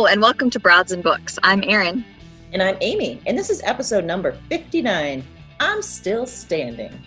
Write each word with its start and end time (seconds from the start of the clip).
Hello, 0.00 0.10
and 0.10 0.22
welcome 0.22 0.48
to 0.48 0.58
Broads 0.58 0.92
and 0.92 1.02
Books. 1.02 1.38
I'm 1.42 1.62
Erin. 1.62 2.02
And 2.54 2.62
I'm 2.62 2.78
Amy, 2.80 3.20
and 3.26 3.36
this 3.36 3.50
is 3.50 3.60
episode 3.64 4.02
number 4.06 4.32
59. 4.48 5.22
I'm 5.60 5.82
still 5.82 6.26
standing. 6.26 6.98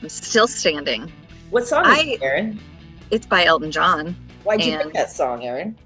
I'm 0.00 0.08
still 0.08 0.48
standing. 0.48 1.12
What 1.50 1.68
song 1.68 1.84
is 1.84 1.98
I- 1.98 2.02
it, 2.12 2.22
Erin? 2.22 2.58
It's 3.10 3.26
by 3.26 3.44
Elton 3.44 3.70
John. 3.70 4.16
Why'd 4.42 4.64
you 4.64 4.78
pick 4.78 4.94
that 4.94 5.10
song, 5.12 5.44
Erin? 5.44 5.76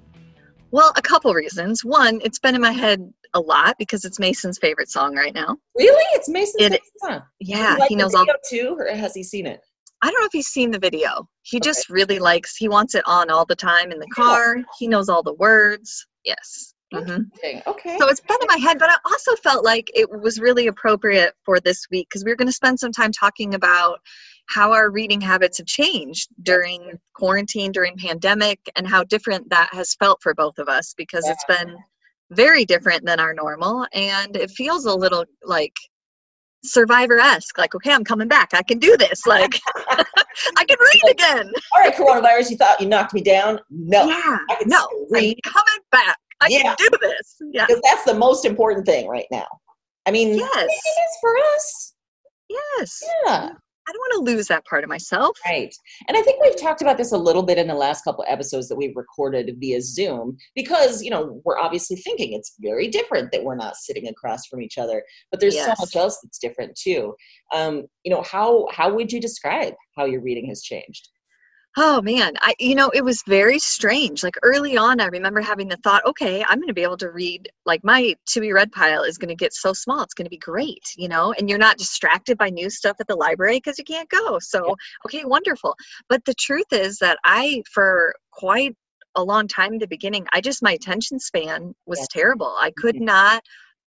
Well, 0.71 0.93
a 0.95 1.01
couple 1.01 1.33
reasons. 1.33 1.83
One, 1.83 2.21
it's 2.23 2.39
been 2.39 2.55
in 2.55 2.61
my 2.61 2.71
head 2.71 3.13
a 3.33 3.41
lot 3.41 3.75
because 3.77 4.05
it's 4.05 4.17
Mason's 4.17 4.57
favorite 4.59 4.89
song 4.89 5.17
right 5.17 5.33
now. 5.33 5.57
Really? 5.77 6.05
It's 6.13 6.29
Mason's 6.29 6.63
It- 6.63 6.71
favorite 6.71 6.81
song. 7.19 7.21
Yeah, 7.41 7.75
like 7.77 7.89
he 7.89 7.97
knows 7.97 8.15
all. 8.15 8.25
too, 8.49 8.77
or 8.79 8.87
has 8.95 9.13
he 9.13 9.23
seen 9.23 9.45
it? 9.45 9.59
I 10.01 10.09
don't 10.09 10.21
know 10.21 10.25
if 10.27 10.31
he's 10.31 10.47
seen 10.47 10.71
the 10.71 10.79
video. 10.79 11.27
He 11.41 11.59
just 11.59 11.89
really 11.89 12.19
likes. 12.19 12.55
He 12.55 12.69
wants 12.69 12.95
it 12.95 13.03
on 13.05 13.29
all 13.29 13.45
the 13.45 13.57
time 13.57 13.91
in 13.91 13.99
the 13.99 14.07
car. 14.07 14.55
He 14.77 14.87
knows 14.87 15.09
all 15.09 15.21
the 15.21 15.33
words. 15.33 16.05
Yes. 16.23 16.73
hmm 16.93 17.21
Okay. 17.67 17.97
So 17.99 18.07
it's 18.07 18.19
been 18.21 18.37
in 18.41 18.47
my 18.47 18.57
head, 18.57 18.79
but 18.79 18.89
I 18.89 18.97
also 19.05 19.35
felt 19.35 19.63
like 19.63 19.89
it 19.93 20.09
was 20.09 20.39
really 20.39 20.67
appropriate 20.67 21.33
for 21.45 21.59
this 21.59 21.85
week 21.91 22.07
because 22.09 22.23
we 22.25 22.31
were 22.31 22.35
going 22.35 22.47
to 22.47 22.53
spend 22.53 22.79
some 22.79 22.91
time 22.91 23.11
talking 23.11 23.53
about 23.53 23.99
how 24.47 24.73
our 24.73 24.89
reading 24.89 25.21
habits 25.21 25.59
have 25.59 25.67
changed 25.67 26.29
during 26.41 26.97
quarantine, 27.13 27.71
during 27.71 27.95
pandemic, 27.97 28.59
and 28.75 28.87
how 28.87 29.03
different 29.03 29.47
that 29.51 29.69
has 29.71 29.93
felt 29.95 30.19
for 30.23 30.33
both 30.33 30.57
of 30.57 30.67
us 30.67 30.95
because 30.97 31.27
it's 31.27 31.45
been 31.47 31.77
very 32.31 32.65
different 32.65 33.05
than 33.05 33.19
our 33.19 33.33
normal, 33.33 33.85
and 33.93 34.35
it 34.35 34.49
feels 34.49 34.85
a 34.85 34.93
little 34.93 35.25
like 35.43 35.75
survivor-esque 36.63 37.57
like 37.57 37.73
okay 37.73 37.93
i'm 37.93 38.03
coming 38.03 38.27
back 38.27 38.49
i 38.53 38.61
can 38.61 38.77
do 38.79 38.97
this 38.97 39.25
like 39.25 39.57
i 40.57 40.65
can 40.65 40.77
read 40.77 41.09
again 41.11 41.49
All 41.73 41.81
right, 41.81 41.95
coronavirus, 41.95 42.51
you 42.51 42.57
thought 42.57 42.81
you 42.81 42.87
knocked 42.87 43.13
me 43.13 43.21
down? 43.21 43.59
No. 43.69 44.05
yeah 44.07 44.37
I 44.49 44.55
can 44.55 44.67
no 44.67 44.85
i'm 44.91 45.07
read. 45.09 45.39
coming 45.45 45.68
back 45.91 46.17
i 46.41 46.47
Yeah. 46.49 46.75
can 46.75 46.75
do 46.77 46.89
this 47.01 47.37
yeah 47.51 47.65
Because 47.67 47.81
that's 47.83 48.03
the 48.05 48.13
most 48.15 48.45
important 48.45 48.85
thing 48.85 49.07
right 49.07 49.27
now. 49.31 49.47
I 50.05 50.11
mean, 50.11 50.35
Yes. 50.35 50.65
it 50.65 50.99
is 51.03 51.17
for 51.21 51.37
us. 51.55 51.93
yes 52.49 52.99
Yeah. 53.25 53.49
I 53.87 53.91
don't 53.91 54.01
want 54.01 54.27
to 54.27 54.31
lose 54.35 54.47
that 54.49 54.63
part 54.65 54.83
of 54.83 54.89
myself. 54.89 55.35
Right. 55.47 55.73
And 56.07 56.15
I 56.15 56.21
think 56.21 56.39
we've 56.43 56.55
talked 56.61 56.83
about 56.83 56.95
this 56.97 57.11
a 57.11 57.17
little 57.17 57.41
bit 57.41 57.57
in 57.57 57.65
the 57.67 57.73
last 57.73 58.03
couple 58.03 58.23
episodes 58.27 58.67
that 58.69 58.75
we've 58.75 58.95
recorded 58.95 59.55
via 59.59 59.81
Zoom 59.81 60.37
because, 60.55 61.01
you 61.01 61.09
know, 61.09 61.41
we're 61.43 61.57
obviously 61.57 61.95
thinking 61.95 62.33
it's 62.33 62.53
very 62.59 62.87
different 62.87 63.31
that 63.31 63.43
we're 63.43 63.55
not 63.55 63.75
sitting 63.77 64.07
across 64.07 64.45
from 64.45 64.61
each 64.61 64.77
other, 64.77 65.01
but 65.31 65.39
there's 65.39 65.57
so 65.57 65.73
much 65.79 65.95
else 65.95 66.19
that's 66.21 66.37
different 66.37 66.75
too. 66.75 67.15
Um, 67.51 67.87
you 68.03 68.11
know, 68.13 68.21
how 68.21 68.67
how 68.71 68.93
would 68.93 69.11
you 69.11 69.19
describe 69.19 69.73
how 69.97 70.05
your 70.05 70.21
reading 70.21 70.45
has 70.49 70.61
changed? 70.61 71.09
Oh 71.81 72.01
man, 72.01 72.33
I 72.41 72.53
you 72.59 72.75
know, 72.75 72.89
it 72.89 73.05
was 73.05 73.23
very 73.25 73.57
strange. 73.57 74.21
Like 74.21 74.35
early 74.43 74.75
on 74.75 74.99
I 74.99 75.05
remember 75.05 75.39
having 75.39 75.69
the 75.69 75.77
thought, 75.77 76.05
okay, 76.05 76.43
I'm 76.43 76.57
going 76.57 76.67
to 76.67 76.73
be 76.73 76.83
able 76.83 76.97
to 76.97 77.09
read 77.09 77.47
like 77.65 77.85
my 77.85 78.15
to 78.27 78.41
be 78.41 78.51
read 78.51 78.73
pile 78.73 79.03
is 79.03 79.17
going 79.17 79.29
to 79.29 79.35
get 79.35 79.53
so 79.53 79.71
small. 79.71 80.01
It's 80.03 80.13
going 80.13 80.25
to 80.25 80.29
be 80.29 80.37
great, 80.37 80.83
you 80.97 81.07
know, 81.07 81.31
and 81.33 81.49
you're 81.49 81.57
not 81.57 81.77
distracted 81.77 82.37
by 82.37 82.49
new 82.49 82.69
stuff 82.69 82.97
at 82.99 83.07
the 83.07 83.15
library 83.15 83.57
because 83.57 83.77
you 83.79 83.85
can't 83.85 84.09
go. 84.09 84.39
So, 84.39 84.75
okay, 85.05 85.23
wonderful. 85.23 85.73
But 86.09 86.25
the 86.25 86.33
truth 86.37 86.67
is 86.73 86.97
that 86.99 87.17
I 87.23 87.63
for 87.71 88.13
quite 88.31 88.75
a 89.15 89.23
long 89.23 89.47
time 89.47 89.71
in 89.73 89.79
the 89.79 89.87
beginning, 89.87 90.27
I 90.33 90.41
just 90.41 90.61
my 90.61 90.73
attention 90.73 91.17
span 91.19 91.73
was 91.85 91.99
Yeah. 91.99 92.05
terrible. 92.09 92.55
I 92.59 92.71
could 92.71 92.97
Mhm. 92.97 93.05
not 93.05 93.43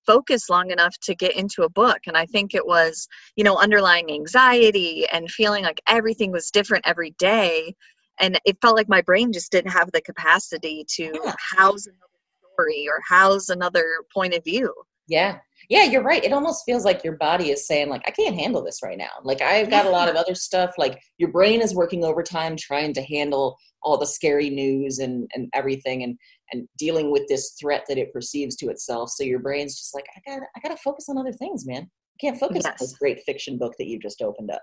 focus 0.07 0.49
long 0.51 0.71
enough 0.71 0.95
to 1.03 1.15
get 1.15 1.37
into 1.37 1.63
a 1.63 1.69
book 1.69 1.99
and 2.07 2.17
i 2.17 2.27
think 2.27 2.55
it 2.55 2.67
was 2.67 3.07
you 3.37 3.45
know 3.45 3.57
underlying 3.57 4.11
anxiety 4.11 5.07
and 5.13 5.31
feeling 5.31 5.65
like 5.65 5.81
everything 5.89 6.31
was 6.33 6.51
different 6.51 6.87
every 6.87 7.11
day 7.19 7.75
and 8.21 8.39
it 8.45 8.57
felt 8.61 8.77
like 8.77 8.89
my 8.89 9.01
brain 9.03 9.33
just 9.33 9.51
didn't 9.51 9.71
have 9.71 9.91
the 9.93 10.01
capacity 10.03 10.85
to 10.89 11.05
Yeah. 11.25 11.35
house 11.57 11.87
another 11.87 12.53
story 12.55 12.87
or 12.89 13.01
house 13.09 13.49
another 13.49 13.85
point 14.15 14.35
of 14.35 14.45
view 14.45 14.73
Yeah. 15.09 15.39
Yeah, 15.69 15.85
you're 15.85 16.03
right. 16.03 16.25
It 16.25 16.33
almost 16.33 16.65
feels 16.67 16.85
like 16.85 17.05
your 17.05 17.17
body 17.17 17.51
is 17.51 17.67
saying 17.67 17.89
like 17.89 18.03
I 18.07 18.11
can't 18.11 18.35
handle 18.37 18.63
this 18.65 18.81
right 18.83 18.99
now. 18.99 19.11
Like 19.23 19.41
I've 19.41 19.71
got 19.71 19.87
a 19.87 19.91
lot 19.91 20.09
of 20.09 20.17
other 20.17 20.35
stuff 20.35 20.73
like 20.77 21.01
your 21.19 21.31
brain 21.31 21.61
is 21.63 21.75
working 21.75 22.05
overtime 22.05 22.57
trying 22.57 22.93
to 22.95 23.03
handle 23.03 23.57
all 23.83 23.97
the 23.97 24.07
scary 24.07 24.51
news 24.51 24.99
and 24.99 25.29
and 25.35 25.49
everything 25.55 26.03
and 26.03 26.19
and 26.53 26.69
dealing 26.79 27.11
with 27.11 27.23
this 27.29 27.55
threat 27.61 27.85
that 27.89 27.99
it 27.99 28.13
perceives 28.13 28.57
to 28.57 28.69
itself. 28.69 29.11
So 29.11 29.25
your 29.25 29.39
brain's 29.41 29.77
just 29.77 29.95
like 29.95 30.05
I 30.17 30.31
got 30.31 30.39
to 30.41 30.47
I 30.57 30.61
got 30.61 30.75
to 30.77 30.83
focus 30.83 31.07
on 31.09 31.19
other 31.19 31.33
things, 31.33 31.67
man. 31.67 31.83
I 31.85 32.17
can't 32.21 32.39
focus 32.39 32.65
on 32.67 32.73
this 32.79 32.95
great 32.99 33.21
fiction 33.25 33.59
book 33.59 33.75
that 33.79 33.87
you 33.89 33.99
just 33.99 34.23
opened 34.23 34.51
up. 34.51 34.63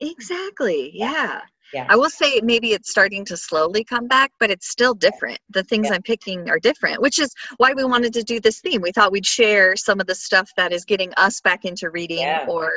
exactly 0.00 0.90
yeah 0.94 1.40
Yeah. 1.74 1.86
i 1.88 1.96
will 1.96 2.10
say 2.10 2.40
maybe 2.42 2.72
it's 2.72 2.90
starting 2.90 3.24
to 3.26 3.36
slowly 3.36 3.84
come 3.84 4.06
back 4.08 4.30
but 4.40 4.50
it's 4.50 4.68
still 4.68 4.94
different 4.94 5.38
the 5.50 5.62
things 5.64 5.88
Yeah. 5.88 5.94
i'm 5.96 6.02
picking 6.02 6.48
are 6.48 6.58
different 6.58 7.00
which 7.02 7.18
is 7.18 7.30
why 7.58 7.72
we 7.74 7.84
wanted 7.84 8.12
to 8.14 8.22
do 8.22 8.40
this 8.40 8.60
theme 8.60 8.80
we 8.82 8.92
thought 8.92 9.12
we'd 9.12 9.26
share 9.26 9.76
some 9.76 10.00
of 10.00 10.06
the 10.06 10.14
stuff 10.14 10.48
that 10.56 10.72
is 10.72 10.84
getting 10.84 11.12
us 11.16 11.40
back 11.40 11.64
into 11.64 11.90
reading 11.90 12.18
Yeah. 12.18 12.46
or 12.48 12.70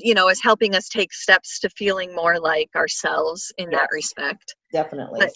you 0.00 0.14
know 0.14 0.28
is 0.28 0.42
helping 0.42 0.74
us 0.74 0.88
take 0.88 1.12
steps 1.12 1.58
to 1.60 1.68
feeling 1.70 2.14
more 2.14 2.38
like 2.40 2.70
ourselves 2.74 3.52
in 3.58 3.68
that 3.70 3.88
respect 3.92 4.54
Definitely. 4.72 5.20
But 5.20 5.30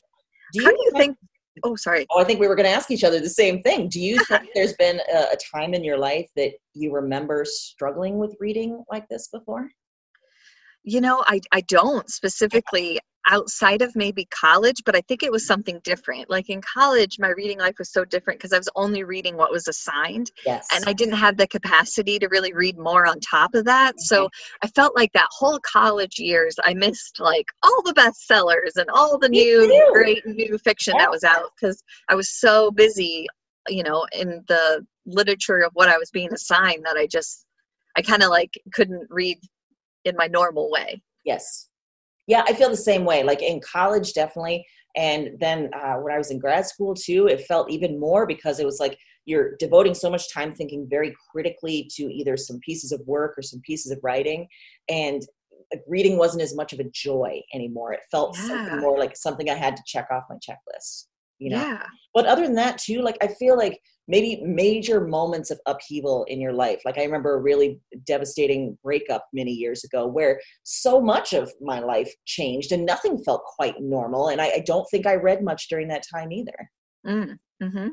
do 0.54 0.64
how 0.64 0.70
do 0.70 0.76
you 0.86 0.90
think 0.96 1.16
oh 1.64 1.76
sorry 1.76 2.06
Oh, 2.10 2.20
I 2.20 2.24
think 2.24 2.40
we 2.40 2.48
were 2.48 2.56
going 2.56 2.68
to 2.68 2.74
ask 2.74 2.90
each 2.90 3.04
other 3.04 3.20
the 3.20 3.28
same 3.28 3.62
thing. 3.62 3.88
Do 3.88 4.00
you 4.00 4.22
think 4.28 4.48
there's 4.54 4.74
been 4.74 5.00
a, 5.12 5.18
a 5.32 5.36
time 5.54 5.74
in 5.74 5.84
your 5.84 5.98
life 5.98 6.28
that 6.36 6.52
you 6.74 6.92
remember 6.92 7.44
struggling 7.44 8.18
with 8.18 8.34
reading 8.40 8.82
like 8.90 9.08
this 9.08 9.28
before? 9.28 9.68
You 10.82 11.00
know, 11.00 11.22
I, 11.26 11.40
I 11.52 11.60
don't 11.62 12.08
specifically. 12.08 12.98
Outside 13.28 13.82
of 13.82 13.94
maybe 13.94 14.26
college, 14.26 14.82
but 14.84 14.96
I 14.96 15.00
think 15.02 15.22
it 15.22 15.32
was 15.32 15.46
something 15.46 15.80
different. 15.84 16.30
Like 16.30 16.48
in 16.48 16.60
college, 16.62 17.18
my 17.18 17.28
reading 17.28 17.58
life 17.58 17.76
was 17.78 17.92
so 17.92 18.04
different 18.04 18.38
because 18.38 18.52
I 18.52 18.58
was 18.58 18.68
only 18.76 19.04
reading 19.04 19.36
what 19.36 19.50
was 19.50 19.68
assigned 19.68 20.30
Yes. 20.44 20.66
and 20.72 20.84
I 20.86 20.92
didn't 20.92 21.16
have 21.16 21.36
the 21.36 21.46
capacity 21.46 22.18
to 22.18 22.28
really 22.28 22.52
read 22.52 22.78
more 22.78 23.06
on 23.06 23.20
top 23.20 23.54
of 23.54 23.64
that. 23.66 24.00
So 24.00 24.24
mm-hmm. 24.24 24.66
I 24.66 24.68
felt 24.68 24.96
like 24.96 25.12
that 25.12 25.28
whole 25.30 25.60
college 25.60 26.18
years, 26.18 26.56
I 26.64 26.74
missed 26.74 27.20
like 27.20 27.46
all 27.62 27.82
the 27.82 27.94
bestsellers 27.94 28.76
and 28.76 28.88
all 28.90 29.18
the 29.18 29.28
Me 29.28 29.44
new 29.44 29.68
too. 29.68 29.90
great 29.92 30.26
new 30.26 30.58
fiction 30.58 30.94
that 30.98 31.10
was 31.10 31.24
out 31.24 31.50
because 31.54 31.82
I 32.08 32.14
was 32.14 32.30
so 32.30 32.70
busy, 32.70 33.26
you 33.68 33.82
know, 33.82 34.06
in 34.12 34.44
the 34.48 34.86
literature 35.06 35.58
of 35.58 35.72
what 35.74 35.88
I 35.88 35.98
was 35.98 36.10
being 36.10 36.32
assigned 36.32 36.84
that 36.84 36.96
I 36.96 37.06
just, 37.06 37.44
I 37.96 38.02
kind 38.02 38.22
of 38.22 38.30
like 38.30 38.60
couldn't 38.72 39.06
read 39.10 39.38
in 40.04 40.16
my 40.16 40.26
normal 40.26 40.70
way. 40.70 41.02
Yes. 41.24 41.68
Yeah, 42.30 42.44
I 42.46 42.54
feel 42.54 42.70
the 42.70 42.76
same 42.76 43.04
way. 43.04 43.24
Like 43.24 43.42
in 43.42 43.60
college, 43.60 44.12
definitely. 44.12 44.64
And 44.94 45.30
then 45.40 45.68
uh, 45.74 45.94
when 45.96 46.14
I 46.14 46.18
was 46.18 46.30
in 46.30 46.38
grad 46.38 46.64
school 46.64 46.94
too, 46.94 47.26
it 47.26 47.44
felt 47.46 47.68
even 47.70 47.98
more 47.98 48.24
because 48.24 48.60
it 48.60 48.64
was 48.66 48.78
like 48.78 48.96
you're 49.24 49.56
devoting 49.58 49.94
so 49.94 50.08
much 50.08 50.32
time 50.32 50.54
thinking 50.54 50.86
very 50.88 51.12
critically 51.32 51.90
to 51.96 52.04
either 52.04 52.36
some 52.36 52.60
pieces 52.60 52.92
of 52.92 53.00
work 53.04 53.34
or 53.36 53.42
some 53.42 53.60
pieces 53.62 53.90
of 53.90 53.98
writing. 54.04 54.46
And 54.88 55.22
like, 55.72 55.82
reading 55.88 56.18
wasn't 56.18 56.42
as 56.42 56.54
much 56.54 56.72
of 56.72 56.78
a 56.78 56.88
joy 56.92 57.40
anymore. 57.52 57.92
It 57.92 58.00
felt 58.12 58.36
Yeah. 58.36 58.46
something 58.46 58.80
more 58.80 58.96
like 58.96 59.16
something 59.16 59.50
I 59.50 59.54
had 59.54 59.76
to 59.76 59.82
check 59.84 60.06
off 60.12 60.24
my 60.30 60.36
checklist. 60.36 61.06
You 61.40 61.50
know? 61.50 61.56
Yeah. 61.56 61.86
but 62.14 62.26
other 62.26 62.42
than 62.42 62.54
that 62.56 62.78
too 62.78 63.00
like 63.00 63.16
i 63.22 63.26
feel 63.26 63.56
like 63.56 63.80
maybe 64.08 64.42
major 64.44 65.06
moments 65.06 65.50
of 65.50 65.58
upheaval 65.66 66.24
in 66.24 66.40
your 66.40 66.52
life 66.52 66.80
like 66.84 66.98
i 66.98 67.02
remember 67.02 67.34
a 67.34 67.40
really 67.40 67.80
devastating 68.04 68.76
breakup 68.84 69.26
many 69.32 69.50
years 69.52 69.82
ago 69.84 70.06
where 70.06 70.38
so 70.64 71.00
much 71.00 71.32
of 71.32 71.50
my 71.60 71.80
life 71.80 72.12
changed 72.26 72.72
and 72.72 72.84
nothing 72.84 73.16
felt 73.24 73.42
quite 73.56 73.80
normal 73.80 74.28
and 74.28 74.40
i, 74.40 74.46
I 74.46 74.62
don't 74.66 74.86
think 74.90 75.06
i 75.06 75.14
read 75.14 75.42
much 75.42 75.68
during 75.68 75.88
that 75.88 76.04
time 76.14 76.30
either 76.30 76.70
Mm, 77.06 77.38
hmm 77.62 77.88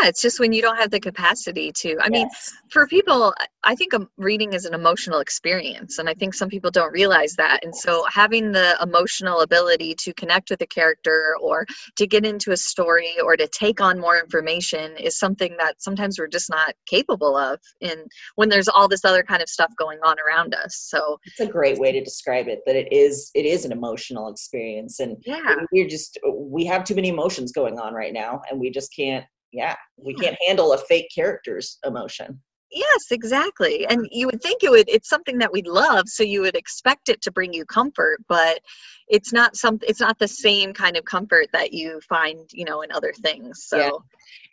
Yeah, 0.00 0.08
it's 0.08 0.22
just 0.22 0.40
when 0.40 0.52
you 0.52 0.62
don't 0.62 0.76
have 0.76 0.90
the 0.90 1.00
capacity 1.00 1.70
to. 1.80 1.98
I 2.00 2.08
mean, 2.08 2.28
for 2.70 2.86
people, 2.86 3.34
I 3.64 3.74
think 3.74 3.92
um, 3.92 4.08
reading 4.16 4.52
is 4.54 4.64
an 4.64 4.74
emotional 4.74 5.20
experience, 5.20 5.98
and 5.98 6.08
I 6.08 6.14
think 6.14 6.34
some 6.34 6.48
people 6.48 6.70
don't 6.70 6.92
realize 6.92 7.34
that. 7.34 7.62
And 7.62 7.74
so, 7.74 8.04
having 8.10 8.52
the 8.52 8.76
emotional 8.82 9.40
ability 9.40 9.94
to 10.00 10.14
connect 10.14 10.50
with 10.50 10.62
a 10.62 10.66
character, 10.66 11.36
or 11.40 11.66
to 11.96 12.06
get 12.06 12.24
into 12.24 12.52
a 12.52 12.56
story, 12.56 13.14
or 13.22 13.36
to 13.36 13.46
take 13.48 13.80
on 13.80 14.00
more 14.00 14.18
information 14.18 14.96
is 14.96 15.18
something 15.18 15.56
that 15.58 15.82
sometimes 15.82 16.18
we're 16.18 16.28
just 16.28 16.48
not 16.48 16.74
capable 16.86 17.36
of. 17.36 17.60
In 17.80 18.06
when 18.36 18.48
there's 18.48 18.68
all 18.68 18.88
this 18.88 19.04
other 19.04 19.22
kind 19.22 19.42
of 19.42 19.48
stuff 19.48 19.72
going 19.78 19.98
on 20.02 20.16
around 20.26 20.54
us. 20.54 20.74
So, 20.74 21.18
it's 21.26 21.40
a 21.40 21.46
great 21.46 21.78
way 21.78 21.92
to 21.92 22.02
describe 22.02 22.48
it 22.48 22.60
that 22.66 22.76
it 22.76 22.90
is 22.90 23.30
it 23.34 23.44
is 23.44 23.66
an 23.66 23.72
emotional 23.72 24.28
experience 24.30 25.00
and 25.00 25.16
yeah, 25.26 25.56
we're 25.70 25.88
just 25.88 26.18
we 26.34 26.64
have 26.64 26.84
too 26.84 26.94
many 26.94 27.08
emotions 27.08 27.52
going 27.52 27.78
on 27.78 27.92
right 27.92 28.12
now 28.12 28.40
and 28.50 28.58
we 28.58 28.70
just 28.70 28.94
can't 28.94 29.26
yeah 29.52 29.76
we 29.96 30.14
can't 30.14 30.36
handle 30.46 30.72
a 30.72 30.78
fake 30.78 31.08
character's 31.14 31.78
emotion 31.84 32.40
Yes, 32.72 33.10
exactly. 33.10 33.86
And 33.86 34.08
you 34.10 34.26
would 34.26 34.40
think 34.40 34.64
it 34.64 34.70
would 34.70 34.88
it's 34.88 35.08
something 35.08 35.38
that 35.38 35.52
we 35.52 35.62
love, 35.62 36.08
so 36.08 36.22
you 36.22 36.40
would 36.40 36.56
expect 36.56 37.10
it 37.10 37.20
to 37.22 37.30
bring 37.30 37.52
you 37.52 37.66
comfort, 37.66 38.24
but 38.28 38.60
it's 39.08 39.32
not 39.32 39.56
some 39.56 39.78
it's 39.86 40.00
not 40.00 40.18
the 40.18 40.28
same 40.28 40.72
kind 40.72 40.96
of 40.96 41.04
comfort 41.04 41.48
that 41.52 41.74
you 41.74 42.00
find, 42.08 42.48
you 42.52 42.64
know, 42.64 42.80
in 42.80 42.90
other 42.90 43.12
things. 43.22 43.64
So 43.66 43.76
Yeah. 43.76 43.90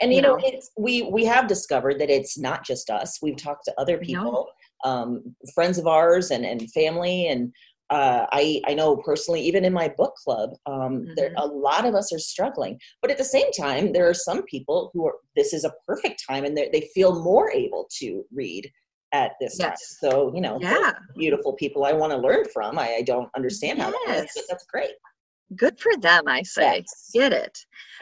and 0.01 0.11
you, 0.11 0.17
you 0.17 0.21
know, 0.21 0.35
know. 0.35 0.41
it's 0.43 0.71
we 0.77 1.03
we 1.03 1.23
have 1.25 1.47
discovered 1.47 1.97
that 1.99 2.09
it's 2.09 2.37
not 2.37 2.65
just 2.65 2.89
us 2.89 3.19
we've 3.21 3.37
talked 3.37 3.65
to 3.65 3.79
other 3.79 3.97
people 3.97 4.49
um, 4.83 5.35
friends 5.53 5.77
of 5.77 5.87
ours 5.87 6.31
and 6.31 6.45
and 6.45 6.69
family 6.71 7.27
and 7.27 7.53
uh, 7.89 8.25
I, 8.31 8.61
I 8.67 8.73
know 8.73 8.97
personally, 8.97 9.41
even 9.41 9.65
in 9.65 9.73
my 9.73 9.87
book 9.97 10.13
club, 10.23 10.51
um, 10.65 11.05
Mm-hmm. 11.17 11.35
a 11.37 11.45
lot 11.45 11.85
of 11.85 11.95
us 11.95 12.11
are 12.13 12.19
struggling. 12.19 12.79
But 13.01 13.11
at 13.11 13.17
the 13.17 13.23
same 13.23 13.51
time, 13.51 13.93
there 13.93 14.07
are 14.09 14.13
some 14.13 14.43
people 14.43 14.91
who 14.93 15.05
are. 15.07 15.15
This 15.35 15.53
is 15.53 15.63
a 15.63 15.73
perfect 15.87 16.23
time, 16.29 16.43
and 16.45 16.55
they 16.57 16.69
they 16.71 16.89
feel 16.93 17.23
more 17.23 17.51
able 17.51 17.87
to 17.99 18.23
read 18.31 18.69
at 19.11 19.31
this 19.41 19.57
time. 19.57 19.73
So 20.01 20.31
you 20.35 20.41
know, 20.41 20.57
yeah, 20.61 20.93
beautiful 21.17 21.53
people 21.53 21.83
I 21.85 21.93
want 21.93 22.11
to 22.11 22.17
learn 22.17 22.45
from. 22.53 22.77
I, 22.77 22.95
I 22.95 23.01
don't 23.01 23.29
understand 23.35 23.79
how 23.81 23.89
that 23.91 24.05
is, 24.09 24.31
but 24.35 24.41
Yes. 24.41 24.45
that's 24.49 24.65
great. 24.65 24.91
good 25.55 25.79
for 25.79 25.95
them, 25.97 26.23
I 26.27 26.43
say. 26.43 26.77
Yes. 26.77 27.09
Get 27.13 27.33
it. 27.33 27.57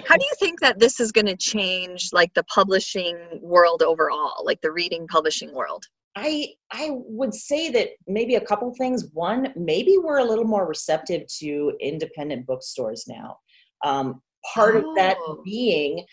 How 0.05 0.17
do 0.17 0.25
you 0.25 0.35
think 0.39 0.59
that 0.59 0.79
this 0.79 0.99
is 0.99 1.11
going 1.13 1.27
to 1.27 1.37
change 1.37 2.09
like 2.11 2.33
the 2.33 2.43
publishing 2.43 3.17
world 3.41 3.81
overall, 3.83 4.43
like 4.43 4.59
the 4.61 4.71
reading 4.71 5.07
publishing 5.07 5.53
world? 5.53 5.85
I 6.17 6.53
I 6.71 6.89
would 6.91 7.33
say 7.33 7.69
that 7.69 7.89
maybe 8.07 8.35
a 8.35 8.41
couple 8.41 8.73
things. 8.73 9.09
One, 9.13 9.53
maybe 9.55 9.97
we're 10.03 10.17
a 10.17 10.23
little 10.23 10.45
more 10.45 10.67
receptive 10.67 11.27
to 11.39 11.73
independent 11.79 12.47
bookstores 12.47 13.05
now. 13.07 13.37
Um, 13.85 14.21
part 14.53 14.75
of 14.77 14.83
that 14.95 15.17
Oh. 15.19 15.41
being, 15.45 16.05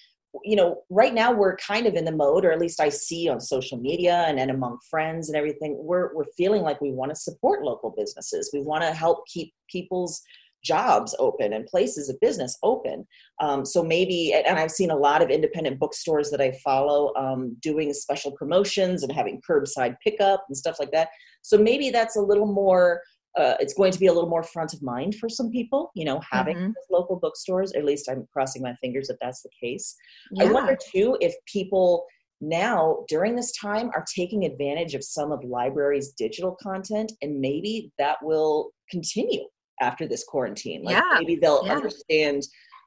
you 0.45 0.57
know, 0.57 0.83
right 0.91 1.15
now 1.15 1.33
we're 1.33 1.57
kind 1.57 1.87
of 1.87 1.95
in 1.95 2.05
the 2.05 2.13
mode, 2.13 2.45
or 2.45 2.53
at 2.53 2.61
least 2.61 2.81
I 2.81 2.91
see 2.91 3.29
on 3.29 3.41
social 3.41 3.79
media 3.79 4.25
and, 4.29 4.39
and 4.39 4.51
among 4.51 4.79
friends 4.91 5.29
and 5.29 5.37
everything. 5.37 5.77
We're 5.81 6.15
we're 6.15 6.33
feeling 6.37 6.63
like 6.63 6.81
we 6.83 6.93
want 6.93 7.11
to 7.11 7.17
support 7.17 7.63
local 7.63 7.95
businesses. 7.97 8.51
We 8.53 8.61
want 8.61 8.83
to 8.85 8.93
help 8.93 9.27
keep 9.27 9.55
people's 9.71 10.23
jobs 10.65 11.15
open 11.19 11.53
and 11.53 11.67
places 11.67 12.09
of 12.09 12.19
business 12.21 12.59
open. 12.63 13.07
Um, 13.41 13.65
so 13.65 13.83
maybe, 13.85 14.33
and 14.33 14.59
I've 14.59 14.71
seen 14.71 14.91
a 14.91 14.97
lot 14.97 15.23
of 15.23 15.31
independent 15.31 15.79
bookstores 15.79 16.31
that 16.31 16.41
I 16.41 16.53
follow 16.65 17.13
um, 17.17 17.57
doing 17.61 17.93
special 17.93 18.33
promotions 18.33 19.03
and 19.03 19.13
having 19.13 19.41
curbside 19.49 19.97
pickup 20.03 20.45
and 20.49 20.57
stuff 20.57 20.77
like 20.81 20.91
that. 20.93 21.09
So 21.43 21.59
maybe 21.59 21.91
that's 21.91 22.17
a 22.17 22.23
little 22.23 22.47
more. 22.53 23.01
Uh, 23.39 23.55
it's 23.59 23.75
going 23.75 23.91
to 23.93 23.99
be 23.99 24.07
a 24.07 24.13
little 24.13 24.31
more 24.31 24.45
front 24.45 24.73
of 24.73 24.81
mind 24.81 25.17
for 25.17 25.29
some 25.29 25.51
people, 25.51 25.91
you 25.95 26.05
know, 26.05 26.21
having 26.31 26.57
Mhm. 26.57 26.73
local 26.91 27.17
bookstores. 27.17 27.73
At 27.73 27.85
least 27.85 28.09
I'm 28.09 28.27
crossing 28.33 28.63
my 28.63 28.75
fingers 28.81 29.09
that 29.09 29.19
that's 29.21 29.43
the 29.43 29.51
case. 29.61 29.97
Yeah. 30.31 30.45
I 30.45 30.53
wonder 30.53 30.77
too 30.93 31.19
if 31.21 31.35
people 31.53 32.07
now 32.41 33.05
during 33.09 33.35
this 33.35 33.53
time 33.59 33.91
are 33.95 34.05
taking 34.15 34.45
advantage 34.45 34.95
of 34.95 35.03
some 35.03 35.33
of 35.33 35.43
libraries' 35.43 36.13
digital 36.13 36.57
content, 36.63 37.11
and 37.23 37.41
maybe 37.41 37.93
that 37.99 38.19
will 38.23 38.71
continue 38.91 39.45
after 39.81 40.07
this 40.07 40.25
quarantine. 40.25 40.83
Like 40.83 40.97
Yeah, 40.97 41.19
maybe 41.19 41.37
they'll 41.37 41.63
yeah. 41.65 41.75
understand 41.75 42.43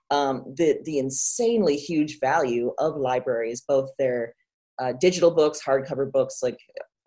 um, 0.10 0.54
the 0.56 0.80
the 0.86 1.00
insanely 1.00 1.76
huge 1.76 2.20
value 2.20 2.74
of 2.80 2.96
libraries, 2.96 3.64
both 3.68 3.90
their 3.98 4.34
uh, 4.80 4.94
digital 5.00 5.32
books, 5.32 5.60
hardcover 5.66 6.12
books, 6.12 6.40
like 6.42 6.58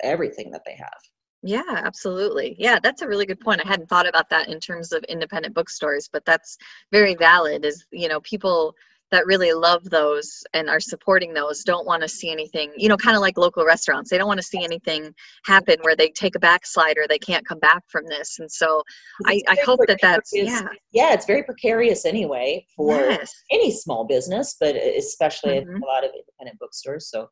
everything 0.03 0.51
that 0.51 0.63
they 0.67 0.75
have. 0.75 0.99
Yeah, 1.43 1.63
absolutely. 1.69 2.55
Yeah, 2.59 2.79
that's 2.83 3.01
a 3.01 3.09
really 3.09 3.25
good 3.25 3.41
point. 3.41 3.63
I 3.65 3.69
hadn't 3.69 3.89
thought 3.89 4.07
about 4.07 4.29
that 4.29 4.49
in 4.49 4.61
terms 4.61 4.93
of 4.93 5.03
independent 5.05 5.55
bookstores, 5.55 6.09
but 6.13 6.25
that's 6.27 6.59
very 6.93 7.15
valid. 7.15 7.65
Is, 7.65 7.87
you 7.91 8.09
know, 8.09 8.21
people 8.21 8.75
that 9.11 9.27
really 9.27 9.53
love 9.53 9.85
those 9.91 10.45
and 10.55 10.69
are 10.69 10.81
supporting 10.81 11.35
those 11.35 11.65
don't 11.65 11.87
want 11.87 12.03
to 12.03 12.09
see 12.09 12.31
anything, 12.31 12.73
you 12.77 12.89
know, 12.89 12.97
kind 12.97 13.17
of 13.17 13.21
like 13.21 13.37
local 13.37 13.65
restaurants. 13.65 14.11
They 14.11 14.19
don't 14.19 14.29
want 14.29 14.39
to 14.39 14.47
see 14.47 14.63
anything 14.63 15.13
happen 15.45 15.77
where 15.83 15.97
they 15.97 16.11
take 16.11 16.37
a 16.37 16.39
backslide 16.39 16.97
or 16.97 17.07
they 17.09 17.19
can't 17.19 17.47
come 17.47 17.59
back 17.59 17.83
from 17.89 18.07
this. 18.07 18.39
And 18.39 18.51
so 18.51 18.83
I, 19.27 19.41
I 19.49 19.57
hope 19.65 19.81
that 19.89 19.99
that's, 20.01 20.31
yeah. 20.33 20.63
yeah, 20.93 21.13
it's 21.13 21.27
very 21.27 21.43
precarious 21.43 22.05
anyway 22.05 22.67
for 22.77 22.97
Yes. 22.97 23.33
any 23.51 23.73
small 23.73 24.05
business, 24.05 24.57
but 24.61 24.77
especially 24.77 25.61
Mhm. 25.61 25.83
a 25.83 25.87
lot 25.87 26.05
of 26.05 26.11
independent 26.15 26.59
bookstores. 26.61 27.09
So, 27.11 27.29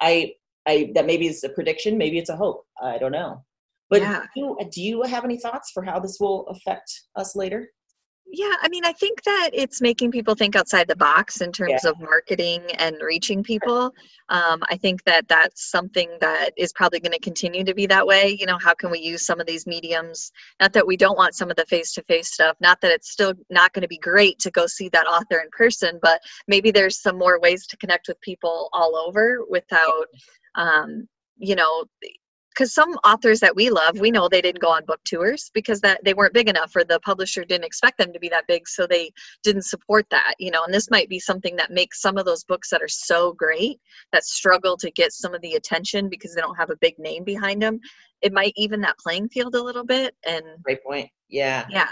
I, 0.00 0.34
I 0.66 0.90
that 0.94 1.06
maybe 1.06 1.26
is 1.28 1.42
a 1.44 1.48
prediction, 1.48 1.96
maybe 1.96 2.18
it's 2.18 2.30
a 2.30 2.36
hope. 2.36 2.66
I 2.82 2.98
don't 2.98 3.12
know. 3.12 3.44
But 3.88 4.02
Yeah. 4.02 4.26
do, 4.34 4.40
you, 4.40 4.58
do 4.70 4.82
you 4.82 5.02
have 5.02 5.24
any 5.24 5.38
thoughts 5.38 5.70
for 5.72 5.82
how 5.82 6.00
this 6.00 6.18
will 6.20 6.46
affect 6.48 6.90
us 7.16 7.36
later? 7.36 7.70
Yeah, 8.36 8.54
I 8.62 8.68
mean, 8.68 8.84
I 8.84 8.92
think 8.92 9.22
that 9.22 9.50
it's 9.52 9.80
making 9.80 10.10
people 10.10 10.34
think 10.34 10.56
outside 10.56 10.88
the 10.88 10.96
box 10.96 11.40
in 11.40 11.52
terms 11.52 11.84
of 11.84 12.00
marketing 12.00 12.62
and 12.78 12.96
reaching 13.00 13.44
people. 13.44 13.94
Um, 14.28 14.60
I 14.68 14.76
think 14.76 15.04
that 15.04 15.28
that's 15.28 15.70
something 15.70 16.10
that 16.20 16.50
is 16.56 16.72
probably 16.72 16.98
going 16.98 17.12
to 17.12 17.20
continue 17.20 17.62
to 17.62 17.74
be 17.74 17.86
that 17.86 18.04
way. 18.04 18.36
You 18.36 18.46
know, 18.46 18.58
how 18.58 18.74
can 18.74 18.90
we 18.90 18.98
use 18.98 19.24
some 19.24 19.38
of 19.38 19.46
these 19.46 19.68
mediums? 19.68 20.32
Not 20.60 20.72
that 20.72 20.84
we 20.84 20.96
don't 20.96 21.16
want 21.16 21.36
some 21.36 21.48
of 21.48 21.54
the 21.54 21.64
face 21.66 21.92
to 21.92 22.02
face 22.02 22.32
stuff, 22.32 22.56
not 22.60 22.80
that 22.80 22.90
it's 22.90 23.12
still 23.12 23.34
not 23.50 23.72
going 23.72 23.82
to 23.82 23.88
be 23.88 23.98
great 23.98 24.40
to 24.40 24.50
go 24.50 24.66
see 24.66 24.88
that 24.88 25.06
author 25.06 25.38
in 25.38 25.48
person, 25.52 26.00
but 26.02 26.20
maybe 26.48 26.72
there's 26.72 27.00
some 27.00 27.16
more 27.16 27.38
ways 27.38 27.68
to 27.68 27.76
connect 27.76 28.08
with 28.08 28.20
people 28.20 28.68
all 28.72 28.96
over 28.96 29.44
without, 29.48 30.06
um, 30.56 31.06
you 31.36 31.54
know, 31.54 31.84
because 32.54 32.72
some 32.72 32.90
authors 33.04 33.40
that 33.40 33.56
we 33.56 33.70
love 33.70 33.98
we 33.98 34.10
know 34.10 34.28
they 34.28 34.40
didn't 34.40 34.60
go 34.60 34.70
on 34.70 34.84
book 34.84 35.00
tours 35.04 35.50
because 35.54 35.80
that 35.80 36.02
they 36.04 36.14
weren't 36.14 36.34
big 36.34 36.48
enough 36.48 36.74
or 36.76 36.84
the 36.84 37.00
publisher 37.00 37.44
didn't 37.44 37.64
expect 37.64 37.98
them 37.98 38.12
to 38.12 38.18
be 38.18 38.28
that 38.28 38.46
big 38.46 38.68
so 38.68 38.86
they 38.86 39.10
didn't 39.42 39.64
support 39.64 40.06
that 40.10 40.34
you 40.38 40.50
know 40.50 40.64
and 40.64 40.72
this 40.72 40.90
might 40.90 41.08
be 41.08 41.18
something 41.18 41.56
that 41.56 41.70
makes 41.70 42.00
some 42.00 42.16
of 42.16 42.24
those 42.24 42.44
books 42.44 42.70
that 42.70 42.82
are 42.82 42.88
so 42.88 43.32
great 43.32 43.80
that 44.12 44.24
struggle 44.24 44.76
to 44.76 44.90
get 44.90 45.12
some 45.12 45.34
of 45.34 45.42
the 45.42 45.54
attention 45.54 46.08
because 46.08 46.34
they 46.34 46.40
don't 46.40 46.56
have 46.56 46.70
a 46.70 46.76
big 46.76 46.98
name 46.98 47.24
behind 47.24 47.60
them 47.60 47.80
it 48.22 48.32
might 48.32 48.52
even 48.56 48.80
that 48.80 48.98
playing 48.98 49.28
field 49.28 49.54
a 49.54 49.62
little 49.62 49.84
bit 49.84 50.14
and 50.26 50.44
Great 50.62 50.82
point. 50.82 51.10
Yeah, 51.28 51.66
yeah 51.70 51.88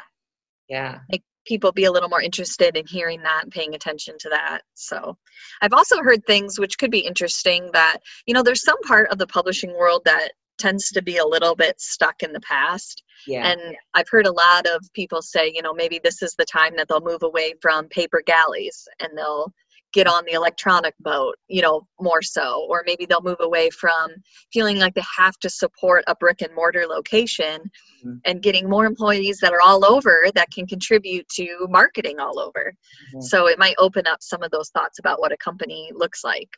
yeah. 0.73 1.00
make 1.11 1.23
people 1.45 1.73
be 1.73 1.85
a 1.85 1.92
little 1.92 2.09
more 2.09 2.23
interested 2.23 2.76
in 2.76 2.87
hearing 2.87 3.21
that 3.23 3.40
and 3.42 3.52
paying 3.52 3.75
attention 3.75 4.16
to 4.21 4.28
that. 4.28 4.62
So 4.75 5.16
I've 5.61 5.73
also 5.73 6.02
heard 6.02 6.25
things 6.25 6.59
which 6.59 6.78
could 6.78 6.90
be 6.90 7.00
interesting 7.00 7.71
that, 7.73 7.99
you 8.26 8.35
know, 8.35 8.42
there's 8.42 8.64
some 8.64 8.81
part 8.83 9.11
of 9.11 9.19
the 9.19 9.26
publishing 9.26 9.76
world 9.76 10.02
that 10.04 10.33
tends 10.62 10.90
to 10.90 11.02
be 11.02 11.16
a 11.16 11.26
little 11.26 11.54
bit 11.57 11.81
stuck 11.81 12.23
in 12.23 12.33
the 12.33 12.40
past. 12.40 13.02
Yeah. 13.26 13.47
And 13.49 13.76
I've 13.95 14.09
heard 14.09 14.26
a 14.26 14.33
lot 14.33 14.66
of 14.66 14.81
people 14.95 15.21
say, 15.21 15.50
you 15.54 15.62
know, 15.62 15.75
maybe 15.75 16.00
this 16.02 16.23
is 16.23 16.35
the 16.38 16.45
time 16.45 16.75
that 16.76 16.88
they'll 16.88 17.00
move 17.00 17.23
away 17.23 17.54
from 17.61 17.88
paper 17.88 18.23
galleys 18.25 18.87
and 19.00 19.11
they'll 19.16 19.52
get 19.92 20.07
on 20.07 20.25
the 20.25 20.33
electronic 20.33 20.95
boat, 21.00 21.37
you 21.49 21.61
know, 21.61 21.87
more 22.00 22.23
so. 22.23 22.66
Or 22.71 22.83
maybe 22.87 23.04
they'll 23.04 23.21
move 23.21 23.40
away 23.40 23.69
from 23.69 24.09
feeling 24.52 24.78
like 24.78 24.95
they 24.95 25.02
have 25.19 25.37
to 25.40 25.50
support 25.50 26.04
a 26.07 26.14
brick 26.14 26.40
and 26.40 26.54
mortar 26.54 26.87
location 26.87 27.71
Mhm. 28.02 28.21
and 28.25 28.42
getting 28.42 28.71
more 28.71 28.87
employees 28.87 29.38
that 29.42 29.52
are 29.52 29.61
all 29.61 29.85
over 29.85 30.31
that 30.35 30.50
can 30.50 30.66
contribute 30.66 31.28
to 31.37 31.66
marketing 31.69 32.21
all 32.21 32.38
over. 32.40 32.73
Mhm. 33.14 33.23
So 33.23 33.47
it 33.49 33.59
might 33.59 33.75
open 33.78 34.07
up 34.07 34.23
some 34.23 34.42
of 34.42 34.50
those 34.50 34.71
thoughts 34.71 34.99
about 34.99 35.21
what 35.21 35.33
a 35.33 35.37
company 35.37 35.90
looks 35.92 36.25
like. 36.25 36.49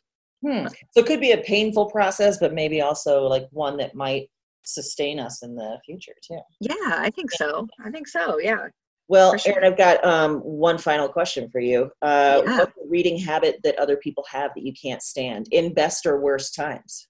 Hmm. 0.45 0.67
So 0.67 1.01
it 1.01 1.05
could 1.05 1.19
be 1.19 1.31
a 1.31 1.37
painful 1.37 1.89
process, 1.89 2.37
but 2.37 2.53
maybe 2.53 2.81
also 2.81 3.23
like 3.23 3.47
one 3.51 3.77
that 3.77 3.95
might 3.95 4.29
sustain 4.63 5.19
us 5.19 5.43
in 5.43 5.55
the 5.55 5.79
future 5.85 6.13
too. 6.25 6.39
Yeah, 6.59 6.75
I 6.81 7.09
think 7.09 7.31
so. 7.31 7.67
I 7.83 7.89
think 7.89 8.07
so. 8.07 8.39
Yeah. 8.39 8.67
Well, 9.07 9.37
sure. 9.37 9.53
Erin, 9.53 9.71
I've 9.71 9.77
got 9.77 10.03
um, 10.03 10.39
one 10.39 10.77
final 10.77 11.07
question 11.07 11.49
for 11.49 11.59
you. 11.59 11.91
Uh, 12.01 12.41
Yeah. 12.45 12.57
What's 12.59 12.77
a 12.77 12.87
reading 12.87 13.17
habit 13.19 13.59
that 13.63 13.77
other 13.77 13.97
people 13.97 14.25
have 14.31 14.51
that 14.55 14.63
you 14.63 14.73
can't 14.73 15.01
stand 15.01 15.47
in 15.51 15.73
best 15.73 16.05
or 16.05 16.19
worst 16.19 16.55
times? 16.55 17.07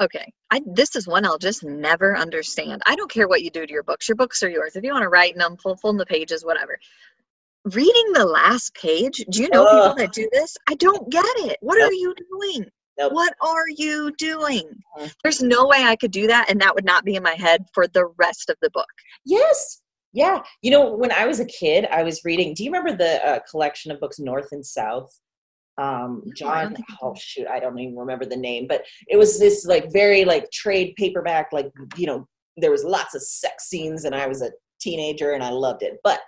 Okay. 0.00 0.32
I 0.50 0.62
this 0.66 0.96
is 0.96 1.06
one 1.06 1.26
I'll 1.26 1.38
just 1.38 1.62
never 1.62 2.16
understand. 2.16 2.82
I 2.86 2.96
don't 2.96 3.10
care 3.10 3.28
what 3.28 3.42
you 3.42 3.50
do 3.50 3.66
to 3.66 3.72
your 3.72 3.82
books. 3.82 4.08
Your 4.08 4.16
books 4.16 4.42
are 4.42 4.48
yours. 4.48 4.74
If 4.74 4.82
you 4.82 4.92
want 4.92 5.02
to 5.02 5.10
write 5.10 5.36
them, 5.36 5.56
pull, 5.62 5.76
pull 5.76 5.90
in 5.90 5.98
the 5.98 6.06
pages, 6.06 6.44
whatever. 6.44 6.78
Reading 7.64 8.12
the 8.14 8.24
last 8.24 8.74
page. 8.74 9.22
Do 9.30 9.42
you 9.42 9.48
know 9.50 9.64
people 9.64 9.94
that 9.96 10.12
do 10.12 10.28
this? 10.32 10.56
I 10.68 10.74
don't 10.76 11.10
get 11.10 11.24
it. 11.24 11.58
What 11.60 11.78
Nope. 11.78 11.90
are 11.90 11.92
you 11.92 12.14
doing? 12.30 12.70
Nope. 12.98 13.12
What 13.12 13.34
are 13.42 13.68
you 13.76 14.12
doing? 14.18 14.82
Mhm. 14.98 15.14
There's 15.22 15.42
no 15.42 15.66
way 15.66 15.82
I 15.82 15.96
could 15.96 16.10
do 16.10 16.26
that 16.26 16.50
and 16.50 16.60
that 16.60 16.74
would 16.74 16.84
not 16.86 17.04
be 17.04 17.16
in 17.16 17.22
my 17.22 17.34
head 17.34 17.66
for 17.74 17.86
the 17.86 18.06
rest 18.18 18.48
of 18.48 18.56
the 18.62 18.70
book. 18.70 18.88
Yes. 19.26 19.82
Yeah. 20.12 20.42
You 20.62 20.70
know, 20.70 20.94
when 20.94 21.12
I 21.12 21.26
was 21.26 21.38
a 21.40 21.44
kid, 21.44 21.86
I 21.90 22.02
was 22.02 22.24
reading. 22.24 22.54
Do 22.54 22.64
you 22.64 22.70
remember 22.72 22.96
the 22.96 23.26
uh, 23.26 23.38
collection 23.50 23.92
of 23.92 24.00
books 24.00 24.18
North 24.18 24.48
and 24.52 24.64
South? 24.64 25.10
Um, 25.78 26.22
No, 26.40 26.48
I 26.48 26.64
don't 26.64 26.76
John, 26.76 26.84
oh 27.02 27.14
shoot, 27.16 27.46
I 27.46 27.60
don't 27.60 27.78
even 27.78 27.96
remember 27.96 28.26
the 28.26 28.36
name, 28.36 28.66
but 28.66 28.84
it 29.08 29.16
was 29.16 29.38
this 29.38 29.64
like 29.66 29.92
very 29.92 30.24
like 30.24 30.50
trade 30.50 30.94
paperback, 30.96 31.48
like 31.52 31.70
you 31.96 32.06
know, 32.06 32.26
there 32.56 32.70
was 32.70 32.84
lots 32.84 33.14
of 33.14 33.22
sex 33.22 33.68
scenes, 33.68 34.04
and 34.04 34.14
I 34.14 34.26
was 34.26 34.42
a 34.42 34.50
teenager 34.80 35.32
and 35.32 35.42
I 35.44 35.50
loved 35.50 35.82
it. 35.82 35.98
But 36.02 36.20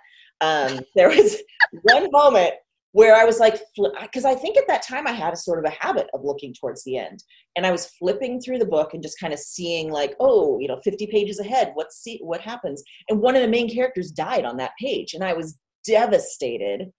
um, 0.43 0.79
there 0.95 1.09
was 1.09 1.37
one 1.83 2.09
moment 2.11 2.53
where 2.91 3.15
I 3.15 3.25
was 3.25 3.39
like, 3.39 3.59
because 4.01 4.23
I 4.23 4.35
think 4.35 4.55
at 4.55 4.67
that 4.67 4.83
time 4.83 5.07
I 5.07 5.13
had 5.13 5.33
a 5.33 5.37
sort 5.37 5.57
of 5.57 5.65
a 5.65 5.75
habit 5.83 6.07
of 6.13 6.23
looking 6.23 6.53
towards 6.53 6.83
the 6.83 6.97
end, 6.97 7.23
and 7.55 7.65
I 7.65 7.71
was 7.71 7.87
flipping 7.87 8.39
through 8.39 8.59
the 8.59 8.67
book 8.67 8.93
and 8.93 9.01
just 9.01 9.19
kind 9.19 9.33
of 9.33 9.39
seeing 9.39 9.91
like, 9.91 10.15
oh, 10.19 10.59
you 10.59 10.67
know, 10.67 10.79
50 10.83 11.07
pages 11.07 11.39
ahead, 11.39 11.71
what's 11.73 11.97
see 12.03 12.19
what 12.21 12.41
happens, 12.41 12.83
and 13.09 13.19
one 13.19 13.35
of 13.35 13.41
the 13.41 13.47
main 13.47 13.73
characters 13.73 14.11
died 14.11 14.45
on 14.45 14.57
that 14.57 14.73
page, 14.79 15.13
and 15.13 15.23
I 15.23 15.33
was 15.33 15.57
devastated. 15.87 16.91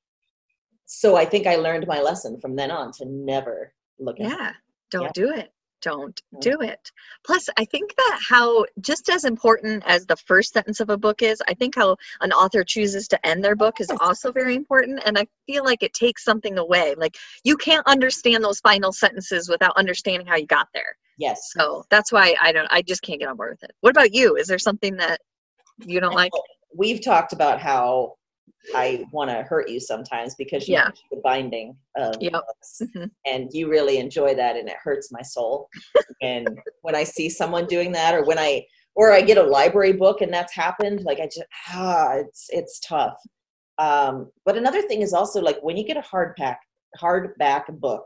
So 0.86 1.16
I 1.16 1.24
think 1.24 1.46
I 1.46 1.56
learned 1.56 1.86
my 1.86 2.00
lesson 2.00 2.40
from 2.40 2.56
then 2.56 2.70
on 2.70 2.92
to 2.98 3.06
never 3.06 3.72
look 3.98 4.20
at. 4.20 4.28
Yeah. 4.28 4.52
Don't 4.90 5.04
Yeah. 5.04 5.10
do 5.14 5.32
it. 5.32 5.53
Don't 5.84 6.18
do 6.40 6.62
it. 6.62 6.90
Plus, 7.26 7.46
I 7.58 7.66
think 7.66 7.94
that 7.94 8.18
how 8.26 8.64
just 8.80 9.10
as 9.10 9.26
important 9.26 9.82
as 9.86 10.06
the 10.06 10.16
first 10.16 10.54
sentence 10.54 10.80
of 10.80 10.88
a 10.88 10.96
book 10.96 11.20
is, 11.20 11.42
I 11.46 11.52
think 11.52 11.76
how 11.76 11.96
an 12.22 12.32
author 12.32 12.64
chooses 12.64 13.06
to 13.08 13.26
end 13.26 13.44
their 13.44 13.54
book 13.54 13.80
is 13.80 13.92
also 14.00 14.32
very 14.32 14.54
important. 14.54 15.02
And 15.04 15.18
I 15.18 15.26
feel 15.46 15.62
like 15.62 15.82
it 15.82 15.92
takes 15.92 16.24
something 16.24 16.56
away. 16.56 16.94
Like 16.96 17.16
you 17.44 17.58
can't 17.58 17.86
understand 17.86 18.42
those 18.42 18.60
final 18.60 18.92
sentences 18.92 19.50
without 19.50 19.76
understanding 19.76 20.26
how 20.26 20.36
you 20.36 20.46
got 20.46 20.68
there. 20.72 20.96
Yes. 21.18 21.52
So 21.54 21.84
that's 21.90 22.10
why 22.10 22.34
I 22.40 22.50
don't. 22.50 22.68
I 22.70 22.80
just 22.80 23.02
can't 23.02 23.20
get 23.20 23.28
on 23.28 23.36
board 23.36 23.52
with 23.52 23.68
it. 23.68 23.76
What 23.80 23.90
about 23.90 24.14
you? 24.14 24.36
Is 24.36 24.46
there 24.46 24.58
something 24.58 24.96
that 24.96 25.20
you 25.84 26.00
don't 26.00 26.14
like? 26.14 26.32
We've 26.74 27.04
talked 27.04 27.34
about 27.34 27.60
how 27.60 28.14
I 28.74 29.04
want 29.12 29.30
to 29.30 29.42
hurt 29.42 29.68
you 29.68 29.78
sometimes 29.80 30.34
because 30.36 30.68
you 30.68 30.74
Yeah. 30.74 30.90
the 31.10 31.18
binding 31.18 31.76
of 31.96 32.16
Yep. 32.20 32.32
books, 32.32 32.82
Mhm. 32.82 33.10
and 33.26 33.50
you 33.52 33.68
really 33.68 33.98
enjoy 33.98 34.34
that, 34.34 34.56
and 34.56 34.68
it 34.68 34.76
hurts 34.82 35.12
my 35.12 35.22
soul. 35.22 35.68
and 36.22 36.58
when 36.82 36.94
I 36.94 37.04
see 37.04 37.28
someone 37.28 37.66
doing 37.66 37.92
that, 37.92 38.14
or 38.14 38.24
when 38.24 38.38
I 38.38 38.66
or 38.96 39.12
I 39.12 39.22
get 39.22 39.38
a 39.38 39.42
library 39.42 39.92
book 39.92 40.20
and 40.20 40.32
that's 40.32 40.54
happened, 40.54 41.02
like 41.04 41.18
I 41.20 41.26
just 41.26 41.42
ah, 41.70 42.12
it's 42.14 42.48
it's 42.50 42.78
tough. 42.80 43.20
Um, 43.78 44.30
but 44.44 44.56
another 44.56 44.82
thing 44.82 45.02
is 45.02 45.12
also 45.12 45.40
like 45.42 45.58
when 45.62 45.76
you 45.76 45.84
get 45.84 45.96
a 45.96 46.00
hard 46.00 46.36
hardback 46.38 46.58
hardback 46.98 47.66
book, 47.80 48.04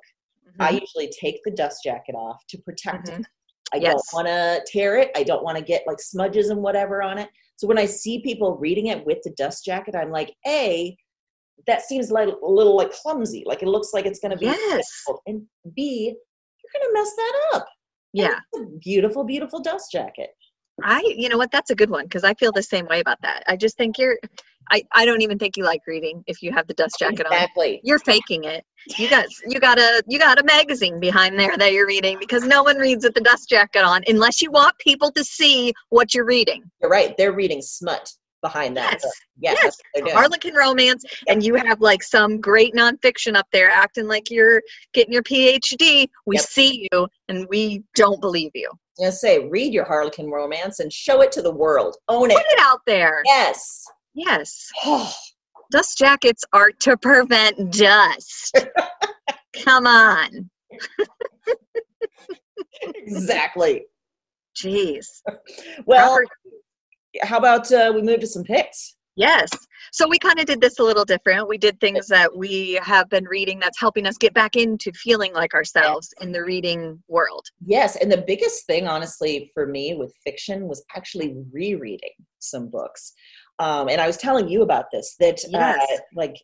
I 0.59 0.73
Mhm. 0.73 0.81
usually 0.81 1.09
take 1.21 1.43
the 1.45 1.51
dust 1.51 1.85
jacket 1.85 2.15
off 2.15 2.45
to 2.49 2.59
protect 2.59 3.09
it. 3.11 3.21
Mhm. 3.21 3.25
I 3.75 3.79
don't 3.81 4.03
want 4.15 4.29
to 4.29 4.65
tear 4.67 4.97
it. 4.97 5.11
I 5.15 5.23
don't 5.25 5.45
want 5.45 5.59
to 5.59 5.63
get 5.63 5.87
like 5.87 6.01
smudges 6.01 6.49
and 6.49 6.63
whatever 6.63 7.03
on 7.03 7.19
it. 7.19 7.29
So 7.59 7.67
when 7.67 7.79
I 7.79 7.87
see 7.87 8.21
people 8.21 8.57
reading 8.57 8.87
it 8.87 9.05
with 9.05 9.19
the 9.25 9.31
dust 9.31 9.65
jacket, 9.65 9.97
I'm 9.97 10.13
like, 10.13 10.33
A, 10.47 10.97
that 11.67 11.83
seems 11.83 12.11
like 12.11 12.29
a 12.29 12.47
little 12.47 12.77
like 12.77 12.93
clumsy. 12.93 13.43
Like 13.45 13.63
it 13.63 13.69
looks 13.69 13.93
like 13.93 14.07
it's 14.07 14.21
going 14.21 14.31
to 14.31 14.37
be. 14.39 14.47
Yes. 14.47 14.87
difficult. 15.05 15.23
And 15.27 15.43
B, 15.75 16.15
you're 16.15 16.81
going 16.81 16.89
to 16.89 17.01
mess 17.01 17.13
that 17.17 17.41
up. 17.55 17.67
Yeah. 18.13 18.39
Beautiful, 18.81 19.25
beautiful 19.25 19.61
dust 19.61 19.91
jacket. 19.91 20.31
I, 20.83 21.03
you 21.17 21.29
know 21.29 21.39
what? 21.39 21.51
That's 21.51 21.71
a 21.71 21.75
good 21.75 21.91
one 21.91 22.05
because 22.05 22.25
I 22.25 22.35
feel 22.35 22.53
the 22.53 22.63
same 22.63 22.87
way 22.87 23.01
about 23.01 23.21
that. 23.23 23.43
I 23.47 23.57
just 23.57 23.77
think 23.77 23.99
you're, 23.99 24.19
I, 24.71 24.83
I 24.93 25.07
don't 25.07 25.23
even 25.23 25.39
think 25.39 25.57
you 25.57 25.65
like 25.65 25.83
reading 25.87 26.23
if 26.27 26.43
you 26.43 26.53
have 26.53 26.67
the 26.67 26.75
dust 26.75 26.97
jacket 26.99 27.27
on. 27.27 27.33
Exactly. 27.33 27.81
You're 27.83 27.99
faking 27.99 28.45
it. 28.45 28.65
You 28.99 29.09
got, 29.09 29.27
you 29.47 29.61
got 29.61 29.79
a, 29.79 30.03
you 30.07 30.19
got 30.19 30.41
a 30.41 30.45
magazine 30.45 31.01
behind 31.01 31.39
there 31.39 31.57
that 31.57 31.73
you're 31.73 31.87
reading 31.87 32.19
because 32.19 32.45
no 32.45 32.63
one 32.63 32.77
reads 32.77 33.05
with 33.05 33.15
the 33.15 33.21
dust 33.21 33.49
jacket 33.49 33.83
on 33.83 34.03
unless 34.09 34.41
you 34.43 34.51
want 34.51 34.77
people 34.79 35.11
to 35.13 35.25
see 35.25 35.73
what 35.89 36.15
you're 36.15 36.27
reading. 36.27 36.63
You're 36.81 36.91
right. 36.91 37.17
They're 37.17 37.33
reading 37.33 37.63
smut 37.63 38.13
behind 38.41 38.77
that. 38.77 38.99
Yes. 39.03 39.13
Yes. 39.39 39.59
that's 39.63 39.77
what 39.77 39.85
they're 39.95 40.03
doing. 40.05 40.15
Harlequin 40.17 40.55
romance, 40.55 41.05
and 41.29 41.43
you 41.45 41.55
have 41.55 41.81
like 41.81 42.03
some 42.03 42.41
great 42.41 42.75
nonfiction 42.75 43.37
up 43.37 43.47
there 43.53 43.71
acting 43.71 44.07
like 44.09 44.31
you're 44.31 44.63
getting 44.93 45.13
your 45.13 45.23
PhD. 45.23 46.09
We 46.27 46.37
Yep. 46.37 46.45
see 46.45 46.89
you 46.93 47.09
and 47.29 47.47
we 47.49 47.83
don't 47.95 48.21
believe 48.21 48.51
you. 48.55 48.71
I 49.05 49.11
say, 49.11 49.49
read 49.49 49.73
your 49.73 49.85
Harlequin 49.85 50.29
romance 50.31 50.81
and 50.81 50.93
show 50.93 51.23
it 51.23 51.31
to 51.33 51.43
the 51.43 51.53
world. 51.53 51.97
Own 52.09 52.31
it. 52.31 52.37
Put 52.37 52.47
it 52.51 52.59
out 52.61 52.81
there. 52.87 53.23
Yes. 53.27 53.85
Yes. 54.15 54.69
Dust 55.71 55.99
jackets 55.99 56.45
are 56.53 56.71
to 56.81 56.97
prevent 56.97 57.73
dust. 57.77 58.59
Come 59.65 59.87
on. 59.87 60.49
exactly. 62.83 63.85
Jeez. 64.57 65.07
Well, 65.87 66.19
how 67.23 67.39
about 67.39 67.71
uh, 67.73 67.93
we 67.95 68.03
move 68.03 68.21
to 68.21 68.27
some 68.27 68.45
picks? 68.45 68.97
Yes. 69.17 69.51
So 69.91 70.09
we 70.09 70.19
kind 70.19 70.39
of 70.39 70.47
did 70.47 70.61
this 70.61 70.79
a 70.79 70.85
little 70.85 71.05
different. 71.05 71.49
We 71.49 71.59
did 71.59 71.81
things 71.81 72.07
that 72.07 72.37
we 72.37 72.79
have 72.85 73.09
been 73.09 73.25
reading 73.25 73.59
that's 73.59 73.81
helping 73.81 74.07
us 74.07 74.17
get 74.17 74.33
back 74.33 74.55
into 74.55 74.93
feeling 74.93 75.33
like 75.35 75.55
ourselves 75.55 76.15
in 76.21 76.31
the 76.31 76.45
reading 76.45 77.03
world. 77.09 77.45
Yes, 77.67 77.97
and 77.97 78.13
the 78.13 78.25
biggest 78.27 78.65
thing, 78.67 78.87
honestly, 78.87 79.51
for 79.55 79.67
me 79.67 79.97
with 79.97 80.15
fiction 80.23 80.69
was 80.69 80.85
actually 80.95 81.37
rereading 81.51 82.13
some 82.39 82.69
books. 82.69 83.13
Um, 83.59 83.89
and 83.89 84.01
I 84.01 84.07
was 84.07 84.19
telling 84.19 84.49
you 84.49 84.63
about 84.63 84.85
this 84.93 85.17
that, 85.19 85.41
uh, 85.53 85.97
like, 86.15 86.37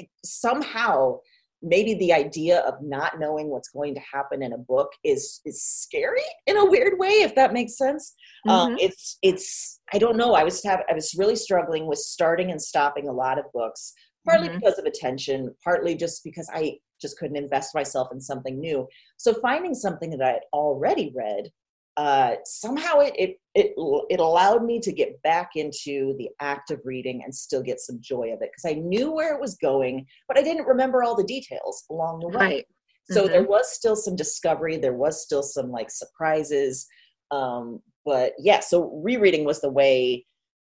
I- 0.00 0.08
somehow 0.24 1.20
maybe 1.62 1.94
the 1.94 2.12
idea 2.12 2.60
of 2.60 2.74
not 2.82 3.18
knowing 3.18 3.48
what's 3.48 3.70
going 3.70 3.94
to 3.94 4.00
happen 4.12 4.42
in 4.42 4.52
a 4.52 4.58
book 4.58 4.90
is 5.04 5.40
is 5.44 5.62
scary 5.62 6.22
in 6.46 6.56
a 6.56 6.64
weird 6.64 6.98
way, 6.98 7.22
if 7.22 7.34
that 7.34 7.52
makes 7.52 7.76
sense. 7.76 8.14
Um, 8.48 8.74
Mhm. 8.74 8.78
it's 8.80 9.18
it's 9.22 9.80
I 9.92 9.98
don't 9.98 10.16
know. 10.16 10.34
I 10.34 10.44
was 10.44 10.62
have 10.64 10.82
I 10.88 10.94
was 10.94 11.14
really 11.18 11.36
struggling 11.36 11.86
with 11.86 11.98
starting 11.98 12.50
and 12.50 12.60
stopping 12.62 13.08
a 13.08 13.12
lot 13.12 13.38
of 13.38 13.44
books, 13.52 13.92
partly 14.24 14.48
Mhm. 14.48 14.60
because 14.60 14.78
of 14.78 14.84
attention, 14.84 15.54
partly 15.64 15.94
just 15.94 16.22
because 16.24 16.48
I 16.52 16.78
just 17.00 17.18
couldn't 17.18 17.36
invest 17.36 17.74
myself 17.74 18.08
in 18.12 18.20
something 18.20 18.58
new. 18.58 18.86
So 19.16 19.32
finding 19.34 19.74
something 19.74 20.10
that 20.10 20.22
I 20.22 20.32
had 20.32 20.42
already 20.52 21.12
read, 21.14 21.50
uh, 21.98 22.36
somehow 22.44 23.00
it, 23.00 23.12
it 23.18 23.40
it 23.56 23.74
it 24.08 24.20
allowed 24.20 24.64
me 24.64 24.78
to 24.78 24.92
get 24.92 25.20
back 25.22 25.50
into 25.56 26.14
the 26.16 26.28
act 26.40 26.70
of 26.70 26.80
reading 26.84 27.22
and 27.24 27.34
still 27.34 27.60
get 27.60 27.80
some 27.80 27.98
joy 28.00 28.32
of 28.32 28.40
it 28.40 28.50
because 28.54 28.64
I 28.64 28.78
knew 28.78 29.10
where 29.10 29.34
it 29.34 29.40
was 29.40 29.56
going, 29.56 30.06
but 30.28 30.38
I 30.38 30.42
didn't 30.42 30.68
remember 30.68 31.02
all 31.02 31.16
the 31.16 31.24
details 31.24 31.84
along 31.90 32.20
the 32.20 32.28
way. 32.28 32.34
Right. 32.34 32.66
So 33.10 33.26
Mhm. 33.26 33.32
there 33.32 33.42
was 33.42 33.68
still 33.72 33.96
some 33.96 34.14
discovery. 34.14 34.76
There 34.76 34.94
was 34.94 35.20
still 35.20 35.42
some 35.42 35.72
like 35.72 35.90
surprises. 35.90 36.86
Um, 37.32 37.82
but 38.04 38.34
yeah, 38.38 38.60
so 38.60 38.92
rereading 39.02 39.44
was 39.44 39.60
the 39.60 39.70
way 39.70 40.24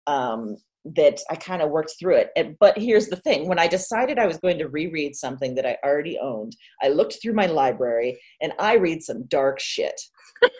um, 0.06 0.56
that 0.96 1.20
I 1.28 1.36
kind 1.36 1.60
of 1.60 1.68
worked 1.70 1.92
through 2.00 2.16
it. 2.16 2.30
And, 2.36 2.56
but 2.58 2.78
here's 2.78 3.08
the 3.08 3.16
thing: 3.16 3.48
when 3.48 3.58
I 3.58 3.66
decided 3.66 4.18
I 4.18 4.26
was 4.26 4.38
going 4.38 4.56
to 4.60 4.68
reread 4.68 5.14
something 5.14 5.54
that 5.56 5.66
I 5.66 5.76
already 5.84 6.18
owned, 6.18 6.56
I 6.82 6.88
looked 6.88 7.18
through 7.20 7.34
my 7.34 7.46
library 7.46 8.18
and 8.40 8.54
I 8.58 8.76
read 8.76 9.02
some 9.02 9.24
dark 9.24 9.60
shit. 9.60 10.00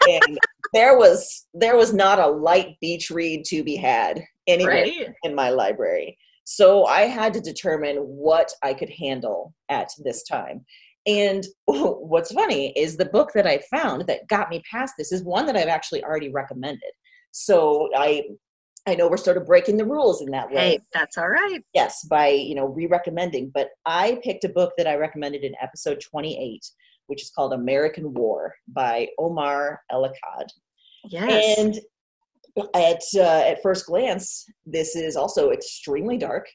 and 0.07 0.39
there 0.75 0.97
was 0.97 1.47
there 1.55 1.77
was 1.77 1.93
not 1.93 2.19
a 2.19 2.27
light 2.27 2.77
beach 2.81 3.11
read 3.11 3.45
to 3.47 3.63
be 3.63 3.77
had 3.77 4.23
anywhere 4.47 4.83
Right. 4.83 5.09
in 5.23 5.35
my 5.35 5.51
library. 5.51 6.19
So 6.45 6.87
I 6.87 7.03
had 7.03 7.35
to 7.35 7.41
determine 7.41 7.97
what 7.97 8.51
I 8.63 8.73
could 8.73 8.89
handle 8.91 9.55
at 9.69 9.91
this 10.03 10.23
time. 10.23 10.65
And 11.07 11.47
what's 11.67 12.33
funny 12.33 12.73
is 12.77 12.97
the 12.97 13.05
book 13.07 13.33
that 13.35 13.47
I 13.47 13.61
found 13.71 14.07
that 14.07 14.27
got 14.29 14.49
me 14.51 14.63
past 14.71 14.95
this 14.99 15.13
is 15.13 15.23
one 15.23 15.47
that 15.47 15.57
I've 15.57 15.69
actually 15.69 16.03
already 16.05 16.31
recommended. 16.31 16.91
So 17.33 17.89
I 17.97 18.23
I 18.87 18.95
know 18.95 19.09
we're 19.09 19.19
sort 19.19 19.37
of 19.37 19.45
breaking 19.45 19.77
the 19.77 19.85
rules 19.85 20.23
in 20.23 20.31
that 20.31 20.49
way. 20.51 20.57
Hey, 20.57 20.81
that's 20.95 21.19
all 21.19 21.29
right. 21.29 21.61
Yes, 21.75 22.05
by 22.09 22.29
you 22.29 22.55
know 22.55 22.67
re-recommending. 22.67 23.51
But 23.53 23.69
I 23.85 24.19
picked 24.25 24.45
a 24.45 24.49
book 24.49 24.73
that 24.79 24.87
I 24.87 24.95
recommended 24.95 25.45
in 25.45 25.53
episode 25.61 26.01
28, 26.01 26.65
which 27.09 27.23
is 27.23 27.31
called 27.31 27.53
American 27.53 28.15
War 28.15 28.55
by 28.69 29.09
Omar 29.19 29.83
El-Akkad. 29.91 30.49
Yes. 31.05 31.59
And 31.59 31.81
at 32.75 33.03
uh, 33.15 33.43
at 33.47 33.62
first 33.62 33.87
glance, 33.87 34.47
this 34.67 34.97
is 34.97 35.17
also 35.17 35.50
extremely 35.50 36.19
dark, 36.19 36.49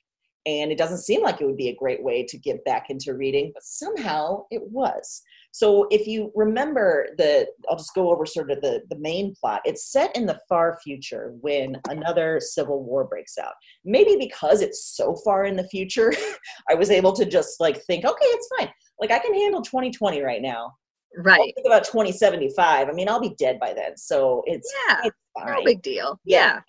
and 0.46 0.72
it 0.72 0.78
doesn't 0.78 1.00
seem 1.00 1.22
like 1.22 1.40
it 1.40 1.46
would 1.46 1.58
be 1.58 1.70
a 1.70 1.76
great 1.76 2.04
way 2.04 2.24
to 2.24 2.38
get 2.38 2.64
back 2.66 2.90
into 2.90 3.14
reading, 3.14 3.52
but 3.54 3.64
somehow 3.64 4.44
it 4.52 4.62
was. 4.64 5.22
So 5.52 5.88
if 5.92 6.08
you 6.08 6.32
remember 6.34 7.10
the, 7.18 7.48
I'll 7.70 7.78
just 7.78 7.94
go 7.94 8.12
over 8.12 8.26
sort 8.26 8.52
of 8.52 8.60
the 8.62 8.82
the 8.90 8.98
main 8.98 9.36
plot. 9.40 9.62
It's 9.66 9.92
set 9.92 10.16
in 10.16 10.26
the 10.26 10.40
far 10.50 10.80
future 10.84 11.36
when 11.42 11.80
another 11.90 12.40
civil 12.42 12.84
war 12.84 13.06
breaks 13.06 13.38
out. 13.38 13.54
Maybe 13.86 14.18
because 14.18 14.62
it's 14.62 14.84
so 14.84 15.16
far 15.24 15.46
in 15.46 15.56
the 15.56 15.68
future, 15.70 16.14
I 16.70 16.74
was 16.74 16.90
able 16.90 17.14
to 17.14 17.26
just 17.26 17.60
like 17.60 17.84
think, 17.84 18.04
okay, 18.04 18.26
it's 18.26 18.50
fine. 18.58 18.70
Like 19.04 19.12
I 19.12 19.20
can 19.20 19.34
handle 19.34 19.62
2020 19.62 20.22
right 20.22 20.42
now. 20.42 20.74
Right. 21.18 21.54
think 21.56 21.68
about 21.68 21.84
2075. 21.84 22.88
I 22.88 22.92
mean, 22.94 23.10
I'll 23.10 23.20
be 23.20 23.36
dead 23.38 23.60
by 23.60 23.74
then, 23.74 23.98
so 23.98 24.44
it's 24.48 24.74
Yeah. 24.88 25.02
it's 25.04 25.18
No 25.38 25.62
big 25.66 25.82
deal. 25.82 26.18
Yeah. 26.24 26.38
Yeah. 26.56 26.60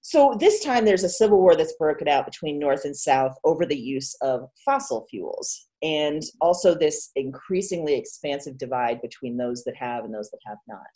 So 0.00 0.36
this 0.38 0.62
time 0.62 0.84
there's 0.84 1.02
a 1.02 1.08
civil 1.08 1.40
war 1.40 1.56
that's 1.56 1.74
broken 1.76 2.06
out 2.06 2.24
between 2.24 2.58
North 2.60 2.84
and 2.84 2.96
South 2.96 3.36
over 3.44 3.66
the 3.66 3.76
use 3.76 4.14
of 4.22 4.48
fossil 4.64 5.06
fuels 5.10 5.66
and 5.82 6.22
also 6.40 6.72
this 6.72 7.10
increasingly 7.16 7.94
expansive 7.94 8.58
divide 8.58 9.02
between 9.02 9.36
those 9.36 9.64
that 9.64 9.74
have 9.76 10.04
and 10.04 10.14
those 10.14 10.30
that 10.30 10.40
have 10.46 10.58
not. 10.68 10.86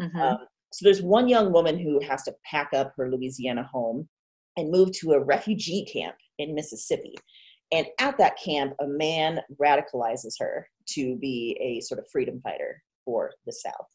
Mhm. 0.00 0.14
Um, 0.20 0.38
so 0.72 0.84
there's 0.84 1.02
one 1.02 1.28
young 1.28 1.52
woman 1.52 1.76
who 1.76 1.98
has 2.04 2.22
to 2.22 2.34
pack 2.44 2.72
up 2.72 2.92
her 2.96 3.10
Louisiana 3.10 3.64
home 3.64 4.08
and 4.56 4.70
move 4.70 4.92
to 5.00 5.12
a 5.12 5.20
refugee 5.20 5.84
camp 5.84 6.16
in 6.38 6.54
Mississippi. 6.54 7.16
And 7.72 7.86
at 8.00 8.16
that 8.18 8.38
camp, 8.42 8.74
a 8.80 8.86
man 8.86 9.40
radicalizes 9.60 10.34
her 10.38 10.68
to 10.90 11.16
be 11.16 11.58
a 11.60 11.80
sort 11.80 11.98
of 11.98 12.06
freedom 12.10 12.40
fighter 12.42 12.82
for 13.04 13.32
the 13.44 13.52
South. 13.52 13.86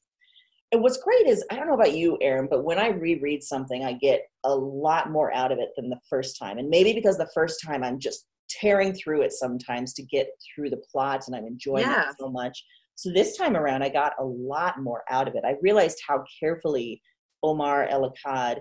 And 0.74 0.82
what's 0.82 1.02
great 1.02 1.28
is, 1.28 1.44
I 1.52 1.56
don't 1.56 1.68
know 1.68 1.74
about 1.74 1.96
you, 1.96 2.18
Erin, 2.22 2.48
but 2.50 2.64
when 2.64 2.80
I 2.80 2.90
reread 2.90 3.44
something, 3.44 3.84
I 3.84 3.94
get 3.94 4.24
a 4.46 4.56
lot 4.56 5.10
more 5.12 5.34
out 5.34 5.52
of 5.52 5.60
it 5.60 5.70
than 5.76 5.90
the 5.90 6.00
first 6.10 6.38
time. 6.40 6.58
And 6.58 6.70
maybe 6.70 6.94
because 6.94 7.18
the 7.18 7.30
first 7.34 7.62
time 7.66 7.84
I'm 7.84 8.00
just 8.00 8.26
tearing 8.50 8.94
through 8.94 9.22
it 9.22 9.34
sometimes 9.34 9.94
to 9.94 10.04
get 10.04 10.28
through 10.54 10.70
the 10.70 10.82
plot 10.92 11.24
and 11.28 11.36
I'm 11.36 11.46
enjoying 11.46 11.84
Yeah. 11.84 12.10
it 12.10 12.16
so 12.20 12.30
much. 12.30 12.64
So 12.96 13.12
this 13.12 13.36
time 13.38 13.58
around, 13.58 13.84
I 13.84 13.90
got 13.90 14.14
a 14.20 14.24
lot 14.24 14.82
more 14.82 15.04
out 15.10 15.28
of 15.28 15.36
it. 15.36 15.44
I 15.46 15.56
realized 15.62 16.00
how 16.08 16.24
carefully 16.40 17.02
Omar 17.44 17.88
El-Akkad 17.88 18.60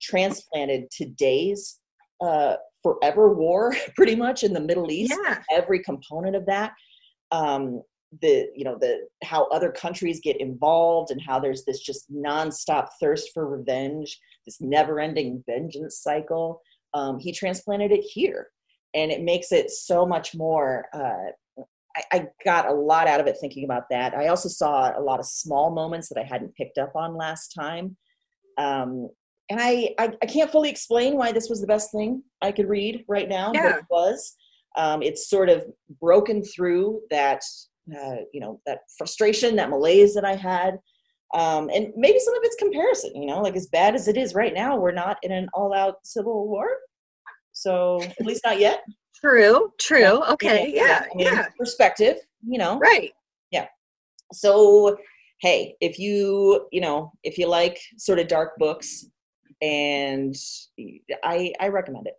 transplanted 0.00 0.84
today's 0.90 1.79
uh, 2.20 2.56
forever 2.82 3.32
war, 3.34 3.74
pretty 3.96 4.14
much 4.14 4.42
in 4.42 4.52
the 4.52 4.60
Middle 4.60 4.90
East. 4.90 5.14
Yeah. 5.24 5.42
Every 5.50 5.80
component 5.80 6.36
of 6.36 6.46
that, 6.46 6.72
um, 7.30 7.82
the 8.22 8.48
you 8.56 8.64
know 8.64 8.76
the 8.80 9.06
how 9.22 9.44
other 9.46 9.70
countries 9.70 10.20
get 10.20 10.40
involved 10.40 11.12
and 11.12 11.22
how 11.22 11.38
there's 11.38 11.64
this 11.64 11.80
just 11.80 12.12
nonstop 12.12 12.88
thirst 13.00 13.30
for 13.32 13.46
revenge, 13.46 14.18
this 14.46 14.60
never-ending 14.60 15.44
vengeance 15.48 15.98
cycle. 15.98 16.60
Um, 16.92 17.20
he 17.20 17.32
transplanted 17.32 17.92
it 17.92 18.02
here, 18.02 18.48
and 18.94 19.12
it 19.12 19.22
makes 19.22 19.52
it 19.52 19.70
so 19.70 20.04
much 20.04 20.34
more. 20.34 20.86
Uh, 20.92 21.62
I, 21.96 22.02
I 22.12 22.26
got 22.44 22.68
a 22.68 22.72
lot 22.72 23.08
out 23.08 23.20
of 23.20 23.26
it 23.26 23.36
thinking 23.40 23.64
about 23.64 23.84
that. 23.90 24.14
I 24.14 24.28
also 24.28 24.48
saw 24.48 24.96
a 24.96 25.02
lot 25.02 25.18
of 25.20 25.26
small 25.26 25.70
moments 25.70 26.08
that 26.08 26.20
I 26.20 26.24
hadn't 26.24 26.54
picked 26.54 26.78
up 26.78 26.94
on 26.94 27.16
last 27.16 27.48
time. 27.48 27.96
Um, 28.58 29.08
and 29.50 29.60
I, 29.60 29.94
I, 29.98 30.12
I 30.22 30.26
can't 30.26 30.50
fully 30.50 30.70
explain 30.70 31.16
why 31.16 31.32
this 31.32 31.48
was 31.48 31.60
the 31.60 31.66
best 31.66 31.90
thing 31.90 32.22
I 32.40 32.52
could 32.52 32.68
read 32.68 33.04
right 33.08 33.28
now, 33.28 33.52
but 33.52 33.78
it 33.78 33.84
was. 33.90 34.36
Um, 34.76 35.02
it's 35.02 35.28
sort 35.28 35.48
of 35.48 35.64
broken 36.00 36.44
through 36.44 37.00
that, 37.10 37.42
uh, 37.92 38.22
you 38.32 38.40
know, 38.40 38.60
that 38.66 38.82
frustration, 38.96 39.56
that 39.56 39.68
malaise 39.68 40.14
that 40.14 40.24
I 40.24 40.36
had. 40.36 40.78
Um, 41.34 41.68
and 41.74 41.88
maybe 41.96 42.20
some 42.20 42.34
of 42.34 42.40
it's 42.44 42.56
comparison, 42.56 43.20
you 43.20 43.26
know, 43.26 43.40
like 43.40 43.56
as 43.56 43.66
bad 43.66 43.94
as 43.96 44.06
it 44.08 44.16
is 44.16 44.34
right 44.34 44.54
now, 44.54 44.76
we're 44.76 44.92
not 44.92 45.18
in 45.22 45.32
an 45.32 45.48
all 45.52 45.74
out 45.74 45.96
civil 46.04 46.46
war. 46.46 46.68
So 47.52 48.00
at 48.02 48.24
least 48.24 48.42
not 48.44 48.60
yet. 48.60 48.84
True. 49.20 49.72
True. 49.78 50.22
Okay. 50.30 50.72
Yeah. 50.74 51.06
I 51.12 51.16
mean, 51.16 51.26
Yeah. 51.26 51.46
Perspective, 51.58 52.16
you 52.46 52.58
know. 52.58 52.78
Right. 52.78 53.12
Yeah. 53.50 53.66
So, 54.32 54.96
hey, 55.40 55.74
if 55.80 55.98
you, 55.98 56.68
you 56.70 56.80
know, 56.80 57.12
if 57.24 57.38
you 57.38 57.48
like 57.48 57.78
sort 57.98 58.18
of 58.18 58.28
dark 58.28 58.56
books, 58.56 59.06
and 59.62 60.36
I, 61.24 61.52
I 61.60 61.68
recommend 61.68 62.06
it. 62.06 62.14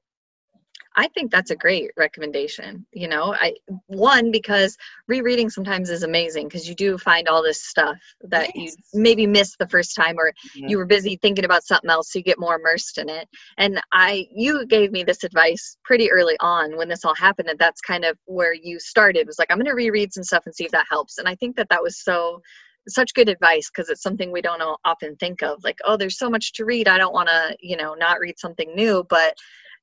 I 0.95 1.08
think 1.08 1.32
that's 1.32 1.51
a 1.51 1.56
great 1.56 1.91
recommendation. 1.95 2.86
You 2.91 3.08
know, 3.08 3.34
I 3.34 3.54
one 3.88 4.30
because 4.30 4.77
rereading 5.08 5.49
sometimes 5.49 5.89
is 5.89 6.04
amazing 6.04 6.47
because 6.47 6.67
you 6.67 6.75
do 6.75 6.97
find 6.97 7.30
all 7.30 7.41
this 7.41 7.63
stuff 7.63 7.97
that 8.25 8.56
Yes. 8.56 8.75
you 8.93 9.01
maybe 9.01 9.25
missed 9.25 9.58
the 9.58 9.67
first 9.67 9.95
time 9.95 10.17
or 10.19 10.34
Yeah. 10.54 10.67
you 10.67 10.77
were 10.77 10.86
busy 10.86 11.15
thinking 11.15 11.45
about 11.45 11.63
something 11.63 11.89
else 11.89 12.12
so 12.12 12.19
you 12.19 12.23
get 12.23 12.39
more 12.39 12.56
immersed 12.56 12.97
in 12.97 13.08
it. 13.08 13.30
And 13.58 13.82
I 13.93 14.27
you 14.36 14.65
gave 14.65 14.91
me 14.91 15.04
this 15.04 15.23
advice 15.23 15.77
pretty 15.84 16.12
early 16.12 16.36
on 16.41 16.75
when 16.75 16.89
this 16.89 17.06
all 17.06 17.15
happened 17.15 17.49
and 17.49 17.60
that's 17.60 17.80
kind 17.80 18.04
of 18.04 18.17
where 18.25 18.54
you 18.54 18.77
started 18.80 19.27
was 19.27 19.39
like 19.39 19.49
I'm 19.49 19.58
going 19.58 19.67
to 19.67 19.73
reread 19.73 20.13
some 20.13 20.23
stuff 20.23 20.43
and 20.45 20.54
see 20.54 20.65
if 20.65 20.71
that 20.71 20.88
helps. 20.89 21.17
And 21.19 21.27
I 21.27 21.36
think 21.36 21.56
that 21.56 21.69
that 21.69 21.82
was 21.82 22.04
so 22.04 22.41
such 22.88 23.13
good 23.13 23.30
advice 23.30 23.70
because 23.70 23.89
it's 23.89 24.02
something 24.02 24.32
we 24.32 24.41
don't 24.41 24.62
often 24.86 25.15
think 25.17 25.41
of 25.44 25.63
like 25.63 25.78
oh 25.86 25.96
there's 25.98 26.17
so 26.17 26.30
much 26.30 26.52
to 26.54 26.65
read 26.65 26.88
i 26.88 26.98
don't 26.98 27.13
want 27.13 27.30
to 27.30 27.56
you 27.60 27.78
know 27.78 27.94
not 27.94 28.20
read 28.20 28.38
something 28.39 28.74
new 28.76 29.06
but 29.10 29.34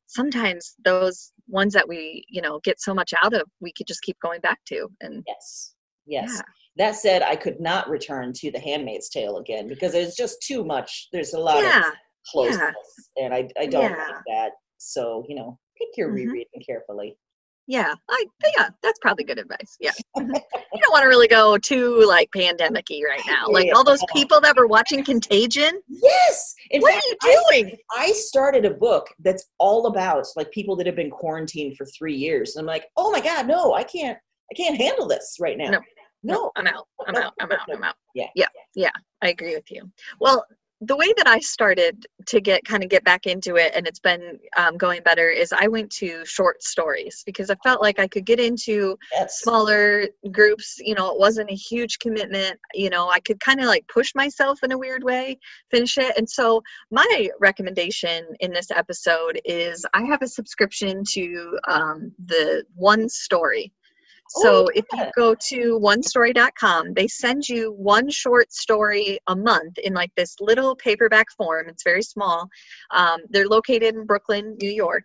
sometimes 0.07 0.75
those 0.85 1.33
ones 1.49 1.73
that 1.73 1.87
we 1.89 2.25
you 2.29 2.43
know 2.43 2.59
get 2.65 2.81
so 2.81 2.93
much 2.95 3.13
out 3.23 3.35
of 3.35 3.43
we 3.61 3.73
could 3.77 3.87
just 3.87 4.03
keep 4.03 4.19
going 4.21 4.41
back 4.41 4.59
to 4.67 4.89
and 5.01 5.23
Yes. 5.27 5.75
Yes. 6.07 6.33
Yeah. 6.35 6.43
That 6.87 6.95
said, 6.97 7.23
I 7.23 7.35
could 7.37 7.61
not 7.61 7.89
return 7.91 8.33
to 8.35 8.51
The 8.53 8.61
Handmaid's 8.61 9.09
Tale 9.11 9.39
again 9.39 9.69
because 9.69 9.95
it's 9.95 10.17
just 10.17 10.41
too 10.43 10.65
much. 10.65 11.09
There's 11.13 11.35
a 11.35 11.39
lot 11.39 11.63
yeah 11.63 11.81
of 11.89 11.95
closeness, 12.31 13.11
and 13.21 13.35
I, 13.35 13.49
I 13.59 13.67
don't 13.67 13.91
Yeah. 13.91 14.07
like 14.09 14.23
that. 14.29 14.51
So, 14.79 15.25
you 15.29 15.35
know, 15.35 15.59
pick 15.77 15.89
your 15.97 16.09
Mhm. 16.11 16.15
rereading 16.15 16.63
carefully. 16.65 17.19
Yeah 17.69 17.95
i 18.11 18.25
yeah 18.57 18.69
that's 18.83 18.99
probably 19.01 19.23
good 19.23 19.39
advice 19.39 19.77
yeah 19.79 19.93
you 20.17 20.25
don't 20.25 20.91
want 20.91 21.03
to 21.03 21.09
really 21.09 21.29
go 21.29 21.57
too 21.59 22.05
like 22.09 22.29
pandemic-y 22.35 23.01
right 23.09 23.23
now 23.27 23.47
like 23.49 23.71
all 23.75 23.85
those 23.85 24.03
people 24.13 24.41
that 24.41 24.57
were 24.57 24.67
watching 24.67 25.05
contagion 25.05 25.81
Yes. 26.03 26.55
In 26.71 26.81
what 26.81 26.95
fact, 26.95 27.07
are 27.23 27.29
you 27.29 27.45
doing 27.51 27.77
I 27.97 28.13
started 28.13 28.65
a 28.65 28.71
book 28.71 29.09
that's 29.21 29.47
all 29.59 29.87
about 29.87 30.27
like 30.37 30.51
people 30.51 30.77
that 30.77 30.87
have 30.87 30.97
been 30.97 31.11
quarantined 31.11 31.77
for 31.77 31.87
three 31.87 32.15
years. 32.15 32.57
And 32.57 32.63
I'm 32.63 32.67
like, 32.67 32.87
oh 32.97 33.11
my 33.11 33.21
God, 33.21 33.47
no, 33.47 33.75
I 33.75 33.83
can't, 33.85 34.19
I 34.51 34.55
can't 34.55 34.77
handle 34.77 35.07
this 35.07 35.37
right 35.41 35.57
now. 35.59 35.71
No. 35.71 35.81
No. 36.25 36.51
i'm 36.57 36.67
out 36.67 36.87
i'm 37.07 37.15
out 37.15 37.33
i'm 37.41 37.53
out 37.53 37.61
i'm 37.73 37.85
out 37.85 37.95
Yeah. 38.13 38.27
yeah 38.35 38.49
yeah 38.75 38.91
i 39.23 39.29
agree 39.29 39.55
with 39.55 39.71
you 39.71 39.89
well 40.21 40.45
the 40.83 40.97
way 40.97 41.13
that 41.17 41.27
i 41.27 41.41
started 41.41 42.07
to 42.27 42.41
get 42.41 42.65
kind 42.65 42.85
of 42.85 42.89
get 42.89 43.03
back 43.03 43.27
into 43.27 43.57
it 43.57 43.73
and 43.75 43.87
it's 43.87 43.99
been 43.99 44.39
um, 44.57 44.77
going 44.77 45.03
better 45.03 45.29
is 45.29 45.53
i 45.59 45.67
went 45.67 45.91
to 45.91 46.25
short 46.25 46.63
stories 46.63 47.23
because 47.27 47.51
i 47.51 47.57
felt 47.65 47.83
like 47.83 47.99
i 47.99 48.07
could 48.07 48.25
get 48.25 48.39
into 48.39 48.97
Yes. 49.13 49.41
smaller 49.41 50.07
groups 50.31 50.79
you 50.79 50.95
know 50.95 51.11
it 51.13 51.19
wasn't 51.19 51.51
a 51.51 51.55
huge 51.55 51.99
commitment 51.99 52.59
you 52.75 52.91
know 52.91 53.09
i 53.09 53.19
could 53.21 53.41
kind 53.41 53.61
of 53.61 53.67
like 53.67 53.85
push 53.93 54.15
myself 54.15 54.61
in 54.63 54.71
a 54.73 54.79
weird 54.79 55.03
way 55.03 55.39
finish 55.71 55.99
it 55.99 56.17
and 56.17 56.29
so 56.29 56.63
my 56.93 57.29
recommendation 57.41 58.25
in 58.41 58.53
this 58.53 58.71
episode 58.71 59.41
is 59.45 59.85
i 59.95 60.03
have 60.05 60.23
a 60.23 60.29
subscription 60.29 61.03
to 61.11 61.59
um, 61.67 62.13
the 62.27 62.65
one 62.75 63.09
story 63.09 63.73
so 64.29 64.65
Oh, 64.65 64.71
if 64.75 64.85
you 64.93 65.05
go 65.17 65.35
to 65.35 65.79
onestory.com 65.81 66.95
they 66.95 67.07
send 67.09 67.49
you 67.49 67.73
one 67.73 68.11
short 68.11 68.53
story 68.53 69.19
a 69.27 69.37
month 69.37 69.79
in 69.79 69.95
like 69.95 70.11
this 70.17 70.37
little 70.41 70.75
paperback 70.77 71.27
form. 71.37 71.69
It's 71.69 71.83
very 71.83 72.03
small. 72.03 72.49
Um, 72.95 73.21
they're 73.31 73.49
located 73.49 73.95
in 73.95 74.07
brooklyn 74.07 74.57
new 74.61 74.71
york. 74.71 75.05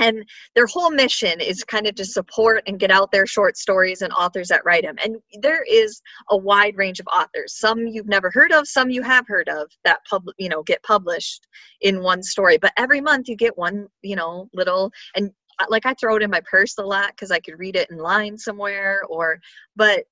And 0.00 0.24
their 0.54 0.66
whole 0.66 0.90
mission 0.90 1.40
is 1.40 1.64
kind 1.64 1.88
of 1.88 1.96
to 1.96 2.04
support 2.04 2.62
and 2.68 2.78
get 2.78 2.92
out 2.92 3.10
their 3.10 3.26
short 3.26 3.56
stories 3.56 4.02
and 4.02 4.12
authors 4.12 4.46
that 4.48 4.64
write 4.64 4.84
them 4.84 4.96
and 5.04 5.16
there 5.40 5.64
is 5.68 6.00
a 6.30 6.36
wide 6.36 6.76
range 6.76 7.00
of 7.00 7.06
authors. 7.08 7.58
Some 7.58 7.86
you've 7.86 8.06
never 8.06 8.30
heard 8.30 8.52
of 8.52 8.68
some 8.68 8.90
you 8.90 9.02
have 9.02 9.26
heard 9.26 9.48
of 9.48 9.68
that 9.84 10.00
pub 10.08 10.24
you 10.38 10.48
know 10.48 10.62
get 10.62 10.82
published 10.84 11.46
in 11.80 12.02
one 12.02 12.22
story. 12.22 12.58
But 12.58 12.72
every 12.76 13.00
month 13.00 13.28
you 13.28 13.36
get 13.36 13.58
one 13.58 13.88
you 14.02 14.16
know 14.16 14.48
little 14.52 14.92
and 15.16 15.32
like 15.68 15.86
i 15.86 15.94
throw 15.94 16.16
it 16.16 16.22
in 16.22 16.30
my 16.30 16.42
purse 16.50 16.76
a 16.78 16.82
lot 16.82 17.10
because 17.10 17.30
i 17.30 17.38
could 17.38 17.58
read 17.58 17.76
it 17.76 17.90
in 17.90 17.98
line 17.98 18.36
somewhere 18.36 19.02
or 19.08 19.38
but 19.76 20.04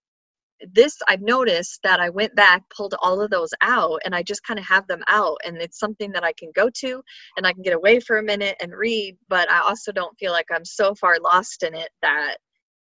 this 0.73 0.97
I've 1.07 1.21
noticed 1.21 1.81
that 1.83 2.01
I 2.01 2.09
went 2.09 2.35
back, 2.35 2.63
pulled 2.75 2.95
all 3.03 3.21
of 3.21 3.31
those 3.31 3.51
out, 3.61 4.01
and 4.07 4.15
I 4.15 4.23
just 4.23 4.43
kind 4.43 4.59
of 4.59 4.65
have 4.65 4.87
them 4.87 5.03
out. 5.07 5.37
And 5.45 5.59
it's 5.59 5.79
something 5.79 6.13
that 6.13 6.25
I 6.25 6.33
can 6.33 6.51
go 6.55 6.71
to 6.79 7.03
and 7.37 7.47
I 7.47 7.53
can 7.53 7.61
get 7.61 7.75
away 7.75 8.01
for 8.01 8.17
a 8.17 8.23
minute 8.23 8.57
and 8.61 8.73
read, 8.73 9.19
but 9.29 9.51
I 9.51 9.61
also 9.61 9.93
don't 9.93 10.19
feel 10.19 10.33
like 10.33 10.47
I'm 10.51 10.65
so 10.65 10.95
far 10.95 11.19
lost 11.23 11.63
in 11.63 11.75
it 11.75 11.91
that 12.01 12.39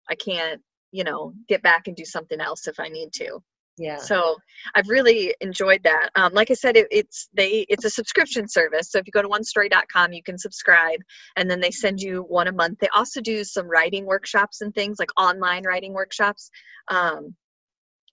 I 0.08 0.13
can't 0.13 0.62
you 0.93 1.04
know, 1.04 1.34
get 1.49 1.63
back 1.63 1.88
and 1.88 1.95
do 1.97 2.06
something 2.06 2.39
else 2.39 2.67
if 2.67 2.80
I 2.80 2.88
need 2.88 3.12
to. 3.13 3.39
Yeah. 3.78 3.98
So 3.98 4.38
I've 4.76 4.88
really 4.88 5.34
enjoyed 5.42 5.82
that. 5.84 6.10
Um, 6.16 6.34
like 6.34 6.52
I 6.52 6.54
said, 6.54 6.78
it, 6.78 6.88
it's 6.92 7.30
they 7.34 7.66
it's 7.70 7.86
a 7.86 7.90
subscription 7.90 8.48
service. 8.48 8.92
So 8.92 9.00
if 9.00 9.08
you 9.08 9.12
go 9.12 9.22
to 9.22 9.28
onestory.com, 9.28 10.14
you 10.14 10.22
can 10.22 10.38
subscribe, 10.38 11.00
and 11.36 11.50
then 11.50 11.60
they 11.60 11.72
send 11.72 12.00
you 12.00 12.22
one 12.30 12.48
a 12.48 12.52
month. 12.52 12.80
They 12.80 12.90
also 12.96 13.20
do 13.20 13.44
some 13.44 13.68
writing 13.68 14.06
workshops 14.06 14.62
and 14.62 14.74
things 14.74 14.98
like 15.00 15.10
online 15.20 15.64
writing 15.64 15.94
workshops. 15.94 16.50
Um, 16.90 17.36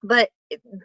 but 0.03 0.31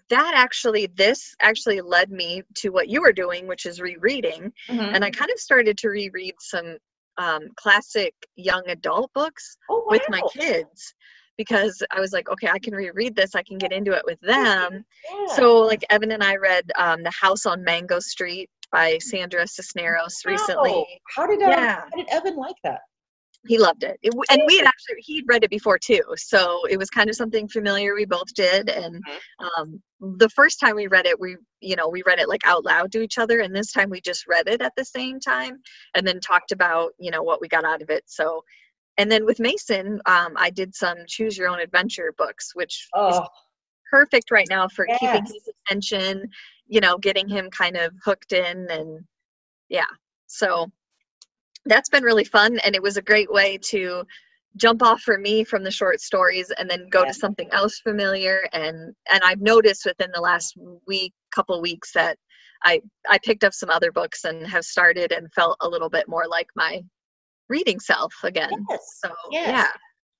that 0.10 0.34
actually, 0.36 0.88
this 0.88 1.34
actually 1.42 1.80
led 1.80 2.12
me 2.12 2.44
to 2.56 2.70
what 2.70 2.90
you 2.90 3.02
were 3.02 3.14
doing, 3.14 3.48
which 3.48 3.66
is 3.66 3.80
rereading, 3.80 4.52
Mhm. 4.68 4.94
and 4.94 5.06
I 5.06 5.10
kind 5.10 5.32
of 5.32 5.40
started 5.40 5.78
to 5.80 5.90
reread 5.90 6.36
some 6.40 6.78
um, 7.18 7.48
classic 7.56 8.14
young 8.36 8.68
adult 8.68 9.10
books 9.14 9.56
oh, 9.70 9.86
with 9.88 10.02
my 10.10 10.22
kids 10.34 10.94
because 11.38 11.82
I 11.91 12.00
was 12.00 12.13
like, 12.13 12.30
okay, 12.30 12.48
I 12.48 12.60
can 12.60 12.74
reread 12.74 13.15
this. 13.15 13.36
I 13.36 13.43
can 13.43 13.58
get 13.58 13.71
into 13.71 13.91
it 13.91 14.04
with 14.06 14.19
them. 14.21 14.86
Yeah. 15.12 15.36
So, 15.36 15.60
like 15.60 15.84
Evan 15.89 16.12
and 16.12 16.24
I 16.24 16.36
read 16.36 16.71
um, 16.78 17.04
"The 17.04 17.12
House 17.12 17.45
on 17.45 17.63
Mango 17.63 18.00
Street" 18.00 18.50
by 18.71 18.98
Sandra 19.00 19.48
Cisneros 19.48 20.21
recently. 20.26 20.86
How 21.15 21.28
did 21.28 21.41
uh, 21.41 21.50
Yeah. 21.50 21.82
how 21.82 21.98
did 21.98 22.08
Evan 22.10 22.36
like 22.36 22.56
that? 22.63 22.82
He 23.48 23.60
loved 23.60 23.84
it, 23.84 24.00
It 24.02 24.12
and 24.32 24.41
we 24.48 24.58
had 24.58 24.65
actually 24.65 24.95
he'd 25.02 25.26
read 25.28 25.43
it 25.43 25.52
before 25.52 25.78
too, 25.78 26.02
so 26.15 26.65
it 26.65 26.78
was 26.78 26.89
kind 26.89 27.12
of 27.12 27.15
something 27.15 27.48
familiar. 27.48 27.93
We 27.93 28.06
both 28.06 28.34
did, 28.34 28.69
and 28.69 29.04
um, 29.58 29.80
the 30.00 30.30
first 30.30 30.60
time 30.60 30.76
we 30.76 30.88
read 30.88 31.06
it, 31.06 31.19
we 31.19 31.38
you 31.62 31.76
know 31.76 31.88
we 31.88 32.02
read 32.08 32.17
it 32.17 32.28
like 32.28 32.41
out 32.48 32.65
loud 32.65 32.91
to 32.93 33.02
each 33.02 33.19
other, 33.19 33.41
and 33.41 33.56
this 33.56 33.71
time 33.71 33.91
we 33.91 34.02
just 34.02 34.26
read 34.28 34.48
it 34.48 34.62
at 34.63 34.74
the 34.76 34.86
same 34.86 35.19
time, 35.19 35.60
and 35.93 36.08
then 36.08 36.19
talked 36.19 36.52
about 36.54 36.93
you 36.98 37.12
know 37.12 37.21
what 37.21 37.39
we 37.39 37.48
got 37.48 37.65
out 37.65 37.84
of 37.84 37.89
it. 37.91 38.04
So. 38.08 38.41
And 38.98 39.12
then 39.12 39.26
with 39.26 39.40
Mason, 39.40 40.02
um, 40.06 40.34
I 40.38 40.50
did 40.50 40.74
some 40.74 40.98
choose 41.08 41.38
your 41.38 41.50
own 41.50 41.60
adventure 41.60 42.14
books, 42.18 42.52
which 42.56 42.74
is 42.74 42.90
Oh, 42.94 43.28
perfect 43.92 44.32
right 44.32 44.48
now 44.50 44.68
for 44.68 44.86
keeping 45.00 45.26
his 45.26 45.50
attention, 45.68 46.30
you 46.68 46.80
know, 46.82 46.98
getting 46.98 47.28
him 47.28 47.50
kind 47.50 47.78
of 47.78 47.94
hooked 48.04 48.32
in 48.34 48.68
and 48.70 49.04
yeah. 49.70 49.86
So 50.28 50.72
that's 51.66 51.90
been 51.90 52.04
really 52.04 52.24
fun 52.24 52.60
and 52.66 52.76
it 52.76 52.82
was 52.84 52.98
a 52.98 53.02
great 53.02 53.32
way 53.32 53.58
to 53.70 54.04
jump 54.58 54.82
off 54.84 55.02
for 55.02 55.18
me 55.18 55.44
from 55.44 55.64
the 55.64 55.72
short 55.72 56.00
stories 56.00 56.52
and 56.58 56.70
then 56.70 56.88
go 56.90 57.02
Yeah. 57.02 57.08
to 57.08 57.14
something 57.14 57.50
else 57.52 57.80
familiar 57.80 58.48
and 58.54 58.96
and 59.12 59.24
I've 59.24 59.42
noticed 59.42 59.86
within 59.86 60.12
the 60.14 60.22
last 60.22 60.56
week 60.88 61.14
couple 61.34 61.62
weeks 61.62 61.92
that 61.94 62.18
I 62.64 62.82
I 63.10 63.18
picked 63.20 63.44
up 63.44 63.54
some 63.54 63.70
other 63.70 63.92
books 63.92 64.24
and 64.24 64.48
have 64.48 64.64
started 64.64 65.12
and 65.12 65.32
felt 65.34 65.58
a 65.62 65.68
little 65.68 65.90
bit 65.90 66.08
more 66.08 66.26
like 66.30 66.48
my 66.56 66.82
reading 67.50 67.80
self 67.80 68.14
again. 68.24 68.52
yes. 68.70 69.00
So 69.04 69.12
Yes. 69.32 69.48
yeah. 69.50 69.68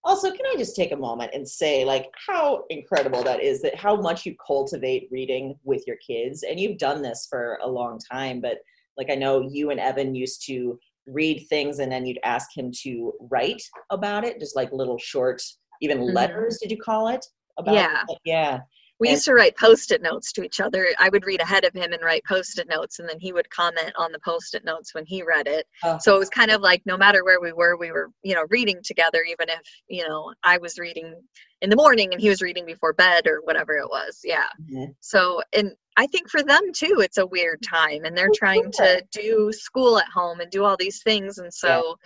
Also, 0.04 0.30
can 0.30 0.46
I 0.46 0.56
just 0.58 0.76
take 0.76 0.92
a 0.92 0.96
moment 0.98 1.32
and 1.34 1.48
say, 1.48 1.84
like, 1.84 2.12
how 2.28 2.64
incredible 2.70 3.24
that 3.24 3.42
is 3.42 3.62
that 3.64 3.76
how 3.76 3.96
much 3.96 4.24
you 4.26 4.36
cultivate 4.46 5.10
reading 5.12 5.56
with 5.64 5.84
your 5.88 5.96
kids. 5.98 6.44
And 6.44 6.60
you've 6.60 6.78
done 6.78 7.02
this 7.02 7.26
for 7.28 7.58
a 7.64 7.68
long 7.68 8.00
time, 8.00 8.40
but 8.40 8.60
like, 8.98 9.10
I 9.10 9.16
know 9.16 9.50
you 9.50 9.72
and 9.72 9.80
Evan 9.80 10.14
used 10.14 10.46
to 10.46 10.78
read 11.08 11.46
things 11.50 11.80
and 11.80 11.92
then 11.92 12.06
you'd 12.06 12.20
ask 12.24 12.56
him 12.56 12.72
to 12.84 13.14
write 13.32 13.62
about 13.90 14.24
it, 14.24 14.40
just 14.40 14.56
like 14.56 14.72
little 14.72 14.98
short, 15.00 15.42
even 15.82 16.00
Mhm. 16.00 16.14
letters, 16.14 16.60
did 16.62 16.70
you 16.72 16.78
call 16.78 17.08
it? 17.08 17.26
About 17.58 17.74
Yeah. 17.74 18.04
it? 18.08 18.20
Yeah. 18.26 18.62
We 19.00 19.10
used 19.10 19.26
to 19.26 19.34
write 19.34 19.58
post-it 19.58 20.02
notes 20.02 20.32
to 20.34 20.44
each 20.44 20.62
other. 20.62 20.88
I 20.98 21.10
would 21.10 21.26
read 21.26 21.42
ahead 21.42 21.66
of 21.66 21.74
him 21.74 21.92
and 21.92 22.02
write 22.02 22.24
post-it 22.26 22.68
notes, 22.70 23.00
and 23.00 23.10
then 23.10 23.20
he 23.20 23.34
would 23.34 23.50
comment 23.50 23.92
on 23.98 24.12
the 24.12 24.20
post-it 24.20 24.64
notes 24.64 24.94
when 24.94 25.06
he 25.06 25.22
read 25.22 25.48
it. 25.48 25.68
Oh. 25.84 25.98
So 26.00 26.16
it 26.16 26.20
was 26.20 26.30
kind 26.30 26.52
of 26.52 26.62
like 26.62 26.82
no 26.86 26.98
matter 26.98 27.24
where 27.24 27.42
we 27.42 27.52
were, 27.52 27.76
we 27.78 27.92
were, 27.92 28.10
you 28.24 28.36
know, 28.36 28.46
reading 28.50 28.80
together, 28.84 29.24
even 29.30 29.50
if, 29.50 29.62
you 29.90 30.08
know, 30.08 30.34
I 30.44 30.58
was 30.58 30.80
reading 30.80 31.14
in 31.62 31.70
the 31.70 31.76
morning 31.76 32.14
and 32.14 32.22
he 32.22 32.30
was 32.30 32.42
reading 32.42 32.66
before 32.66 32.94
bed 32.94 33.28
or 33.28 33.42
whatever 33.44 33.76
it 33.78 33.90
was. 33.90 34.20
Yeah. 34.24 34.48
Mhm. 34.72 34.96
So, 35.02 35.42
and 35.54 35.74
I 35.98 36.08
think 36.08 36.30
for 36.30 36.44
them 36.44 36.72
too, 36.74 37.00
it's 37.00 37.18
a 37.18 37.26
weird 37.26 37.62
time 37.64 38.06
and 38.06 38.18
they're 38.18 38.30
trying 38.34 38.72
to 38.74 39.04
do 39.12 39.52
school 39.52 39.98
at 39.98 40.08
home 40.14 40.40
and 40.40 40.52
do 40.52 40.64
all 40.64 40.78
these 40.78 41.02
things. 41.04 41.38
And 41.38 41.54
so, 41.54 41.98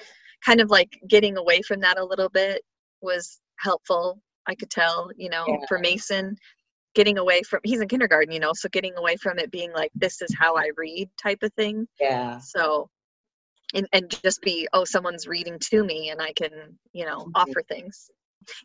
kind 0.45 0.61
of 0.61 0.69
like 0.69 0.97
getting 1.07 1.37
away 1.37 1.61
from 1.61 1.81
that 1.81 1.99
a 1.99 2.03
little 2.05 2.29
bit 2.29 2.63
was 3.01 3.39
helpful. 3.59 4.21
I 4.47 4.55
could 4.55 4.69
tell, 4.69 5.11
you 5.17 5.29
know, 5.29 5.45
Yeah. 5.47 5.57
for 5.67 5.77
Mason, 5.79 6.35
getting 6.95 7.17
away 7.17 7.41
from, 7.43 7.59
he's 7.63 7.81
in 7.81 7.87
kindergarten, 7.87 8.33
you 8.33 8.39
know, 8.39 8.51
so 8.53 8.69
getting 8.69 8.95
away 8.97 9.15
from 9.17 9.37
it 9.39 9.51
being 9.51 9.71
like, 9.73 9.91
this 9.95 10.21
is 10.21 10.33
how 10.37 10.55
I 10.55 10.69
read 10.77 11.09
type 11.21 11.43
of 11.43 11.53
thing. 11.53 11.87
Yeah. 11.99 12.39
So, 12.39 12.89
and, 13.73 13.87
and 13.93 14.09
just 14.23 14.41
be, 14.41 14.67
oh, 14.73 14.85
someone's 14.85 15.27
reading 15.27 15.59
to 15.71 15.83
me 15.83 16.09
and 16.09 16.21
I 16.21 16.33
can, 16.33 16.51
you 16.93 17.05
know, 17.05 17.19
Mhm. 17.25 17.31
offer 17.35 17.61
things. 17.67 18.09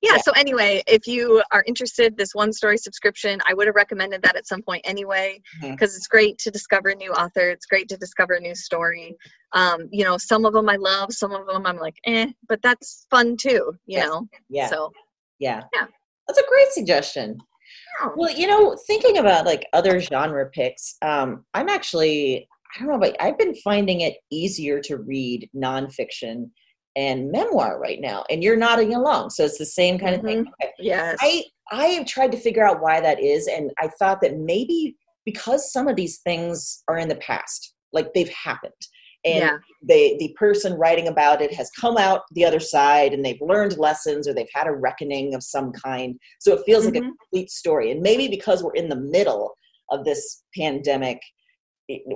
Yeah, 0.01 0.13
Yeah. 0.15 0.19
so 0.23 0.33
anyway, 0.33 0.83
if 0.87 1.07
you 1.07 1.43
are 1.51 1.63
interested, 1.67 2.17
this 2.17 2.35
one 2.35 2.53
story 2.55 2.79
subscription, 2.79 3.41
I 3.47 3.53
would 3.53 3.67
have 3.67 3.77
recommended 3.77 4.23
that 4.23 4.37
at 4.37 4.47
some 4.47 4.63
point 4.63 4.81
anyway, 4.85 5.43
because 5.61 5.95
it's 5.95 6.07
great 6.07 6.39
to 6.39 6.51
discover 6.51 6.91
a 6.91 6.95
new 6.95 7.11
author. 7.13 7.51
It's 7.51 7.67
great 7.67 7.89
to 7.91 7.97
discover 7.99 8.35
a 8.35 8.41
new 8.41 8.55
story. 8.55 9.15
Um, 9.53 9.89
you 9.93 10.05
know, 10.05 10.17
some 10.17 10.47
of 10.47 10.55
them 10.55 10.69
I 10.71 10.77
love, 10.77 11.13
some 11.13 11.33
of 11.33 11.47
them 11.47 11.67
I'm 11.67 11.77
like, 11.77 11.97
eh, 12.07 12.29
but 12.49 12.63
that's 12.63 13.07
fun 13.11 13.37
too, 13.37 13.75
you 13.85 13.99
Yes. 13.99 14.07
know? 14.09 14.29
Yeah. 14.49 14.69
So, 14.69 14.93
Yeah. 15.39 15.65
Yeah. 15.75 15.87
That's 16.27 16.39
a 16.39 16.47
great 16.49 16.69
suggestion. 16.71 17.39
Well, 18.17 18.31
you 18.31 18.47
know, 18.47 18.77
thinking 18.87 19.19
about 19.19 19.47
like 19.47 19.67
other 19.73 20.01
genre 20.01 20.49
picks, 20.51 20.97
um, 21.03 21.45
I'm 21.55 21.69
actually, 21.69 22.49
I 22.75 22.79
don't 22.81 22.89
know, 22.89 22.99
but 22.99 23.17
I've 23.21 23.39
been 23.39 23.55
finding 23.57 24.01
it 24.01 24.15
easier 24.31 24.81
to 24.83 24.99
read 24.99 25.49
nonfiction 25.55 26.51
and 26.97 27.31
memoir 27.31 27.79
right 27.81 28.01
now. 28.01 28.25
And 28.31 28.43
you're 28.43 28.57
nodding 28.57 28.95
along. 28.95 29.31
So 29.31 29.45
it's 29.45 29.59
the 29.59 29.67
same 29.67 29.99
kind 29.99 30.15
of 30.15 30.23
thing. 30.23 30.41
Okay. 30.41 30.73
yes. 30.79 31.17
I 31.21 31.45
I 31.71 31.87
have 31.87 32.07
tried 32.07 32.33
to 32.33 32.39
figure 32.39 32.67
out 32.67 32.83
why 32.83 33.01
that 33.01 33.23
is, 33.23 33.49
and 33.49 33.71
I 33.79 33.89
thought 33.89 34.21
that 34.21 34.37
maybe 34.37 34.97
because 35.25 35.73
some 35.73 35.89
of 35.89 35.97
these 35.97 36.19
things 36.19 36.83
are 36.89 36.99
in 36.99 37.09
the 37.09 37.17
past, 37.17 37.75
like 37.93 38.13
they've 38.13 38.29
happened, 38.29 38.73
and 39.25 39.39
Yeah. 39.41 39.57
they 39.83 40.17
the 40.19 40.35
person 40.39 40.75
writing 40.75 41.09
about 41.09 41.41
it 41.43 41.53
has 41.55 41.71
come 41.81 41.97
out 41.97 42.23
the 42.33 42.45
other 42.45 42.61
side, 42.61 43.13
and 43.13 43.25
they've 43.25 43.41
learned 43.41 43.77
lessons 43.79 44.29
or 44.29 44.35
they've 44.35 44.47
had 44.55 44.67
a 44.67 44.73
reckoning 44.73 45.35
of 45.35 45.43
some 45.43 45.73
kind. 45.73 46.19
So 46.41 46.55
it 46.55 46.63
feels 46.67 46.85
like 46.85 46.97
a 46.97 47.01
Mhm. 47.01 47.13
complete 47.19 47.51
story, 47.51 47.91
and 47.91 48.01
maybe 48.03 48.29
because 48.29 48.63
we're 48.63 48.75
in 48.75 48.89
the 48.89 48.97
middle 48.97 49.57
of 49.91 50.05
this 50.05 50.43
pandemic. 50.57 51.21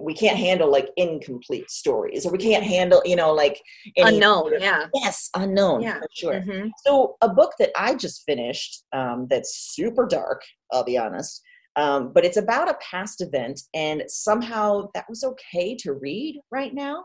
We 0.01 0.15
can't 0.15 0.39
handle 0.39 0.71
like 0.71 0.89
incomplete 0.97 1.71
stories, 1.71 2.25
or 2.25 2.33
we 2.33 2.39
can't 2.39 2.65
handle, 2.65 3.03
you 3.05 3.17
know, 3.17 3.35
like 3.35 3.61
Unknown, 3.99 4.45
sort 4.45 4.53
of- 4.55 4.63
yeah. 4.63 4.87
Yes, 4.95 5.29
unknown 5.37 5.83
Yeah. 5.83 5.99
for 5.99 6.09
sure. 6.11 6.41
Mhm. 6.41 6.71
So, 6.87 7.19
a 7.21 7.29
book 7.29 7.53
that 7.59 7.71
I 7.77 7.95
just 7.95 8.23
finished 8.25 8.83
um, 8.95 9.27
that's 9.29 9.55
super 9.75 10.07
dark, 10.07 10.41
I'll 10.73 10.85
be 10.85 10.97
honest, 10.97 11.43
um, 11.79 12.13
but 12.13 12.25
it's 12.25 12.37
about 12.37 12.69
a 12.69 12.77
past 12.91 13.23
event, 13.23 13.61
and 13.73 14.03
somehow 14.09 14.89
that 14.95 15.07
was 15.09 15.23
okay 15.23 15.77
to 15.77 15.93
read 15.95 16.41
right 16.51 16.75
now. 16.75 17.05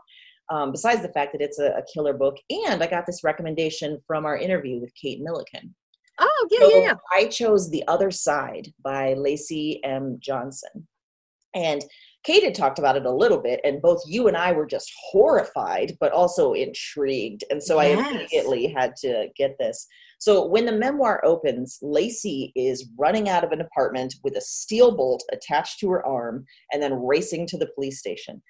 Um, 0.50 0.72
besides 0.72 1.00
the 1.00 1.12
fact 1.12 1.32
that 1.32 1.40
it's 1.40 1.58
a, 1.58 1.68
a 1.68 1.82
killer 1.94 2.12
book, 2.12 2.36
and 2.50 2.82
I 2.82 2.86
got 2.86 3.06
this 3.06 3.24
recommendation 3.24 3.98
from 4.06 4.26
our 4.26 4.36
interview 4.36 4.80
with 4.80 4.92
Kate 5.00 5.20
Milliken. 5.22 5.74
Oh, 6.18 6.48
yeah, 6.50 6.58
So 6.58 6.68
yeah, 6.70 6.82
yeah. 6.82 6.94
I 7.12 7.26
chose 7.26 7.70
The 7.70 7.84
Other 7.88 8.10
Side 8.10 8.68
by 8.82 9.14
Lacy 9.14 9.82
M. 9.84 10.18
Johnson. 10.20 10.86
And 11.54 11.82
Kate 12.24 12.42
had 12.42 12.54
talked 12.54 12.78
about 12.78 12.96
it 12.96 13.06
a 13.06 13.10
little 13.10 13.40
bit, 13.40 13.60
and 13.64 13.80
both 13.80 14.02
you 14.06 14.28
and 14.28 14.36
I 14.36 14.52
were 14.52 14.66
just 14.66 14.92
horrified, 15.10 15.96
but 16.00 16.12
also 16.12 16.52
intrigued. 16.52 17.44
And 17.50 17.62
so 17.62 17.78
I 17.78 17.86
immediately 17.86 18.66
had 18.66 18.96
to 18.96 19.28
get 19.36 19.56
this. 19.58 19.86
So 20.24 20.46
when 20.46 20.64
the 20.64 20.72
memoir 20.72 21.22
opens, 21.22 21.78
Lacy 21.82 22.50
is 22.56 22.88
running 22.96 23.28
out 23.28 23.44
of 23.44 23.52
an 23.52 23.60
apartment 23.60 24.14
with 24.24 24.38
a 24.38 24.40
steel 24.40 24.96
bolt 24.96 25.22
attached 25.30 25.80
to 25.80 25.90
her 25.90 26.06
arm 26.06 26.46
and 26.72 26.82
then 26.82 27.04
racing 27.04 27.46
to 27.48 27.58
the 27.58 27.68
police 27.74 27.98
station. 27.98 28.42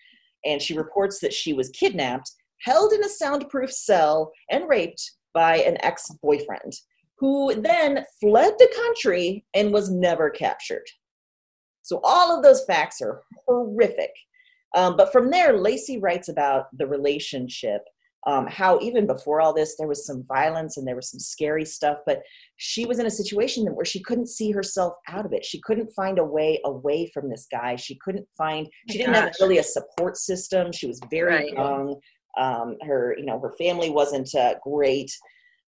And 0.44 0.62
she 0.62 0.76
reports 0.76 1.18
that 1.18 1.32
she 1.32 1.52
was 1.52 1.70
kidnapped, 1.70 2.30
held 2.60 2.92
in 2.92 3.02
a 3.02 3.08
soundproof 3.08 3.72
cell, 3.72 4.30
and 4.52 4.68
raped 4.68 5.02
by 5.32 5.56
an 5.56 5.76
ex 5.80 6.08
boyfriend 6.22 6.74
who 7.18 7.60
then 7.60 8.04
fled 8.20 8.54
the 8.60 8.72
country 8.76 9.44
and 9.52 9.72
was 9.72 9.90
never 9.90 10.30
captured. 10.30 10.86
So 11.82 12.00
all 12.04 12.36
of 12.36 12.44
those 12.44 12.64
facts 12.66 13.02
are 13.02 13.20
horrific. 13.48 14.12
Um, 14.76 14.96
but 14.96 15.10
from 15.10 15.28
there, 15.28 15.58
Lacy 15.58 15.98
writes 15.98 16.28
about 16.28 16.66
the 16.78 16.86
relationship, 16.86 17.82
um, 18.26 18.46
how 18.46 18.78
even 18.80 19.06
before 19.06 19.40
all 19.40 19.52
this, 19.52 19.76
there 19.76 19.86
was 19.86 20.06
some 20.06 20.24
violence 20.26 20.76
and 20.76 20.86
there 20.86 20.96
was 20.96 21.10
some 21.10 21.20
scary 21.20 21.64
stuff, 21.64 21.98
but 22.06 22.22
she 22.56 22.86
was 22.86 22.98
in 22.98 23.06
a 23.06 23.10
situation 23.10 23.66
where 23.74 23.84
she 23.84 24.02
couldn't 24.02 24.28
see 24.28 24.50
herself 24.50 24.94
out 25.08 25.26
of 25.26 25.32
it. 25.32 25.44
She 25.44 25.60
couldn't 25.60 25.92
find 25.92 26.18
a 26.18 26.24
way 26.24 26.60
away 26.64 27.10
from 27.12 27.28
this 27.28 27.46
guy. 27.50 27.76
She 27.76 27.96
couldn't 27.96 28.26
find, 28.36 28.66
she 28.88 28.98
didn't 28.98 29.14
have 29.14 29.34
really 29.40 29.58
a 29.58 29.62
support 29.62 30.16
system. 30.16 30.72
She 30.72 30.86
was 30.86 31.00
very 31.10 31.34
Right. 31.34 31.52
young. 31.52 32.00
Um, 32.38 32.76
her, 32.82 33.14
you 33.18 33.26
know, 33.26 33.38
her 33.38 33.52
family 33.58 33.90
wasn't 33.90 34.34
uh, 34.34 34.54
great. 34.62 35.10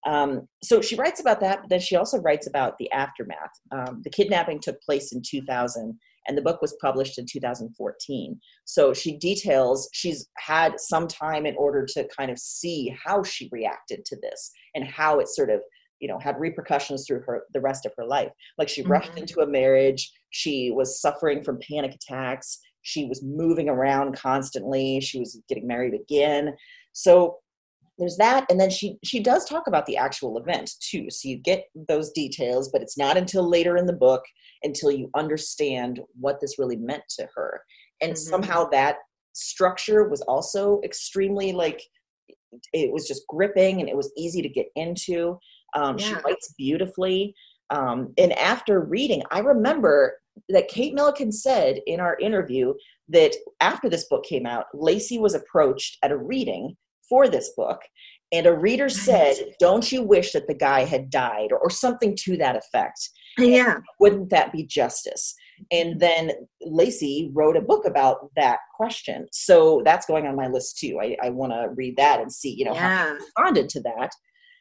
Um, 0.06 0.48
so 0.62 0.80
she 0.80 0.96
writes 0.96 1.20
about 1.20 1.40
that, 1.40 1.60
but 1.62 1.70
then 1.70 1.80
she 1.80 1.96
also 1.96 2.18
writes 2.20 2.46
about 2.46 2.78
the 2.78 2.90
aftermath. 2.92 3.50
Um, 3.72 4.00
the 4.02 4.10
kidnapping 4.10 4.60
took 4.60 4.80
place 4.82 5.12
in 5.12 5.20
2000, 5.20 5.98
and 6.28 6.36
the 6.36 6.42
book 6.42 6.60
was 6.62 6.76
published 6.80 7.18
in 7.18 7.26
2014. 7.26 8.40
So 8.64 8.92
she 8.92 9.16
details 9.16 9.88
she's 9.92 10.28
had 10.36 10.78
some 10.80 11.06
time 11.08 11.46
in 11.46 11.56
order 11.56 11.86
to 11.94 12.08
kind 12.16 12.30
of 12.30 12.38
see 12.38 12.94
how 13.04 13.22
she 13.22 13.48
reacted 13.52 14.04
to 14.06 14.16
this 14.20 14.50
and 14.74 14.84
how 14.84 15.20
it 15.20 15.28
sort 15.28 15.50
of 15.50 15.60
you 16.00 16.08
know 16.08 16.18
had 16.18 16.38
repercussions 16.38 17.06
through 17.06 17.22
her 17.26 17.44
the 17.54 17.60
rest 17.60 17.86
of 17.86 17.92
her 17.96 18.04
life. 18.06 18.30
Like 18.58 18.68
she 18.68 18.82
rushed 18.82 19.12
Mhm. 19.12 19.18
into 19.22 19.40
a 19.40 19.46
marriage. 19.46 20.12
She 20.30 20.70
was 20.70 21.00
suffering 21.00 21.42
from 21.42 21.58
panic 21.68 21.94
attacks. 21.94 22.58
She 22.82 23.06
was 23.06 23.22
moving 23.22 23.68
around 23.68 24.14
constantly. 24.16 25.00
She 25.00 25.18
was 25.18 25.40
getting 25.48 25.66
married 25.66 25.94
again. 25.94 26.54
So 26.92 27.38
there's 27.98 28.16
that. 28.16 28.46
And 28.50 28.60
then 28.60 28.70
she 28.70 28.98
she 29.04 29.20
does 29.20 29.44
talk 29.44 29.66
about 29.66 29.86
the 29.86 29.96
actual 29.96 30.38
event 30.38 30.70
too. 30.80 31.06
So 31.10 31.28
you 31.28 31.38
get 31.38 31.64
those 31.88 32.10
details 32.12 32.68
but 32.70 32.82
it's 32.82 32.98
not 32.98 33.16
until 33.16 33.48
later 33.48 33.76
in 33.76 33.86
the 33.86 33.92
book 33.92 34.22
until 34.62 34.90
you 34.90 35.10
understand 35.14 36.00
what 36.18 36.40
this 36.40 36.58
really 36.58 36.76
meant 36.76 37.04
to 37.18 37.28
her. 37.34 37.62
And 38.00 38.12
Mhm. 38.12 38.18
somehow 38.18 38.68
that 38.70 38.96
structure 39.32 40.08
was 40.08 40.22
also 40.22 40.80
extremely 40.84 41.52
like 41.52 41.82
it 42.72 42.92
was 42.92 43.06
just 43.06 43.26
gripping 43.28 43.80
and 43.80 43.88
it 43.88 43.96
was 43.96 44.12
easy 44.16 44.40
to 44.42 44.48
get 44.48 44.66
into. 44.76 45.38
Um, 45.74 45.98
she 45.98 46.14
writes 46.14 46.54
beautifully. 46.56 47.34
Um, 47.70 48.14
and 48.16 48.32
after 48.34 48.80
reading 48.80 49.24
i 49.32 49.40
remember 49.40 50.20
that 50.50 50.68
kate 50.68 50.94
milliken 50.94 51.32
said 51.32 51.80
in 51.88 51.98
our 51.98 52.16
interview 52.18 52.72
that 53.08 53.34
after 53.60 53.88
this 53.88 54.06
book 54.08 54.24
came 54.24 54.46
out 54.46 54.66
lacy 54.72 55.18
was 55.18 55.34
approached 55.34 55.98
at 56.04 56.12
a 56.12 56.16
reading 56.16 56.76
for 57.08 57.28
this 57.28 57.50
book 57.56 57.80
and 58.32 58.46
a 58.46 58.52
reader 58.56 58.88
said 58.88 59.36
don't 59.60 59.92
you 59.92 60.02
wish 60.02 60.32
that 60.32 60.46
the 60.48 60.54
guy 60.54 60.84
had 60.84 61.10
died 61.10 61.48
or, 61.52 61.58
or 61.58 61.70
something 61.70 62.16
to 62.24 62.36
that 62.36 62.56
effect 62.56 63.08
Yeah. 63.38 63.78
wouldn't 64.00 64.30
that 64.30 64.52
be 64.52 64.64
justice 64.64 65.34
and 65.70 65.98
then 66.00 66.32
lacy 66.60 67.30
wrote 67.32 67.56
a 67.56 67.60
book 67.62 67.86
about 67.86 68.30
that 68.36 68.58
question 68.76 69.26
so 69.32 69.80
that's 69.84 70.06
going 70.06 70.26
on 70.26 70.36
my 70.36 70.48
list 70.48 70.78
too 70.78 70.98
i, 71.00 71.16
I 71.22 71.30
want 71.30 71.52
to 71.52 71.68
read 71.74 71.96
that 71.96 72.20
and 72.20 72.30
see 72.32 72.50
you 72.54 72.64
know 72.64 72.74
how 72.74 72.88
Yeah. 72.88 73.06
she 73.18 73.24
responded 73.24 73.68
to 73.70 73.80
that 73.82 74.10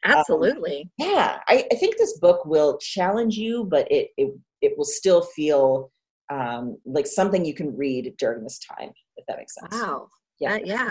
Absolutely. 0.04 0.90
yeah 0.98 1.40
I, 1.48 1.64
I 1.72 1.74
think 1.76 1.96
this 1.98 2.18
book 2.18 2.44
will 2.44 2.78
challenge 2.78 3.36
you 3.36 3.64
but 3.64 3.90
it 3.90 4.08
it, 4.16 4.32
it 4.62 4.72
will 4.76 4.84
still 4.84 5.22
feel 5.22 5.90
um, 6.28 6.76
like 6.84 7.06
something 7.06 7.44
you 7.44 7.54
can 7.54 7.76
read 7.76 8.12
during 8.18 8.42
this 8.42 8.58
time 8.58 8.90
if 9.16 9.24
that 9.26 9.38
makes 9.38 9.54
sense 9.54 9.80
Wow. 9.80 10.08
Yeah. 10.40 10.50
That- 10.58 10.66
yeah. 10.66 10.90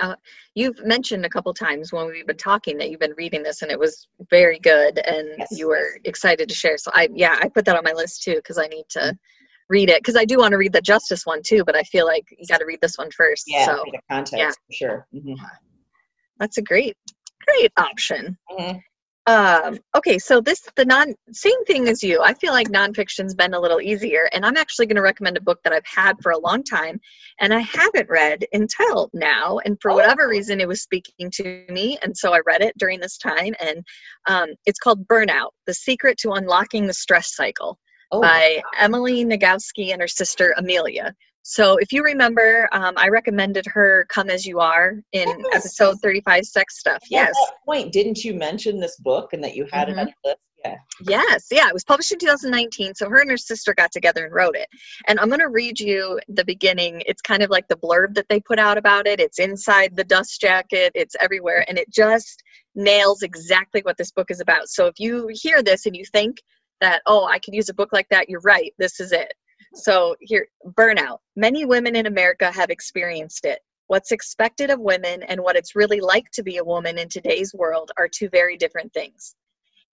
Uh, 0.00 0.16
you've 0.54 0.84
mentioned 0.84 1.24
a 1.24 1.28
couple 1.28 1.52
times 1.54 1.92
when 1.92 2.06
we've 2.06 2.26
been 2.26 2.36
talking 2.36 2.76
that 2.78 2.90
you've 2.90 3.00
been 3.00 3.14
reading 3.16 3.42
this 3.42 3.62
and 3.62 3.70
it 3.70 3.78
was 3.78 4.08
very 4.30 4.58
good 4.58 4.98
and 4.98 5.28
Yes. 5.38 5.48
you 5.52 5.68
were 5.68 5.98
excited 6.04 6.48
to 6.48 6.54
share. 6.54 6.76
So 6.78 6.90
I, 6.94 7.08
yeah, 7.14 7.38
I 7.40 7.48
put 7.48 7.64
that 7.66 7.76
on 7.76 7.84
my 7.84 7.92
list 7.92 8.22
too 8.22 8.34
because 8.36 8.58
I 8.58 8.66
need 8.66 8.86
to 8.90 9.16
read 9.68 9.88
it 9.90 9.98
because 9.98 10.16
I 10.16 10.24
do 10.24 10.38
want 10.38 10.52
to 10.52 10.58
read 10.58 10.72
the 10.72 10.80
Justice 10.80 11.24
one 11.24 11.42
too, 11.42 11.64
but 11.64 11.76
I 11.76 11.82
feel 11.84 12.06
like 12.06 12.24
you 12.36 12.46
got 12.48 12.58
to 12.58 12.66
read 12.66 12.80
this 12.82 12.98
one 12.98 13.10
first. 13.12 13.44
yeah 13.46 13.66
So 13.66 13.84
context 14.10 14.34
yeah. 14.36 14.50
for 14.50 14.72
sure 14.72 15.06
Mhm. 15.14 15.36
that's 16.38 16.58
a 16.58 16.62
great, 16.62 16.96
great 17.46 17.72
option. 17.76 18.36
Mhm. 18.50 18.82
Um, 19.26 19.78
okay, 19.96 20.18
so 20.18 20.42
this 20.42 20.68
the 20.76 20.84
non 20.84 21.14
same 21.32 21.64
thing 21.64 21.88
as 21.88 22.02
you. 22.02 22.20
I 22.20 22.34
feel 22.34 22.52
like 22.52 22.68
nonfiction's 22.68 23.34
been 23.34 23.54
a 23.54 23.60
little 23.60 23.80
easier, 23.80 24.28
and 24.32 24.44
I'm 24.44 24.56
actually 24.58 24.84
going 24.86 24.96
to 24.96 25.02
recommend 25.02 25.38
a 25.38 25.42
book 25.42 25.60
that 25.64 25.72
I've 25.72 25.86
had 25.86 26.20
for 26.22 26.30
a 26.30 26.38
long 26.38 26.62
time, 26.62 27.00
and 27.40 27.54
I 27.54 27.60
haven't 27.60 28.10
read 28.10 28.44
until 28.52 29.08
now. 29.14 29.60
And 29.64 29.78
for 29.80 29.92
Oh. 29.92 29.94
whatever 29.94 30.28
reason, 30.28 30.60
it 30.60 30.68
was 30.68 30.82
speaking 30.82 31.30
to 31.36 31.64
me, 31.70 31.98
and 32.02 32.14
so 32.14 32.34
I 32.34 32.40
read 32.46 32.60
it 32.60 32.76
during 32.76 33.00
this 33.00 33.16
time. 33.16 33.54
And 33.60 33.82
um, 34.26 34.48
it's 34.66 34.78
called 34.78 35.06
Burnout: 35.08 35.50
The 35.66 35.74
Secret 35.74 36.18
to 36.18 36.32
Unlocking 36.32 36.86
the 36.86 36.94
Stress 36.94 37.34
Cycle 37.34 37.78
oh 38.12 38.20
by 38.20 38.62
Emily 38.78 39.24
Nagoski 39.24 39.92
and 39.92 40.02
her 40.02 40.08
sister 40.08 40.54
Amelia. 40.58 41.14
So 41.46 41.76
if 41.76 41.92
you 41.92 42.02
remember, 42.02 42.70
um, 42.72 42.94
I 42.96 43.08
recommended 43.08 43.66
her 43.66 44.06
"Come 44.08 44.30
as 44.30 44.46
You 44.46 44.60
Are" 44.60 44.94
in 45.12 45.28
Yes. 45.28 45.38
episode 45.52 46.00
35, 46.00 46.46
"Sex 46.46 46.78
Stuff." 46.78 47.02
at 47.04 47.10
Yes. 47.10 47.36
point 47.66 47.92
didn't 47.92 48.24
you 48.24 48.32
mention 48.32 48.80
this 48.80 48.96
book 48.96 49.34
and 49.34 49.44
that 49.44 49.54
you 49.54 49.66
had 49.70 49.90
it 49.90 49.98
on 49.98 50.06
your 50.08 50.16
list 50.24 50.38
yeah 50.64 50.76
Yes, 51.06 51.48
yeah, 51.50 51.68
it 51.68 51.74
was 51.74 51.84
published 51.84 52.12
in 52.12 52.18
2019. 52.18 52.94
So 52.94 53.10
her 53.10 53.20
and 53.20 53.30
her 53.30 53.36
sister 53.36 53.74
got 53.74 53.92
together 53.92 54.24
and 54.24 54.34
wrote 54.34 54.56
it. 54.56 54.68
And 55.06 55.20
I'm 55.20 55.28
going 55.28 55.40
to 55.40 55.48
read 55.48 55.78
you 55.78 56.18
the 56.28 56.44
beginning. 56.46 57.02
It's 57.04 57.20
kind 57.20 57.42
of 57.42 57.50
like 57.50 57.68
the 57.68 57.76
blurb 57.76 58.14
that 58.14 58.28
they 58.30 58.40
put 58.40 58.58
out 58.58 58.78
about 58.78 59.06
it. 59.06 59.20
It's 59.20 59.38
inside 59.38 59.96
the 59.96 60.04
dust 60.04 60.40
jacket, 60.40 60.92
it's 60.94 61.14
everywhere. 61.20 61.66
And 61.68 61.76
it 61.78 61.90
just 61.90 62.42
nails 62.74 63.22
exactly 63.22 63.82
what 63.82 63.98
this 63.98 64.12
book 64.12 64.30
is 64.30 64.40
about. 64.40 64.68
So 64.70 64.86
if 64.86 64.98
you 64.98 65.28
hear 65.32 65.62
this 65.62 65.84
and 65.84 65.94
you 65.94 66.04
think 66.06 66.40
that, 66.80 67.02
oh, 67.06 67.26
I 67.26 67.38
could 67.38 67.54
use 67.54 67.68
a 67.68 67.74
book 67.74 67.92
like 67.92 68.08
that, 68.10 68.30
you're 68.30 68.40
right. 68.40 68.72
This 68.78 68.98
is 69.00 69.12
it. 69.12 69.34
So 69.74 70.16
here, 70.20 70.46
burnout. 70.78 71.18
Many 71.36 71.64
women 71.64 71.96
in 71.96 72.06
America 72.06 72.50
have 72.50 72.70
experienced 72.70 73.44
it. 73.44 73.60
What's 73.88 74.12
expected 74.12 74.70
of 74.70 74.80
women 74.80 75.22
and 75.24 75.40
what 75.40 75.56
it's 75.56 75.76
really 75.76 76.00
like 76.00 76.30
to 76.32 76.42
be 76.42 76.56
a 76.56 76.64
woman 76.64 76.98
in 76.98 77.08
today's 77.08 77.52
world 77.54 77.90
are 77.98 78.08
two 78.08 78.28
very 78.30 78.56
different 78.56 78.92
things 78.94 79.34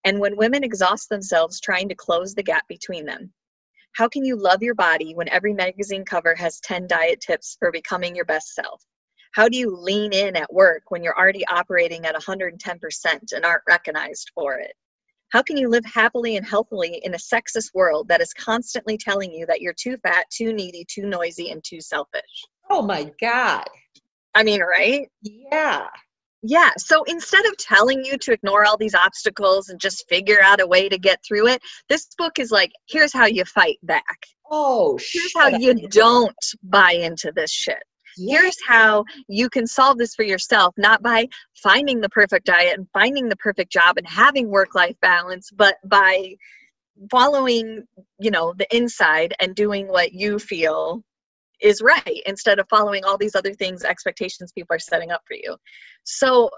and 0.05 0.19
when 0.19 0.35
women 0.35 0.63
exhaust 0.63 1.09
themselves 1.09 1.59
trying 1.59 1.87
to 1.89 1.95
close 1.95 2.33
the 2.33 2.43
gap 2.43 2.67
between 2.67 3.05
them. 3.05 3.31
How 3.93 4.07
can 4.07 4.23
you 4.23 4.35
love 4.35 4.63
your 4.63 4.73
body 4.73 5.13
when 5.13 5.29
every 5.29 5.53
magazine 5.53 6.05
cover 6.05 6.33
has 6.35 6.59
10 6.61 6.87
diet 6.87 7.19
tips 7.21 7.57
for 7.59 7.71
becoming 7.71 8.15
your 8.15 8.25
best 8.25 8.53
self? 8.55 8.81
How 9.33 9.47
do 9.47 9.57
you 9.57 9.75
lean 9.75 10.13
in 10.13 10.35
at 10.35 10.51
work 10.51 10.83
when 10.89 11.03
you're 11.03 11.17
already 11.17 11.45
operating 11.47 12.05
at 12.05 12.15
110% 12.15 13.33
and 13.33 13.45
aren't 13.45 13.63
recognized 13.67 14.31
for 14.33 14.55
it? 14.55 14.73
How 15.31 15.41
can 15.41 15.57
you 15.57 15.69
live 15.69 15.85
happily 15.85 16.35
and 16.37 16.45
healthily 16.45 17.01
in 17.03 17.13
a 17.13 17.17
sexist 17.17 17.73
world 17.73 18.07
that 18.09 18.21
is 18.21 18.33
constantly 18.33 18.97
telling 18.97 19.31
you 19.31 19.45
that 19.47 19.61
you're 19.61 19.73
too 19.73 19.97
fat, 20.03 20.25
too 20.29 20.53
needy, 20.53 20.85
too 20.89 21.05
noisy, 21.05 21.51
and 21.51 21.63
too 21.63 21.81
selfish? 21.81 22.45
oh 22.69 22.81
my 22.81 23.11
god 23.19 23.67
I 24.33 24.43
mean, 24.43 24.61
right? 24.61 25.09
yeah 25.21 25.87
Yeah. 26.41 26.71
So 26.77 27.03
instead 27.03 27.45
of 27.45 27.57
telling 27.57 28.03
you 28.03 28.17
to 28.19 28.31
ignore 28.31 28.65
all 28.65 28.77
these 28.77 28.95
obstacles 28.95 29.69
and 29.69 29.79
just 29.79 30.07
figure 30.09 30.41
out 30.41 30.61
a 30.61 30.67
way 30.67 30.89
to 30.89 30.97
get 30.97 31.19
through 31.27 31.47
it, 31.47 31.61
this 31.89 32.07
book 32.17 32.39
is 32.39 32.49
like, 32.51 32.71
here's 32.87 33.13
how 33.13 33.25
you 33.25 33.43
fight 33.45 33.77
back. 33.83 34.17
oh 34.49 34.97
Here's 35.11 35.33
how 35.35 35.49
up. 35.51 35.61
you 35.61 35.87
don't 35.89 36.35
buy 36.63 36.93
into 36.93 37.31
this 37.35 37.51
shit. 37.51 37.83
Here's 38.17 38.57
how 38.67 39.03
you 39.27 39.49
can 39.49 39.67
solve 39.67 39.97
this 39.97 40.15
for 40.15 40.23
yourself, 40.23 40.73
not 40.77 41.01
by 41.01 41.27
finding 41.61 42.01
the 42.01 42.09
perfect 42.09 42.45
diet 42.45 42.77
and 42.77 42.87
finding 42.93 43.29
the 43.29 43.35
perfect 43.37 43.71
job 43.71 43.97
and 43.97 44.07
having 44.07 44.49
work 44.49 44.75
life 44.75 44.95
balance, 45.01 45.49
but 45.51 45.75
by 45.85 46.35
following, 47.09 47.83
you 48.19 48.31
know, 48.31 48.53
the 48.57 48.67
inside 48.75 49.33
and 49.39 49.55
doing 49.55 49.87
what 49.87 50.13
you 50.13 50.37
feel 50.39 51.03
is 51.61 51.81
right 51.81 52.21
instead 52.25 52.59
of 52.59 52.67
following 52.69 53.03
all 53.05 53.17
these 53.17 53.35
other 53.35 53.53
things, 53.53 53.83
expectations 53.83 54.51
people 54.51 54.75
are 54.75 54.79
setting 54.79 55.11
up 55.11 55.21
for 55.27 55.35
you. 55.35 55.55
So 56.03 56.49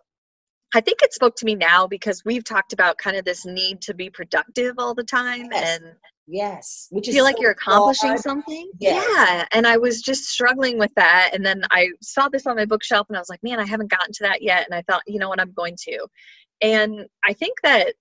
I 0.76 0.82
think 0.82 1.02
it 1.02 1.14
spoke 1.14 1.36
to 1.38 1.46
me 1.46 1.56
now 1.56 1.88
because 1.88 2.24
we've 2.26 2.44
talked 2.44 2.74
about 2.74 2.98
kind 2.98 3.16
of 3.16 3.26
this 3.26 3.46
need 3.46 3.82
to 3.82 3.94
be 3.94 4.10
productive 4.10 4.76
all 4.80 4.96
the 4.96 5.04
time 5.04 5.50
Yes. 5.52 5.80
and 5.80 5.94
yes 6.28 6.88
which 6.92 7.08
is 7.08 7.16
feel 7.16 7.24
like 7.24 7.36
so 7.36 7.42
you're 7.42 7.52
accomplishing 7.52 8.10
hard. 8.10 8.20
something. 8.20 8.72
Yes. 8.80 9.06
Yeah. 9.16 9.46
And 9.52 9.68
I 9.68 9.78
was 9.78 10.02
just 10.02 10.26
struggling 10.26 10.78
with 10.78 10.94
that. 10.96 11.32
And 11.34 11.46
then 11.46 11.64
I 11.72 11.90
saw 12.02 12.30
this 12.30 12.48
on 12.48 12.56
my 12.56 12.66
bookshelf 12.66 13.08
and 13.10 13.18
I 13.18 13.20
was 13.20 13.30
like, 13.30 13.44
man, 13.44 13.60
I 13.60 13.66
haven't 13.66 13.92
gotten 13.92 14.14
to 14.14 14.24
that 14.24 14.42
yet. 14.42 14.66
And 14.66 14.74
I 14.74 14.82
thought, 14.84 15.04
you 15.08 15.20
know 15.20 15.30
what, 15.30 15.42
I'm 15.42 15.52
going 15.52 15.76
to. 15.84 16.08
And 16.62 17.08
I 17.26 17.34
think 17.34 17.58
that 17.64 17.94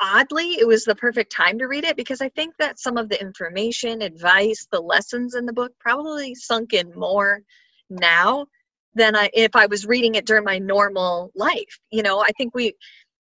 oddly, 0.00 0.58
it 0.58 0.66
was 0.66 0.84
the 0.84 0.94
perfect 0.94 1.30
time 1.30 1.58
to 1.58 1.66
read 1.66 1.84
it 1.84 1.96
because 1.96 2.20
I 2.20 2.28
think 2.30 2.54
that 2.58 2.80
some 2.80 2.96
of 2.96 3.08
the 3.08 3.20
information, 3.20 4.02
advice, 4.02 4.66
the 4.70 4.80
lessons 4.80 5.34
in 5.34 5.46
the 5.46 5.52
book 5.52 5.72
probably 5.78 6.34
sunk 6.34 6.72
in 6.72 6.92
more 6.96 7.42
now 7.90 8.46
than 8.94 9.16
I 9.16 9.30
if 9.34 9.56
I 9.56 9.66
was 9.66 9.86
reading 9.86 10.14
it 10.14 10.26
during 10.26 10.44
my 10.44 10.58
normal 10.58 11.30
life. 11.34 11.78
You 11.90 12.02
know, 12.02 12.20
I 12.20 12.30
think 12.36 12.54
we 12.54 12.74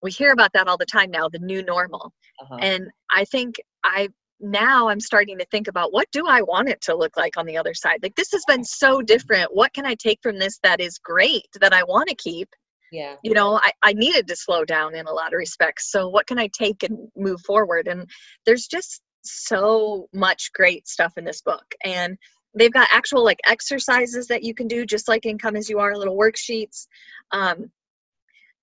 we 0.01 0.11
hear 0.11 0.31
about 0.31 0.53
that 0.53 0.67
all 0.67 0.77
the 0.77 0.85
time 0.85 1.11
now, 1.11 1.29
the 1.29 1.39
new 1.39 1.63
normal. 1.63 2.13
Uh-huh. 2.41 2.57
And 2.61 2.87
I 3.11 3.25
think 3.25 3.55
I 3.83 4.09
now 4.39 4.87
I'm 4.87 4.99
starting 4.99 5.39
to 5.39 5.45
think 5.45 5.67
about 5.67 5.91
what 5.91 6.07
do 6.11 6.27
I 6.27 6.41
want 6.41 6.69
it 6.69 6.81
to 6.81 6.95
look 6.95 7.17
like 7.17 7.37
on 7.37 7.45
the 7.45 7.57
other 7.57 7.73
side? 7.73 7.99
Like 8.03 8.15
this 8.15 8.31
has 8.31 8.43
been 8.47 8.63
so 8.63 9.01
different. 9.01 9.55
What 9.55 9.73
can 9.73 9.85
I 9.85 9.95
take 9.95 10.19
from 10.21 10.37
this 10.37 10.59
that 10.63 10.79
is 10.79 10.99
great 10.99 11.47
that 11.59 11.73
I 11.73 11.83
want 11.83 12.09
to 12.09 12.15
keep? 12.15 12.49
yeah 12.91 13.15
You 13.23 13.33
know, 13.33 13.59
I, 13.61 13.71
I 13.83 13.93
needed 13.93 14.27
to 14.27 14.35
slow 14.35 14.63
down 14.63 14.95
in 14.95 15.07
a 15.07 15.11
lot 15.11 15.33
of 15.33 15.37
respects. 15.37 15.91
So 15.91 16.07
what 16.07 16.27
can 16.27 16.37
I 16.37 16.49
take 16.57 16.83
and 16.83 17.09
move 17.15 17.41
forward? 17.41 17.87
And 17.87 18.07
there's 18.45 18.67
just 18.67 19.01
so 19.23 20.07
much 20.13 20.51
great 20.53 20.87
stuff 20.87 21.13
in 21.17 21.25
this 21.25 21.41
book. 21.41 21.65
And 21.83 22.17
they've 22.57 22.71
got 22.71 22.89
actual 22.91 23.23
like 23.23 23.39
exercises 23.47 24.27
that 24.27 24.43
you 24.43 24.53
can 24.53 24.67
do 24.67 24.85
just 24.85 25.07
like 25.07 25.25
in 25.25 25.37
come 25.37 25.55
as 25.55 25.69
you 25.69 25.79
are 25.79 25.97
little 25.97 26.17
worksheets 26.17 26.87
um, 27.31 27.71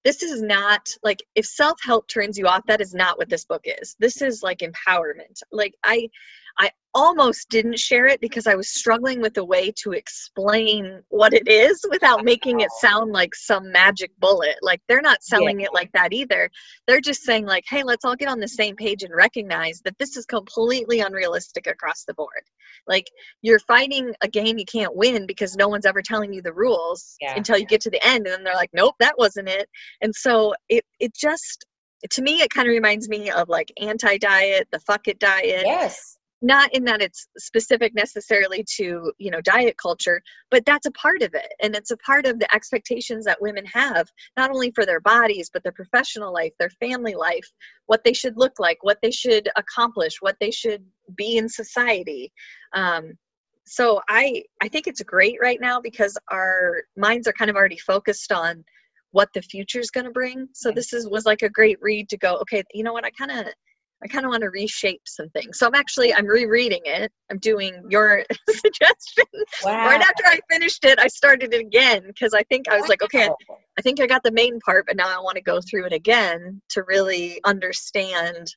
this 0.04 0.22
is 0.22 0.42
not 0.42 0.88
like 1.02 1.22
if 1.34 1.46
self-help 1.46 2.08
turns 2.08 2.38
you 2.38 2.46
off 2.46 2.66
that 2.66 2.80
is 2.80 2.94
not 2.94 3.18
what 3.18 3.28
this 3.28 3.44
book 3.44 3.64
is. 3.64 3.96
This 3.98 4.22
is 4.22 4.42
like 4.42 4.58
empowerment. 4.58 5.42
Like 5.50 5.74
i 5.84 6.08
i 6.58 6.70
almost 6.94 7.48
didn't 7.48 7.78
share 7.78 8.06
it 8.06 8.20
because 8.20 8.46
i 8.46 8.54
was 8.54 8.68
struggling 8.68 9.20
with 9.20 9.36
a 9.36 9.44
way 9.44 9.72
to 9.76 9.92
explain 9.92 11.02
what 11.08 11.32
it 11.32 11.48
is 11.48 11.84
without 11.90 12.24
making 12.24 12.60
it 12.60 12.68
oh. 12.70 12.78
sound 12.80 13.12
like 13.12 13.34
some 13.34 13.70
magic 13.70 14.10
bullet. 14.18 14.56
Like 14.62 14.80
they're 14.88 15.00
not 15.00 15.22
selling 15.22 15.60
it 15.60 15.72
like 15.72 15.90
that 15.92 16.12
either. 16.12 16.50
They're 16.86 17.00
just 17.00 17.22
saying 17.22 17.46
like 17.46 17.64
hey 17.68 17.82
let's 17.82 18.04
all 18.04 18.16
get 18.16 18.28
on 18.28 18.40
the 18.40 18.48
same 18.48 18.76
page 18.76 19.02
and 19.02 19.14
recognize 19.14 19.80
that 19.84 19.98
this 19.98 20.16
is 20.16 20.26
completely 20.26 21.00
unrealistic 21.00 21.66
across 21.66 22.04
the 22.04 22.14
board. 22.14 22.42
Like 22.86 23.06
you're 23.42 23.58
fighting 23.60 24.14
a 24.22 24.28
game 24.28 24.58
you 24.58 24.64
can't 24.64 24.94
win 24.94 25.26
because 25.26 25.56
no 25.56 25.68
one's 25.68 25.86
ever 25.86 26.02
telling 26.02 26.32
you 26.32 26.42
the 26.42 26.52
rules 26.52 27.16
Yeah. 27.20 27.34
until 27.36 27.58
you 27.58 27.66
get 27.66 27.80
to 27.82 27.90
the 27.90 28.04
end 28.06 28.26
and 28.26 28.34
then 28.34 28.44
they're 28.44 28.54
like 28.54 28.70
nope 28.72 28.94
that 29.00 29.18
wasn't 29.18 29.48
it. 29.48 29.68
And 30.00 30.14
so 30.14 30.54
it 30.68 30.84
it 31.00 31.14
just 31.14 31.64
to 32.10 32.22
me 32.22 32.40
it 32.40 32.50
kind 32.50 32.68
of 32.68 32.72
reminds 32.72 33.08
me 33.08 33.30
of 33.30 33.48
like 33.48 33.72
anti-diet 33.80 34.68
the 34.72 34.80
fuck 34.80 35.08
it 35.08 35.18
diet. 35.18 35.62
Yes. 35.64 36.18
Not 36.44 36.72
in 36.74 36.84
that 36.84 37.00
it's 37.00 37.26
specific 37.38 37.94
necessarily 37.94 38.64
to 38.76 39.10
you 39.18 39.30
know 39.30 39.40
diet 39.40 39.76
culture 39.78 40.20
but 40.50 40.64
that's 40.66 40.86
a 40.86 40.90
part 40.92 41.22
of 41.22 41.34
it. 41.34 41.48
And 41.60 41.74
it's 41.74 41.90
a 41.90 41.96
part 41.98 42.26
of 42.26 42.38
the 42.38 42.54
expectations 42.54 43.24
that 43.24 43.40
women 43.40 43.64
have 43.66 44.08
not 44.36 44.50
only 44.50 44.70
for 44.72 44.84
their 44.84 45.00
bodies 45.00 45.50
but 45.52 45.62
their 45.62 45.72
professional 45.72 46.32
life 46.32 46.52
their 46.58 46.70
family 46.70 47.14
life 47.14 47.48
what 47.86 48.04
they 48.04 48.12
should 48.12 48.36
look 48.36 48.58
like 48.58 48.78
what 48.82 48.98
they 49.02 49.10
should 49.10 49.48
accomplish 49.56 50.16
what 50.20 50.36
they 50.40 50.50
should 50.50 50.84
be 51.16 51.38
in 51.38 51.48
society. 51.48 52.32
Um, 52.74 53.12
so 53.66 54.02
i 54.10 54.42
i 54.62 54.68
think 54.68 54.86
it's 54.86 55.02
great 55.02 55.38
right 55.40 55.58
now 55.58 55.80
because 55.80 56.18
our 56.30 56.82
minds 56.98 57.26
are 57.26 57.32
kind 57.32 57.50
of 57.50 57.56
already 57.56 57.78
focused 57.78 58.30
on 58.30 58.62
what 59.12 59.30
the 59.32 59.40
future 59.40 59.78
is 59.78 59.92
going 59.92 60.04
to 60.04 60.10
bring. 60.10 60.48
So 60.52 60.72
this 60.72 60.92
is 60.92 61.08
was 61.08 61.24
like 61.24 61.42
a 61.42 61.48
great 61.48 61.78
read 61.80 62.08
to 62.10 62.18
go 62.18 62.34
okay 62.42 62.62
you 62.74 62.82
know 62.84 62.92
what? 62.92 63.04
I 63.06 63.10
kind 63.10 63.30
of 63.30 63.46
I 64.02 64.06
kind 64.06 64.24
of 64.24 64.30
want 64.30 64.42
to 64.42 64.50
reshape 64.50 65.02
some 65.06 65.30
things. 65.30 65.58
So 65.58 65.66
I'm 65.66 65.74
actually 65.74 66.12
I'm 66.12 66.26
rereading 66.26 66.82
it. 66.84 67.10
I'm 67.30 67.38
doing 67.38 67.82
your 67.88 68.24
suggestion. 68.50 69.24
Wow. 69.64 69.86
Right 69.86 70.00
after 70.00 70.24
I 70.26 70.40
finished 70.50 70.84
it, 70.84 70.98
I 70.98 71.06
started 71.06 71.54
it 71.54 71.60
again 71.60 72.02
because 72.06 72.34
I 72.34 72.42
think 72.44 72.68
I 72.68 72.78
was 72.78 72.88
like, 72.88 73.02
okay, 73.02 73.28
I 73.78 73.82
think 73.82 74.00
I 74.00 74.06
got 74.06 74.22
the 74.22 74.32
main 74.32 74.60
part, 74.60 74.86
but 74.86 74.96
now 74.96 75.08
I 75.08 75.22
want 75.22 75.36
to 75.36 75.42
go 75.42 75.60
through 75.60 75.86
it 75.86 75.92
again 75.92 76.60
to 76.70 76.82
really 76.82 77.40
understand, 77.44 78.54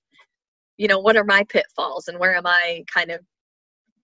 you 0.78 0.88
know, 0.88 1.00
what 1.00 1.15
are 1.15 1.23
my 1.23 1.43
pitfalls 1.47 2.08
and 2.08 2.19
where 2.19 2.36
am 2.36 2.45
I 2.45 2.84
kind 2.93 3.12
of 3.12 3.21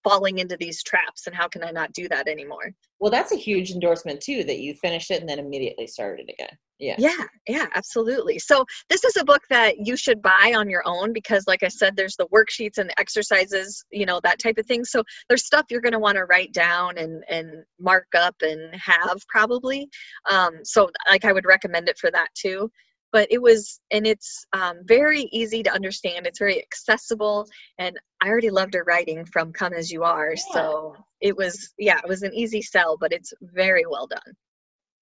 falling 0.03 0.39
into 0.39 0.57
these 0.57 0.83
traps 0.83 1.27
and 1.27 1.35
how 1.35 1.47
can 1.47 1.63
I 1.63 1.71
not 1.71 1.93
do 1.93 2.07
that 2.09 2.27
anymore? 2.27 2.71
Well, 2.99 3.11
that's 3.11 3.31
a 3.31 3.37
huge 3.37 3.71
endorsement 3.71 4.21
too 4.21 4.43
that 4.45 4.59
you 4.59 4.75
finished 4.75 5.11
it 5.11 5.19
and 5.19 5.29
then 5.29 5.39
immediately 5.39 5.87
started 5.87 6.29
again. 6.29 6.57
Yeah. 6.79 6.95
Yeah, 6.97 7.25
yeah, 7.47 7.67
absolutely. 7.75 8.39
So 8.39 8.65
this 8.89 9.03
is 9.03 9.15
a 9.15 9.23
book 9.23 9.43
that 9.49 9.75
you 9.85 9.95
should 9.95 10.21
buy 10.21 10.53
on 10.55 10.69
your 10.69 10.83
own 10.85 11.13
because 11.13 11.45
like 11.47 11.63
I 11.63 11.69
said 11.69 11.95
there's 11.95 12.17
the 12.17 12.27
worksheets 12.27 12.77
and 12.77 12.89
the 12.89 12.99
exercises, 12.99 13.85
you 13.91 14.05
know, 14.05 14.19
that 14.23 14.39
type 14.39 14.57
of 14.57 14.65
thing. 14.65 14.83
So 14.83 15.03
there's 15.29 15.45
stuff 15.45 15.65
you're 15.69 15.81
going 15.81 15.93
to 15.93 15.99
want 15.99 16.17
to 16.17 16.25
write 16.25 16.51
down 16.51 16.97
and 16.97 17.23
and 17.29 17.63
mark 17.79 18.07
up 18.17 18.35
and 18.41 18.75
have 18.75 19.21
probably. 19.29 19.87
Um 20.29 20.59
so 20.63 20.89
like 21.09 21.25
I 21.25 21.31
would 21.31 21.45
recommend 21.45 21.87
it 21.87 21.97
for 21.97 22.11
that 22.11 22.29
too. 22.35 22.69
But 23.13 23.29
it 23.31 23.41
was 23.41 23.79
and 23.91 24.05
it's 24.05 24.45
um, 24.51 24.79
very 24.83 25.29
easy 25.31 25.63
to 25.63 25.71
understand. 25.71 26.27
It's 26.27 26.39
very 26.39 26.61
accessible 26.61 27.47
and 27.77 27.97
I 28.21 28.27
already 28.27 28.49
loved 28.49 28.73
her 28.73 28.83
writing 28.83 29.23
from 29.25 29.53
Come 29.53 29.73
As 29.73 29.91
You 29.91 30.03
Are. 30.03 30.33
Yeah. 30.35 30.43
So 30.51 30.95
it 31.21 31.37
was 31.37 31.73
yeah, 31.77 31.99
it 32.03 32.09
was 32.09 32.23
an 32.23 32.33
easy 32.33 32.61
sell, 32.61 32.97
but 32.99 33.13
it's 33.13 33.33
very 33.41 33.85
well 33.89 34.07
done. 34.07 34.33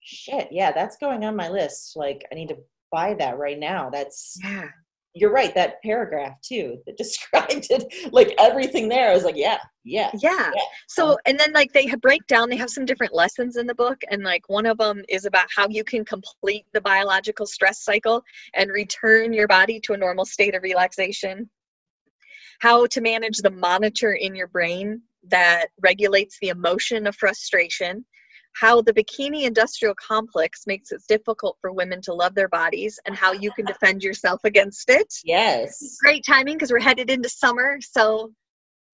Shit. 0.00 0.48
Yeah, 0.50 0.72
that's 0.72 0.96
going 0.96 1.24
on 1.24 1.36
my 1.36 1.48
list. 1.48 1.96
Like, 1.96 2.26
I 2.30 2.34
need 2.34 2.48
to 2.48 2.58
buy 2.90 3.14
that 3.14 3.38
right 3.38 3.58
now. 3.58 3.88
That's 3.90 4.38
Yeah. 4.42 4.68
You're 5.14 5.32
right. 5.32 5.54
That 5.54 5.82
paragraph 5.82 6.40
too 6.40 6.78
that 6.86 6.96
described 6.98 7.66
it, 7.70 8.12
like 8.12 8.34
everything 8.38 8.88
there. 8.88 9.10
I 9.10 9.14
was 9.14 9.24
like, 9.24 9.36
yeah, 9.36 9.58
yeah. 9.84 10.10
yeah 10.14 10.50
Yeah. 10.54 10.62
so 10.88 11.18
and 11.26 11.38
then 11.38 11.52
like 11.52 11.72
they 11.72 11.86
have 11.86 12.00
break 12.00 12.26
down 12.26 12.48
they 12.48 12.56
have 12.56 12.70
some 12.70 12.84
different 12.84 13.14
lessons 13.14 13.56
in 13.56 13.66
the 13.66 13.74
book 13.74 14.00
and 14.10 14.22
like 14.22 14.48
one 14.48 14.66
of 14.66 14.78
them 14.78 15.02
is 15.08 15.24
about 15.24 15.46
how 15.54 15.66
you 15.68 15.84
can 15.84 16.04
complete 16.04 16.64
the 16.72 16.80
biological 16.80 17.46
stress 17.46 17.82
cycle 17.82 18.22
and 18.54 18.70
return 18.70 19.32
your 19.32 19.48
body 19.48 19.80
to 19.80 19.92
a 19.92 19.96
normal 19.96 20.24
state 20.24 20.54
of 20.54 20.62
relaxation 20.62 21.48
how 22.60 22.86
to 22.86 23.00
manage 23.00 23.38
the 23.38 23.50
monitor 23.50 24.12
in 24.12 24.36
your 24.36 24.48
brain 24.48 25.02
that 25.28 25.66
regulates 25.82 26.38
the 26.40 26.48
emotion 26.48 27.06
of 27.06 27.16
frustration 27.16 28.04
how 28.54 28.80
the 28.82 28.92
bikini 28.92 29.42
industrial 29.44 29.94
complex 29.94 30.62
makes 30.66 30.92
it 30.92 31.02
difficult 31.08 31.56
for 31.60 31.72
women 31.72 32.00
to 32.02 32.12
love 32.14 32.34
their 32.34 32.48
bodies 32.48 32.98
and 33.06 33.16
how 33.16 33.32
you 33.32 33.50
can 33.52 33.64
defend 33.64 34.02
yourself 34.02 34.40
against 34.44 34.88
it 34.90 35.12
Yes. 35.24 35.96
great 36.02 36.24
timing 36.26 36.54
because 36.56 36.70
we're 36.70 36.80
headed 36.80 37.10
into 37.10 37.28
summer. 37.28 37.78
So, 37.80 38.32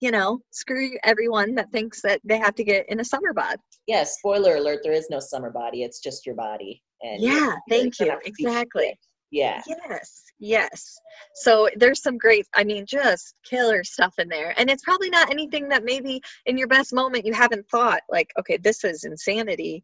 you 0.00 0.10
know, 0.10 0.40
screw 0.52 0.90
everyone 1.04 1.54
that 1.56 1.70
thinks 1.72 2.00
that 2.02 2.20
they 2.24 2.38
have 2.38 2.54
to 2.56 2.64
get 2.64 2.86
in 2.88 3.00
a 3.00 3.04
summer 3.04 3.32
bod. 3.32 3.56
Yes. 3.86 4.16
Spoiler 4.18 4.56
alert: 4.56 4.80
there 4.84 4.92
is 4.92 5.08
no 5.10 5.18
summer 5.20 5.50
body. 5.50 5.82
It's 5.82 6.00
just 6.00 6.24
your 6.24 6.34
body. 6.36 6.82
And 7.02 7.20
Yeah, 7.22 7.56
thank 7.68 7.98
you. 7.98 8.06
not 8.06 8.22
to 8.24 8.32
be 8.32 8.44
Exactly. 8.44 8.98
Yeah. 9.30 9.60
Yes, 9.66 10.22
yes. 10.38 10.98
So 11.34 11.68
there's 11.76 12.02
some 12.02 12.18
great, 12.18 12.46
I 12.54 12.64
mean, 12.64 12.86
just 12.86 13.34
killer 13.44 13.84
stuff 13.84 14.14
in 14.18 14.28
there. 14.28 14.54
And 14.56 14.70
it's 14.70 14.82
probably 14.82 15.10
not 15.10 15.30
anything 15.30 15.68
that 15.68 15.84
maybe 15.84 16.20
in 16.46 16.58
your 16.58 16.68
best 16.68 16.92
moment 16.92 17.26
you 17.26 17.32
haven't 17.32 17.68
thought, 17.68 18.02
like, 18.08 18.30
okay, 18.38 18.56
this 18.56 18.84
is 18.84 19.04
insanity. 19.04 19.82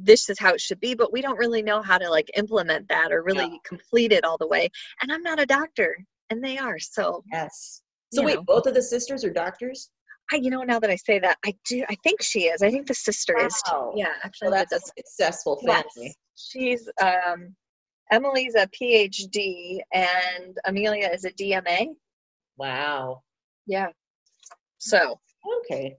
This 0.00 0.30
is 0.30 0.38
how 0.38 0.54
it 0.54 0.60
should 0.60 0.80
be, 0.80 0.94
but 0.94 1.12
we 1.12 1.20
don't 1.20 1.38
really 1.38 1.62
know 1.62 1.82
how 1.82 1.98
to 1.98 2.08
like 2.08 2.30
implement 2.36 2.88
that 2.88 3.12
or 3.12 3.22
really 3.22 3.60
complete 3.64 4.12
it 4.12 4.24
all 4.24 4.38
the 4.38 4.46
way. 4.46 4.68
And 5.02 5.10
I'm 5.10 5.22
not 5.22 5.40
a 5.40 5.46
doctor, 5.46 5.98
and 6.30 6.42
they 6.42 6.56
are. 6.56 6.78
So 6.78 7.24
Yes. 7.32 7.82
So 8.12 8.22
wait, 8.22 8.36
know. 8.36 8.42
both 8.42 8.66
of 8.66 8.74
the 8.74 8.82
sisters 8.82 9.24
are 9.24 9.32
doctors. 9.32 9.90
I, 10.32 10.36
you 10.36 10.50
know, 10.50 10.62
now 10.62 10.78
that 10.78 10.90
I 10.90 10.96
say 10.96 11.18
that, 11.20 11.38
I 11.44 11.54
do. 11.66 11.84
I 11.88 11.96
think 12.04 12.22
she 12.22 12.44
is. 12.44 12.62
I 12.62 12.70
think 12.70 12.86
the 12.86 12.94
sister 12.94 13.36
is. 13.38 13.54
Too. 13.66 13.72
Wow. 13.72 13.92
Yeah, 13.96 14.12
actually, 14.22 14.50
that's 14.50 14.72
a 14.72 14.80
successful 14.80 15.58
yes. 15.62 15.84
family. 15.94 16.14
She's 16.36 16.88
um, 17.00 17.54
Emily's 18.10 18.54
a 18.54 18.66
PhD, 18.68 19.80
and 19.92 20.56
Amelia 20.64 21.08
is 21.08 21.24
a 21.24 21.30
DMA. 21.32 21.88
Wow. 22.56 23.22
Yeah. 23.66 23.88
So 24.78 25.20
Okay. 25.60 25.96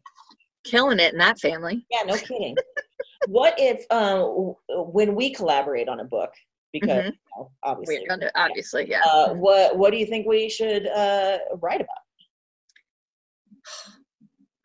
killing 0.63 0.99
it 0.99 1.13
in 1.13 1.19
that 1.19 1.39
family. 1.39 1.85
Yeah. 1.89 2.03
No 2.03 2.15
kidding. 2.15 2.55
what 3.27 3.55
if 3.57 3.85
um, 3.91 4.55
when 4.91 5.15
we 5.15 5.31
collaborate 5.33 5.87
on 5.87 5.99
a 5.99 6.05
book? 6.05 6.33
Because 6.71 7.05
Mhm. 7.05 7.11
you 7.11 7.17
know, 7.37 7.51
obviously, 7.63 8.07
obviously, 8.35 8.89
yeah. 8.89 9.01
uh, 9.03 9.33
what 9.33 9.77
what 9.77 9.91
do 9.91 9.97
you 9.97 10.05
think 10.05 10.27
we 10.27 10.49
should 10.49 10.85
uh, 10.87 11.39
write 11.61 11.81
about? 11.81 12.03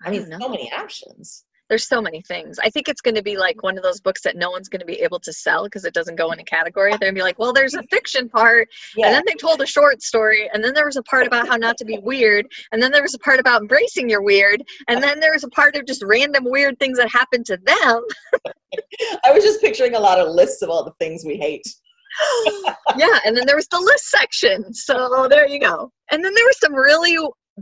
I 0.02 0.11
mean, 0.11 0.28
don't 0.28 0.40
so 0.42 0.48
many 0.50 0.70
options. 0.72 1.44
There's 1.70 1.88
so 1.88 2.03
many 2.03 2.20
things. 2.20 2.59
I 2.62 2.68
think 2.68 2.88
it's 2.88 3.00
going 3.00 3.14
to 3.14 3.22
be 3.22 3.38
like 3.38 3.62
one 3.62 3.79
of 3.79 3.83
those 3.83 4.00
books 4.00 4.20
that 4.22 4.37
no 4.37 4.50
one's 4.50 4.68
going 4.68 4.81
to 4.81 4.87
be 4.87 5.00
able 5.00 5.18
to 5.20 5.33
sell 5.33 5.64
because 5.64 5.85
it 5.87 5.94
doesn't 5.94 6.16
go 6.16 6.31
in 6.31 6.38
a 6.38 6.44
category. 6.44 6.90
They're 6.90 6.98
going 6.98 7.14
to 7.14 7.18
be 7.18 7.22
like, 7.22 7.38
well, 7.38 7.55
there's 7.55 7.74
a 7.74 7.83
fiction 7.85 8.29
part, 8.29 8.68
Yeah. 8.96 9.07
and 9.07 9.14
then 9.14 9.22
they 9.27 9.35
told 9.35 9.62
a 9.62 9.66
short 9.66 10.03
story, 10.03 10.48
and 10.53 10.62
then 10.62 10.74
there 10.74 10.85
was 10.85 10.96
a 10.96 11.03
part 11.05 11.27
about 11.27 11.48
how 11.48 11.57
not 11.57 11.79
to 11.79 11.85
be 11.87 11.98
weird, 11.98 12.46
and 12.72 12.83
then 12.83 12.92
there 12.92 13.03
was 13.03 13.14
a 13.14 13.18
part 13.18 13.40
about 13.40 13.62
embracing 13.62 14.11
your 14.11 14.22
weird, 14.22 14.62
and 14.88 15.03
then 15.03 15.20
there 15.20 15.33
was 15.33 15.44
a 15.44 15.48
part 15.48 15.74
of 15.74 15.87
just 15.87 16.03
random 16.05 16.44
weird 16.44 16.79
things 16.79 16.98
that 16.98 17.09
happened 17.11 17.46
to 17.46 17.57
them. 17.64 18.03
I 19.24 19.33
was 19.33 19.42
just 19.42 19.62
picturing 19.62 19.94
a 19.94 20.00
lot 20.00 20.20
of 20.20 20.35
lists 20.35 20.61
of 20.61 20.68
all 20.68 20.85
the 20.85 20.92
things 21.00 21.24
we 21.24 21.37
hate. 21.37 21.66
yeah, 22.96 23.18
and 23.24 23.37
then 23.37 23.46
there 23.46 23.57
was 23.57 23.68
the 23.68 23.81
list 23.81 24.11
section. 24.11 24.72
So 24.74 25.27
there 25.31 25.48
you 25.48 25.61
go. 25.61 25.90
And 26.11 26.22
then 26.22 26.35
there 26.35 26.44
were 26.44 26.53
some 26.61 26.74
really 26.74 27.16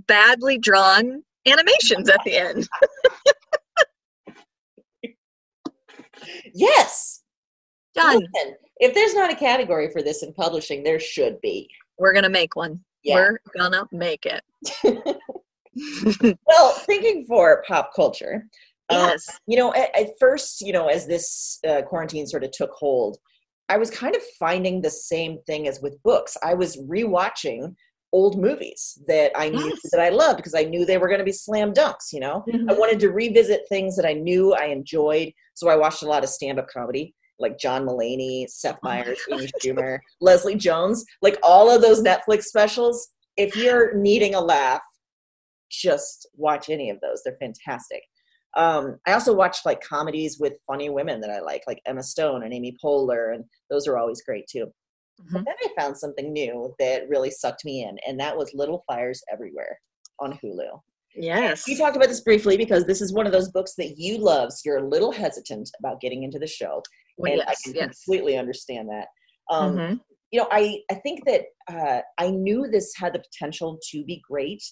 badly 0.09 0.59
drawn 0.59 1.23
animations 1.47 2.09
at 2.09 2.21
the 2.25 2.37
end. 2.37 2.69
Yes. 6.55 7.23
Done. 7.95 8.27
Listen, 8.35 8.55
if 8.79 8.95
there's 8.95 9.15
not 9.15 9.31
a 9.31 9.37
category 9.37 9.91
for 9.91 10.03
this 10.03 10.23
in 10.23 10.33
publishing, 10.33 10.83
there 10.83 10.99
should 11.01 11.41
be. 11.41 11.69
We're 11.99 12.13
gonna 12.15 12.29
make 12.31 12.57
one. 12.57 12.81
Yeah. 13.05 13.17
We're 13.17 13.39
gonna 13.57 13.87
make 13.93 14.27
it. 14.27 14.43
Well, 16.47 16.73
thinking 16.73 17.25
for 17.27 17.65
pop 17.67 17.93
culture, 17.95 18.47
uh, 18.91 19.09
yes. 19.13 19.27
you 19.47 19.57
know, 19.57 19.73
at, 19.75 19.97
at 19.99 20.09
first, 20.21 20.61
you 20.61 20.73
know, 20.73 20.89
as 20.89 21.07
this 21.07 21.59
uh, 21.67 21.83
quarantine 21.83 22.27
sort 22.27 22.45
of 22.45 22.51
took 22.51 22.71
hold, 22.73 23.17
I 23.69 23.79
was 23.79 23.91
kind 23.91 24.15
of 24.15 24.23
finding 24.39 24.81
the 24.83 24.91
same 24.91 25.39
thing 25.47 25.69
as 25.69 25.81
with 25.81 26.03
books. 26.03 26.37
I 26.43 26.55
was 26.55 26.77
rewatching 26.77 27.75
old 28.13 28.39
movies 28.39 28.99
that 29.07 29.33
I 29.35 29.49
knew 29.49 29.67
Yes. 29.71 29.79
that 29.93 30.01
I 30.01 30.11
loved 30.11 30.37
because 30.37 30.55
I 30.55 30.65
knew 30.65 30.85
they 30.85 30.99
were 30.99 31.09
going 31.09 31.21
to 31.21 31.25
be 31.25 31.33
slam 31.33 31.73
dunks. 31.73 32.13
You 32.13 32.21
know, 32.21 32.45
Mhm. 32.47 32.71
I 32.71 32.75
wanted 32.75 33.01
to 33.01 33.11
revisit 33.11 33.63
things 33.71 33.97
that 33.97 34.05
I 34.05 34.13
knew 34.13 34.53
I 34.53 34.67
enjoyed, 34.67 35.33
so 35.55 35.69
I 35.69 35.77
watched 35.77 36.03
a 36.03 36.09
lot 36.09 36.25
of 36.25 36.31
stand-up 36.31 36.69
comedy, 36.69 37.15
like 37.39 37.59
John 37.59 37.87
Mulaney, 37.87 38.49
Seth 38.49 38.77
Oh 38.77 38.89
Meyers, 38.89 39.19
Amy 39.31 39.51
Schumer, 39.63 39.99
Leslie 40.21 40.55
Jones, 40.57 41.05
like 41.23 41.39
all 41.43 41.71
of 41.75 41.83
those 41.83 42.03
Netflix 42.03 42.45
specials. 42.45 43.09
If 43.37 43.57
you're 43.57 43.95
needing 43.95 44.35
a 44.35 44.41
laugh, 44.41 44.83
just 45.71 46.29
watch 46.37 46.69
any 46.69 46.91
of 46.91 47.01
those. 47.01 47.23
They're 47.25 47.37
fantastic. 47.41 48.03
Um, 48.55 48.99
I 49.07 49.13
also 49.15 49.33
watched 49.35 49.65
like 49.65 49.81
comedies 49.81 50.39
with 50.39 50.53
funny 50.67 50.91
women 50.91 51.21
that 51.23 51.31
I 51.31 51.41
like, 51.41 51.63
like 51.67 51.81
Emma 51.87 52.03
Stone 52.03 52.43
and 52.43 52.53
Amy 52.53 52.77
Poehler, 52.83 53.35
and 53.35 53.45
those 53.71 53.89
are 53.89 53.97
always 53.97 54.23
great 54.23 54.47
too. 54.47 54.67
But 55.19 55.41
Mhm. 55.43 55.45
then 55.47 55.55
I 55.65 55.69
found 55.81 55.97
something 55.97 56.33
new 56.33 56.75
that 56.79 57.09
really 57.09 57.31
sucked 57.31 57.65
me 57.65 57.83
in, 57.85 57.99
and 58.07 58.21
that 58.21 58.37
was 58.37 58.53
Little 58.53 58.85
Fires 58.87 59.23
Everywhere 59.33 59.81
on 60.19 60.39
Hulu. 60.39 60.83
Yes. 61.15 61.65
We 61.67 61.77
talked 61.77 61.97
about 61.97 62.09
this 62.09 62.21
briefly 62.21 62.57
because 62.57 62.87
this 62.87 63.01
is 63.01 63.13
one 63.13 63.27
of 63.27 63.33
those 63.33 63.51
books 63.51 63.75
that 63.77 63.99
you 63.99 64.19
love, 64.19 64.53
so 64.53 64.61
you're 64.65 64.79
a 64.85 64.89
little 64.89 65.13
hesitant 65.13 65.71
about 65.79 66.01
getting 66.01 66.23
into 66.23 66.39
the 66.39 66.47
show, 66.47 66.83
Well, 67.19 67.33
and 67.33 67.43
I 67.43 67.55
can 67.63 67.75
Yes. 67.75 68.03
completely 68.05 68.37
understand 68.37 68.89
that. 68.89 69.09
Um, 69.51 69.77
Mhm. 69.77 70.01
you 70.31 70.41
know, 70.41 70.49
I 70.51 70.83
I 70.91 70.95
think 70.97 71.25
that 71.27 71.45
uh, 71.69 72.01
I 72.19 72.31
knew 72.31 72.67
this 72.69 72.95
had 72.97 73.13
the 73.13 73.19
potential 73.21 73.79
to 73.91 74.05
be 74.05 74.23
great. 74.29 74.63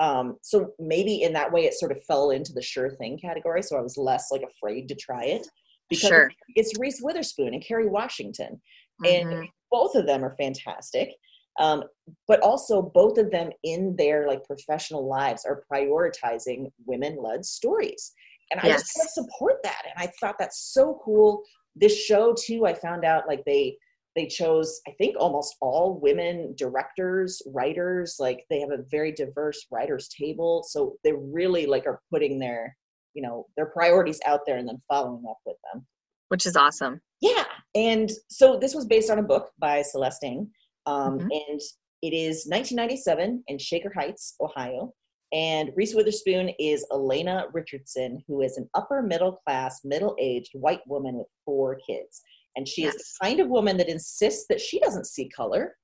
Um, 0.00 0.38
so 0.42 0.72
maybe 0.78 1.22
in 1.22 1.32
that 1.34 1.52
way, 1.52 1.64
it 1.66 1.74
sort 1.74 1.92
of 1.92 2.02
fell 2.04 2.30
into 2.30 2.52
the 2.52 2.62
sure 2.62 2.90
thing 2.96 3.18
category. 3.18 3.62
So 3.62 3.76
I 3.76 3.82
was 3.82 3.96
less 3.98 4.30
like 4.32 4.42
afraid 4.42 4.88
to 4.88 4.94
try 4.94 5.24
it 5.24 5.46
because 5.90 6.08
Sure. 6.08 6.32
it's 6.56 6.78
Reese 6.78 7.00
Witherspoon 7.02 7.52
and 7.52 7.62
Kerry 7.64 7.86
Washington, 7.86 8.60
Mhm. 9.02 9.42
and 9.42 9.48
both 9.70 9.94
of 9.94 10.06
them 10.06 10.24
are 10.24 10.34
fantastic. 10.36 11.14
Um, 11.60 11.84
but 12.26 12.40
also 12.40 12.80
both 12.82 13.18
of 13.18 13.30
them 13.30 13.50
in 13.62 13.94
their 13.96 14.26
like 14.26 14.44
professional 14.44 15.06
lives 15.08 15.44
are 15.44 15.64
prioritizing 15.70 16.70
women-led 16.86 17.44
stories. 17.44 18.12
And 18.50 18.60
I 18.60 18.68
just 18.68 18.86
Yes. 18.86 18.92
kind 18.96 19.06
of 19.06 19.10
support 19.10 19.62
that. 19.62 19.82
And 19.84 20.02
I 20.02 20.10
thought 20.20 20.36
that's 20.38 20.72
so 20.72 21.00
cool. 21.04 21.42
This 21.76 21.96
show 21.96 22.34
too, 22.34 22.66
I 22.66 22.74
found 22.74 23.04
out 23.04 23.26
like 23.28 23.44
they 23.44 23.76
they 24.14 24.26
chose 24.26 24.80
i 24.86 24.90
think 24.92 25.16
almost 25.18 25.56
all 25.60 25.98
women 26.02 26.54
directors 26.56 27.40
writers 27.46 28.16
like 28.18 28.44
they 28.50 28.60
have 28.60 28.70
a 28.70 28.84
very 28.90 29.12
diverse 29.12 29.66
writers 29.70 30.08
table 30.08 30.62
so 30.68 30.96
they 31.04 31.12
really 31.12 31.66
like 31.66 31.86
are 31.86 32.00
putting 32.10 32.38
their 32.38 32.76
you 33.14 33.22
know 33.22 33.46
their 33.56 33.66
priorities 33.66 34.20
out 34.26 34.40
there 34.46 34.58
and 34.58 34.68
then 34.68 34.80
following 34.88 35.24
up 35.28 35.38
with 35.46 35.56
them 35.72 35.86
which 36.28 36.46
is 36.46 36.56
awesome. 36.56 37.00
yeah 37.20 37.44
and 37.74 38.10
so 38.28 38.58
this 38.58 38.74
was 38.74 38.86
based 38.86 39.10
on 39.10 39.18
a 39.18 39.22
book 39.22 39.50
by 39.58 39.82
celeste 39.82 40.24
Ng, 40.24 40.50
um, 40.86 41.18
Mhm. 41.18 41.28
and 41.48 41.60
it 42.02 42.12
is 42.12 42.46
1997 42.46 43.44
in 43.46 43.58
shaker 43.58 43.92
heights 43.94 44.34
ohio. 44.40 44.92
And 45.32 45.70
reese 45.76 45.94
witherspoon 45.94 46.50
is 46.58 46.84
elena 46.92 47.46
richardson 47.52 48.22
who 48.26 48.42
is 48.42 48.56
an 48.58 48.68
upper 48.74 49.02
middle 49.02 49.36
class 49.46 49.80
middle 49.84 50.14
aged 50.18 50.50
white 50.54 50.86
woman 50.86 51.16
with 51.16 51.28
four 51.44 51.78
kids. 51.86 52.20
And 52.56 52.68
she 52.68 52.84
is 52.84 52.94
the 52.94 53.04
kind 53.22 53.40
of 53.40 53.48
woman 53.48 53.76
that 53.78 53.88
insists 53.88 54.46
that 54.48 54.60
she 54.60 54.78
doesn't 54.80 55.06
see 55.06 55.28
color. 55.28 55.76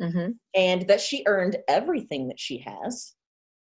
Hmm 0.00 0.30
and 0.54 0.88
that 0.88 1.00
she 1.00 1.22
earned 1.26 1.58
everything 1.68 2.28
that 2.28 2.40
she 2.40 2.58
has. 2.58 3.14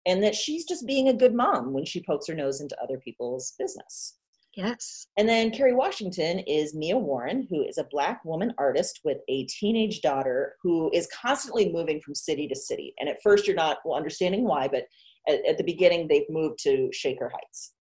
And 0.06 0.24
that 0.24 0.34
she's 0.34 0.66
just 0.66 0.88
being 0.88 1.10
a 1.10 1.14
good 1.14 1.34
mom 1.36 1.74
when 1.74 1.86
she 1.86 2.02
pokes 2.04 2.28
her 2.28 2.34
nose 2.34 2.60
into 2.62 2.82
other 2.82 2.98
people's 3.00 3.54
business 3.60 4.18
Yes. 4.56 5.08
and 5.18 5.30
then 5.30 5.52
Kerry 5.52 5.74
Washington 5.74 6.40
is 6.40 6.76
Mia 6.76 6.98
Warren, 6.98 7.48
who 7.50 7.64
is 7.64 7.78
a 7.78 7.88
black 7.90 8.24
woman 8.26 8.54
artist 8.58 9.00
with 9.06 9.20
a 9.30 9.46
teenage 9.46 10.02
daughter 10.02 10.56
who 10.62 10.92
is 10.94 11.08
constantly 11.08 11.72
moving 11.72 12.02
from 12.02 12.16
city 12.16 12.48
to 12.48 12.56
city. 12.56 12.94
And 13.00 13.08
at 13.08 13.22
first, 13.24 13.48
you're 13.48 13.56
not 13.56 13.78
well, 13.86 13.98
understanding 13.98 14.44
why, 14.44 14.68
but 14.68 14.86
at, 15.28 15.46
at 15.46 15.58
the 15.58 15.64
beginning, 15.64 16.08
they've 16.08 16.30
moved 16.30 16.60
to 16.64 16.90
Shaker 16.92 17.32
Heights. 17.34 17.74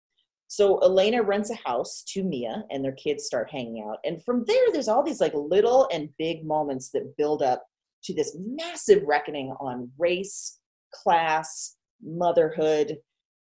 So 0.48 0.80
Elena 0.80 1.22
rents 1.22 1.52
a 1.52 1.56
house 1.68 2.04
to 2.14 2.24
Mia, 2.24 2.64
and 2.72 2.84
their 2.84 2.94
kids 2.94 3.26
start 3.26 3.52
hanging 3.52 3.86
out. 3.88 3.98
And 4.04 4.24
from 4.24 4.44
there, 4.48 4.72
there's 4.72 4.88
all 4.88 5.04
these 5.04 5.22
like 5.22 5.34
little 5.36 5.88
and 5.92 6.10
big 6.18 6.44
moments 6.44 6.90
that 6.92 7.16
build 7.18 7.44
up 7.44 7.64
to 8.06 8.14
this 8.16 8.36
massive 8.40 9.04
reckoning 9.06 9.54
on 9.60 9.92
race, 9.98 10.60
class, 10.92 11.76
motherhood, 12.02 12.98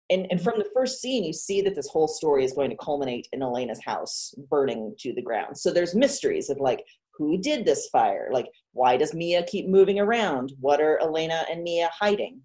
and, 0.10 0.28
and 0.30 0.42
from 0.42 0.58
the 0.58 0.70
first 0.74 1.02
scene 1.02 1.24
you 1.24 1.34
see 1.34 1.62
that 1.62 1.76
this 1.76 1.90
whole 1.90 2.08
story 2.08 2.44
is 2.44 2.54
going 2.54 2.70
to 2.70 2.78
culminate 2.78 3.28
in 3.34 3.42
elena's 3.42 3.84
house 3.84 4.34
burning 4.50 4.96
to 5.00 5.14
the 5.14 5.22
ground. 5.22 5.58
So 5.58 5.72
there's 5.72 5.96
mysteries 5.96 6.50
of 6.50 6.58
like 6.60 6.84
who 7.14 7.40
did 7.40 7.66
this 7.66 7.90
fire? 7.92 8.30
Like 8.32 8.48
why 8.74 8.96
does 8.98 9.14
mia 9.14 9.44
keep 9.44 9.68
moving 9.68 10.00
around? 10.00 10.54
What 10.60 10.82
are 10.82 11.00
elena 11.02 11.46
and 11.50 11.64
mia 11.64 11.90
hiding? 11.94 12.42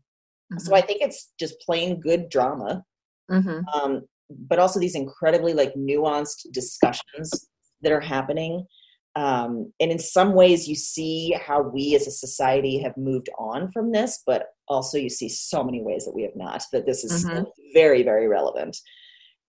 So 0.58 0.74
i 0.74 0.80
think 0.82 1.00
it's 1.00 1.32
just 1.38 1.60
plain 1.60 2.00
good 2.00 2.28
drama. 2.28 2.84
Hmm 3.28 3.60
um, 3.74 4.02
but 4.48 4.58
also 4.58 4.80
these 4.80 4.94
incredibly 4.94 5.52
like 5.52 5.74
nuanced 5.74 6.50
discussions 6.52 7.48
that 7.82 7.92
are 7.92 8.00
happening 8.00 8.66
um, 9.14 9.72
and 9.78 9.92
in 9.92 9.98
some 9.98 10.32
ways 10.34 10.66
you 10.66 10.74
see 10.74 11.36
how 11.44 11.60
we 11.60 11.94
as 11.94 12.06
a 12.06 12.10
society 12.10 12.78
have 12.78 12.96
moved 12.96 13.28
on 13.38 13.70
from 13.70 13.92
this 13.92 14.22
but 14.26 14.46
also 14.68 14.96
you 14.96 15.10
see 15.10 15.28
so 15.28 15.62
many 15.62 15.82
ways 15.82 16.04
that 16.04 16.14
we 16.14 16.22
have 16.22 16.36
not 16.36 16.62
that 16.72 16.86
this 16.86 17.04
is 17.04 17.20
still 17.20 17.52
very 17.74 18.02
very 18.02 18.26
relevant. 18.28 18.76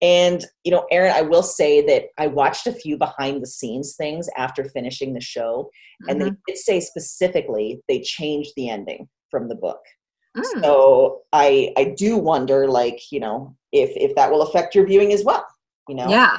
And 0.01 0.45
you 0.65 0.71
know 0.71 0.85
Erin 0.91 1.13
i 1.13 1.21
will 1.21 1.43
say 1.43 1.81
that 1.85 2.05
i 2.17 2.27
watched 2.27 2.67
a 2.67 2.73
few 2.73 2.97
behind 2.97 3.41
the 3.41 3.47
scenes 3.47 3.95
things 3.95 4.27
after 4.37 4.65
finishing 4.65 5.13
the 5.13 5.21
show 5.21 5.69
and 6.09 6.21
they 6.21 6.31
did 6.45 6.57
say 6.57 6.81
specifically 6.81 7.81
they 7.87 8.01
changed 8.01 8.51
the 8.57 8.69
ending 8.69 9.07
from 9.31 9.47
the 9.47 9.55
book. 9.55 9.79
Mm. 10.35 10.61
so 10.63 11.21
i 11.31 11.71
i 11.77 11.93
do 11.95 12.17
wonder 12.17 12.67
like 12.67 12.99
you 13.11 13.19
know 13.19 13.55
if 13.71 13.91
if 13.95 14.15
that 14.15 14.31
will 14.31 14.41
affect 14.41 14.73
your 14.73 14.85
viewing 14.85 15.13
as 15.13 15.23
well 15.23 15.45
you 15.87 15.95
know 15.95 16.07
Yeah. 16.09 16.37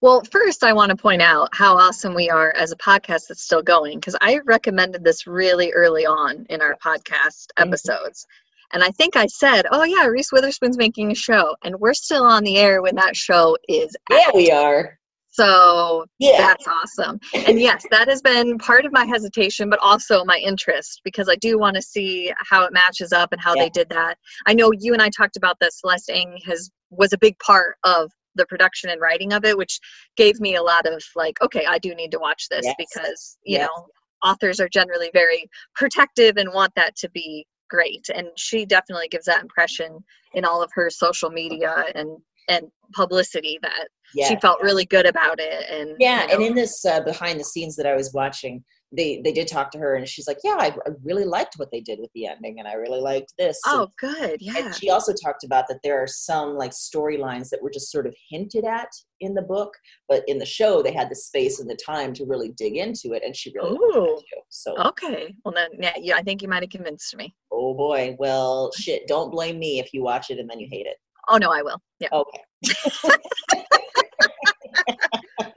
Well, 0.00 0.22
first, 0.30 0.64
I 0.64 0.72
want 0.72 0.90
to 0.90 0.96
point 0.96 1.20
out 1.22 1.48
how 1.52 1.76
awesome 1.76 2.14
we 2.14 2.30
are 2.30 2.52
as 2.56 2.72
a 2.72 2.76
podcast 2.76 3.26
that's 3.28 3.42
still 3.42 3.62
going 3.62 3.98
because 3.98 4.16
I 4.20 4.40
recommended 4.46 5.04
this 5.04 5.26
really 5.26 5.70
early 5.72 6.06
on 6.06 6.46
in 6.48 6.62
our 6.62 6.76
podcast 6.84 7.46
Mhm. 7.58 7.66
episodes. 7.68 8.26
And 8.72 8.82
I 8.82 8.90
think 8.90 9.16
I 9.16 9.26
said, 9.26 9.66
oh, 9.70 9.84
yeah, 9.84 10.06
Reese 10.06 10.32
Witherspoon's 10.32 10.76
making 10.78 11.12
a 11.12 11.14
show. 11.14 11.54
And 11.62 11.76
we're 11.78 11.94
still 11.94 12.24
on 12.24 12.42
the 12.42 12.56
air 12.58 12.82
when 12.82 12.96
that 12.96 13.14
show 13.16 13.56
is 13.68 13.94
yeah 14.10 14.30
we 14.34 14.50
are 14.50 14.98
So 15.30 16.06
yeah 16.18 16.38
that's 16.38 16.66
awesome. 16.66 17.20
And 17.34 17.60
yes, 17.60 17.84
that 17.90 18.08
has 18.08 18.22
been 18.22 18.56
part 18.58 18.86
of 18.86 18.92
my 18.92 19.04
hesitation, 19.04 19.68
but 19.68 19.78
also 19.80 20.24
my 20.24 20.38
interest 20.38 21.02
because 21.04 21.28
I 21.28 21.36
do 21.36 21.58
want 21.58 21.76
to 21.76 21.82
see 21.82 22.32
how 22.38 22.64
it 22.64 22.72
matches 22.72 23.12
up 23.12 23.32
and 23.32 23.40
how 23.40 23.54
Yeah. 23.54 23.64
they 23.64 23.70
did 23.70 23.88
that. 23.90 24.16
I 24.46 24.54
know 24.54 24.72
you 24.72 24.94
and 24.94 25.02
I 25.02 25.10
talked 25.10 25.36
about 25.36 25.58
that. 25.60 25.74
Celeste 25.74 26.10
Ng 26.10 26.38
has 26.46 26.70
was 26.90 27.12
a 27.12 27.18
big 27.18 27.38
part 27.40 27.76
of 27.84 28.10
the 28.36 28.46
production 28.46 28.90
and 28.90 29.00
writing 29.00 29.32
of 29.32 29.44
it, 29.44 29.56
which 29.58 29.80
gave 30.16 30.40
me 30.40 30.56
a 30.56 30.62
lot 30.62 30.86
of 30.86 31.02
like, 31.14 31.40
okay, 31.42 31.64
I 31.66 31.78
do 31.78 31.94
need 31.94 32.12
to 32.12 32.18
watch 32.18 32.48
this 32.48 32.64
Yes. 32.64 32.74
because 32.78 33.38
you 33.44 33.58
Yes. 33.58 33.68
know 33.68 33.86
authors 34.24 34.60
are 34.60 34.68
generally 34.68 35.10
very 35.12 35.48
protective 35.74 36.36
and 36.36 36.52
want 36.52 36.72
that 36.76 36.96
to 36.96 37.10
be 37.10 37.46
great, 37.68 38.08
and 38.14 38.28
she 38.36 38.64
definitely 38.64 39.08
gives 39.08 39.26
that 39.26 39.42
impression 39.42 40.04
in 40.34 40.44
all 40.44 40.62
of 40.62 40.70
her 40.74 40.90
social 40.90 41.30
media 41.30 41.84
and 41.94 42.18
and 42.48 42.70
publicity 42.92 43.58
that 43.60 43.88
yeah 44.14 44.28
she 44.28 44.36
felt 44.36 44.62
really 44.62 44.84
good 44.84 45.06
about 45.06 45.40
it 45.40 45.68
and 45.68 45.96
Yeah, 45.98 46.24
you 46.26 46.34
and 46.34 46.42
in 46.42 46.54
this 46.54 46.84
uh, 46.84 47.00
behind 47.00 47.40
the 47.40 47.44
scenes 47.44 47.74
that 47.76 47.86
I 47.86 47.96
was 47.96 48.12
watching, 48.12 48.62
they 48.92 49.20
they 49.24 49.32
did 49.32 49.48
talk 49.48 49.70
to 49.72 49.78
her, 49.78 49.94
and 49.94 50.08
she's 50.08 50.26
like, 50.26 50.38
"Yeah, 50.44 50.56
I, 50.58 50.68
I 50.86 50.90
really 51.02 51.24
liked 51.24 51.54
what 51.56 51.70
they 51.72 51.80
did 51.80 51.98
with 51.98 52.10
the 52.14 52.26
ending, 52.26 52.58
and 52.58 52.68
I 52.68 52.74
really 52.74 53.00
liked 53.00 53.32
this." 53.38 53.60
oh 53.66 53.82
and, 53.82 53.90
good 53.98 54.40
yeah 54.40 54.66
and 54.66 54.74
she 54.74 54.90
also 54.90 55.12
talked 55.12 55.44
about 55.44 55.64
that 55.68 55.80
there 55.82 56.00
are 56.00 56.06
some 56.06 56.56
like 56.56 56.72
storylines 56.72 57.48
that 57.50 57.62
were 57.62 57.70
just 57.70 57.90
sort 57.90 58.06
of 58.06 58.14
hinted 58.30 58.64
at 58.64 58.88
in 59.20 59.34
the 59.34 59.42
book, 59.42 59.72
but 60.08 60.22
in 60.26 60.38
the 60.38 60.46
show 60.46 60.82
they 60.82 60.92
had 60.92 61.10
the 61.10 61.16
space 61.16 61.60
and 61.60 61.68
the 61.68 61.78
time 61.84 62.12
to 62.14 62.24
really 62.26 62.52
dig 62.56 62.76
into 62.76 63.12
it, 63.12 63.22
and 63.24 63.34
she 63.34 63.52
really 63.54 63.70
liked 63.70 63.96
Ooh. 63.96 64.16
too. 64.16 64.40
So, 64.48 64.76
okay 64.78 65.34
well 65.44 65.52
then 65.54 65.68
yeah, 65.80 65.92
yeah 65.98 66.16
i 66.16 66.22
think 66.22 66.40
you 66.40 66.48
might 66.48 66.62
have 66.62 66.70
convinced 66.70 67.14
me 67.16 67.34
oh 67.52 67.74
boy, 67.74 68.14
well, 68.18 68.70
shit, 68.76 69.06
don't 69.06 69.30
blame 69.30 69.58
me 69.58 69.78
if 69.78 69.92
you 69.92 70.02
watch 70.02 70.30
it 70.30 70.38
and 70.38 70.48
then 70.48 70.58
you 70.60 70.68
hate 70.70 70.86
it. 70.86 70.96
oh 71.28 71.36
no 71.36 71.50
i 71.50 71.62
will 71.62 71.80
yeah 72.00 72.08
Okay, 72.12 72.40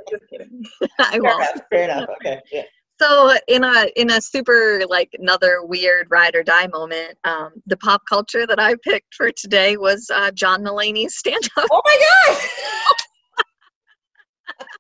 just 0.10 0.24
kidding 0.30 0.64
i 1.00 1.12
fair 1.12 1.22
won't 1.22 1.42
enough. 1.42 1.62
Fair 1.70 1.84
enough. 1.84 2.10
Okay, 2.20 2.40
yeah. 2.52 2.64
So 3.02 3.34
in 3.48 3.64
a 3.64 3.88
in 3.96 4.12
a 4.12 4.22
super 4.22 4.82
like 4.90 5.10
another 5.18 5.64
weird 5.64 6.08
ride 6.10 6.36
or 6.36 6.44
die 6.44 6.68
moment 6.68 7.18
um 7.24 7.52
the 7.68 7.78
pop 7.78 8.02
culture 8.08 8.46
that 8.46 8.60
i 8.60 8.76
picked 8.84 9.14
for 9.16 9.32
today 9.32 9.78
was 9.78 10.10
uh 10.14 10.32
john 10.32 10.64
mulaney's 10.64 11.16
stand-up 11.18 11.68
Oh 11.72 11.82
my 11.86 11.98
god! 12.28 12.38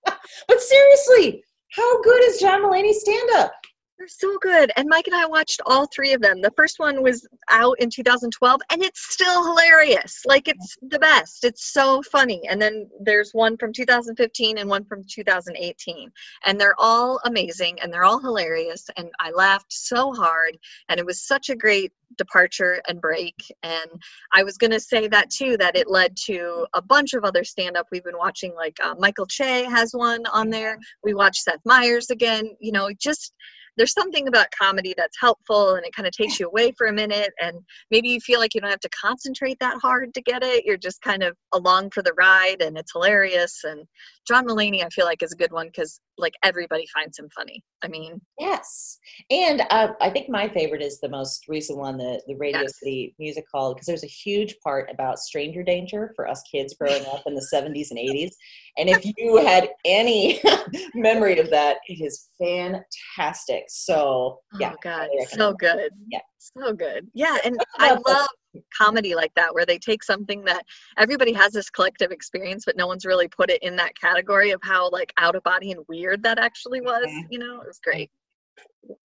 but 0.47 0.61
seriously, 0.61 1.43
how 1.71 2.01
good 2.01 2.23
is 2.23 2.39
John 2.39 2.63
Mulaney's 2.63 3.01
stand-up? 3.01 3.53
They're 3.99 4.07
so 4.07 4.37
good. 4.37 4.71
And 4.77 4.87
Mike 4.87 5.07
and 5.07 5.15
I 5.15 5.25
watched 5.25 5.59
all 5.65 5.85
three 5.85 6.13
of 6.13 6.21
them. 6.21 6.41
The 6.41 6.53
first 6.55 6.79
one 6.79 7.03
was 7.03 7.27
out 7.49 7.75
in 7.79 7.89
2012 7.89 8.61
and 8.71 8.81
it's 8.81 9.11
still 9.11 9.43
hilarious. 9.43 10.21
Like 10.25 10.47
it's 10.47 10.77
the 10.81 10.99
best. 10.99 11.43
It's 11.43 11.73
so 11.73 12.01
funny. 12.03 12.41
And 12.49 12.61
then 12.61 12.89
there's 13.01 13.31
one 13.33 13.57
from 13.57 13.73
2015 13.73 14.57
and 14.57 14.69
one 14.69 14.85
from 14.85 15.03
2018. 15.03 16.09
And 16.45 16.59
they're 16.59 16.79
all 16.79 17.19
amazing 17.25 17.77
and 17.81 17.91
they're 17.91 18.05
all 18.05 18.21
hilarious. 18.21 18.89
And 18.95 19.09
I 19.19 19.31
laughed 19.31 19.73
so 19.73 20.13
hard. 20.13 20.57
And 20.87 20.97
it 20.97 21.05
was 21.05 21.27
such 21.27 21.49
a 21.49 21.55
great 21.55 21.91
departure 22.17 22.81
and 22.87 23.01
break. 23.01 23.35
And 23.63 24.01
I 24.33 24.43
was 24.43 24.57
going 24.57 24.71
to 24.71 24.79
say 24.79 25.09
that 25.09 25.29
too, 25.29 25.57
that 25.57 25.75
it 25.75 25.89
led 25.89 26.15
to 26.25 26.65
a 26.73 26.81
bunch 26.81 27.15
of 27.15 27.25
other 27.25 27.43
stand 27.43 27.75
up 27.75 27.87
we've 27.91 28.05
been 28.05 28.17
watching. 28.17 28.55
Like 28.55 28.77
uh, 28.81 28.95
Michael 28.97 29.27
Che 29.27 29.65
has 29.65 29.91
one 29.91 30.25
on 30.27 30.49
there. 30.49 30.77
We 31.03 31.13
watched 31.13 31.43
Seth 31.43 31.59
Meyers 31.65 32.09
again. 32.09 32.55
You 32.61 32.71
know, 32.71 32.89
just 32.97 33.33
there's 33.77 33.93
something 33.93 34.27
about 34.27 34.47
comedy 34.57 34.93
that's 34.97 35.19
helpful 35.19 35.75
and 35.75 35.85
it 35.85 35.93
kind 35.93 36.07
of 36.07 36.13
takes 36.13 36.39
you 36.39 36.47
away 36.47 36.71
for 36.77 36.87
a 36.87 36.93
minute 36.93 37.31
and 37.41 37.57
maybe 37.91 38.09
you 38.09 38.19
feel 38.19 38.39
like 38.39 38.53
you 38.53 38.61
don't 38.61 38.69
have 38.69 38.79
to 38.79 38.89
concentrate 38.89 39.57
that 39.59 39.77
hard 39.81 40.13
to 40.13 40.21
get 40.21 40.43
it 40.43 40.65
you're 40.65 40.77
just 40.77 41.01
kind 41.01 41.23
of 41.23 41.35
along 41.53 41.89
for 41.91 42.01
the 42.01 42.13
ride 42.13 42.61
and 42.61 42.77
it's 42.77 42.91
hilarious 42.91 43.63
and 43.63 43.85
john 44.27 44.45
mulaney 44.45 44.83
i 44.83 44.89
feel 44.89 45.05
like 45.05 45.21
is 45.23 45.33
a 45.33 45.37
good 45.37 45.51
one 45.51 45.67
because 45.67 45.99
like 46.17 46.33
everybody 46.43 46.85
finds 46.93 47.17
him 47.17 47.29
funny 47.35 47.63
i 47.83 47.87
mean 47.87 48.19
Yes, 48.39 48.99
and 49.29 49.63
uh, 49.69 49.89
I 49.99 50.09
think 50.09 50.29
my 50.29 50.47
favorite 50.47 50.81
is 50.81 51.01
the 51.01 51.09
most 51.09 51.45
recent 51.49 51.77
one, 51.77 51.97
the 51.97 52.21
the 52.25 52.35
Radio 52.35 52.61
Yes. 52.61 52.79
City 52.79 53.13
Music 53.19 53.43
Hall, 53.53 53.73
because 53.73 53.85
there's 53.85 54.05
a 54.05 54.07
huge 54.07 54.55
part 54.63 54.89
about 54.89 55.19
stranger 55.19 55.61
danger 55.61 56.13
for 56.15 56.25
us 56.25 56.41
kids 56.49 56.73
growing 56.79 57.05
up 57.07 57.23
in 57.25 57.35
the 57.35 57.45
70s 57.53 57.91
and 57.91 57.99
80s. 57.99 58.31
And 58.77 58.89
if 58.89 59.03
you 59.17 59.37
had 59.45 59.69
any 59.83 60.39
memory 60.95 61.37
of 61.39 61.49
that, 61.49 61.79
it 61.87 62.01
is 62.01 62.29
fantastic. 62.39 63.58
So 63.67 64.39
yeah, 64.59 64.73
oh 64.73 64.77
god 64.83 65.07
so 65.29 65.53
good 65.53 65.91
Yeah. 66.07 66.19
so 66.37 66.73
good 66.73 67.07
yeah 67.13 67.37
and 67.43 67.57
i 67.77 67.91
love 68.07 68.27
comedy 68.75 69.13
like 69.15 69.31
that 69.35 69.53
where 69.53 69.65
they 69.65 69.77
take 69.77 70.03
something 70.03 70.43
that 70.45 70.63
everybody 70.97 71.33
has 71.33 71.51
this 71.53 71.69
collective 71.69 72.11
experience 72.11 72.65
but 72.65 72.75
no 72.77 72.87
one's 72.87 73.05
really 73.05 73.27
put 73.27 73.49
it 73.51 73.61
in 73.61 73.75
that 73.75 73.91
category 73.99 74.51
of 74.51 74.59
how 74.63 74.89
like 74.89 75.13
out 75.17 75.35
of 75.35 75.43
body 75.43 75.71
and 75.71 75.81
weird 75.87 76.23
that 76.23 76.39
actually 76.39 76.81
was 76.81 77.05
Mhm. 77.07 77.27
you 77.29 77.39
know 77.39 77.61
it 77.61 77.67
was 77.67 77.79
great 77.83 78.09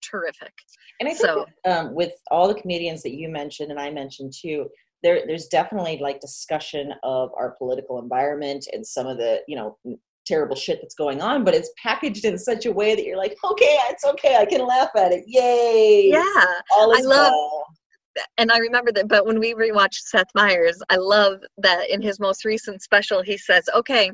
terrific. 0.02 0.52
And 1.00 1.08
I 1.08 1.12
think 1.12 1.26
So- 1.26 1.46
that, 1.64 1.78
um, 1.86 1.94
with 1.94 2.12
all 2.30 2.48
the 2.48 2.54
comedians 2.54 3.02
that 3.02 3.14
you 3.14 3.28
mentioned 3.28 3.70
and 3.70 3.80
I 3.80 3.90
mentioned 3.90 4.32
too, 4.32 4.70
there 5.02 5.26
there's 5.26 5.48
definitely 5.48 5.98
like 5.98 6.20
discussion 6.20 6.94
of 7.02 7.30
our 7.36 7.50
political 7.58 7.98
environment 7.98 8.66
and 8.72 8.86
some 8.86 9.06
of 9.06 9.18
the 9.18 9.42
you 9.46 9.56
know 9.56 9.78
terrible 10.26 10.56
shit 10.56 10.78
that's 10.80 10.94
going 10.94 11.20
on, 11.20 11.44
but 11.44 11.54
it's 11.54 11.70
packaged 11.82 12.24
in 12.24 12.38
such 12.38 12.66
a 12.66 12.72
way 12.72 12.94
that 12.94 13.04
you're 13.04 13.16
like, 13.16 13.36
okay, 13.44 13.76
it's 13.90 14.04
okay, 14.04 14.36
I 14.36 14.44
can 14.44 14.66
laugh 14.66 14.90
at 14.96 15.12
it. 15.12 15.24
Yay! 15.26 16.10
Yeah. 16.10 16.44
all 16.76 16.96
I 16.96 17.00
love- 17.00 17.32
well. 17.32 17.66
and 18.38 18.50
I 18.52 18.58
remember 18.58 18.92
that. 18.92 19.08
But 19.08 19.26
when 19.26 19.40
we 19.40 19.54
rewatched 19.54 19.94
Seth 20.04 20.28
Meyers, 20.34 20.80
I 20.88 20.96
love 20.96 21.40
that 21.58 21.90
in 21.90 22.00
his 22.00 22.20
most 22.20 22.44
recent 22.44 22.80
special, 22.82 23.22
he 23.22 23.36
says, 23.36 23.68
"Okay, 23.74 24.12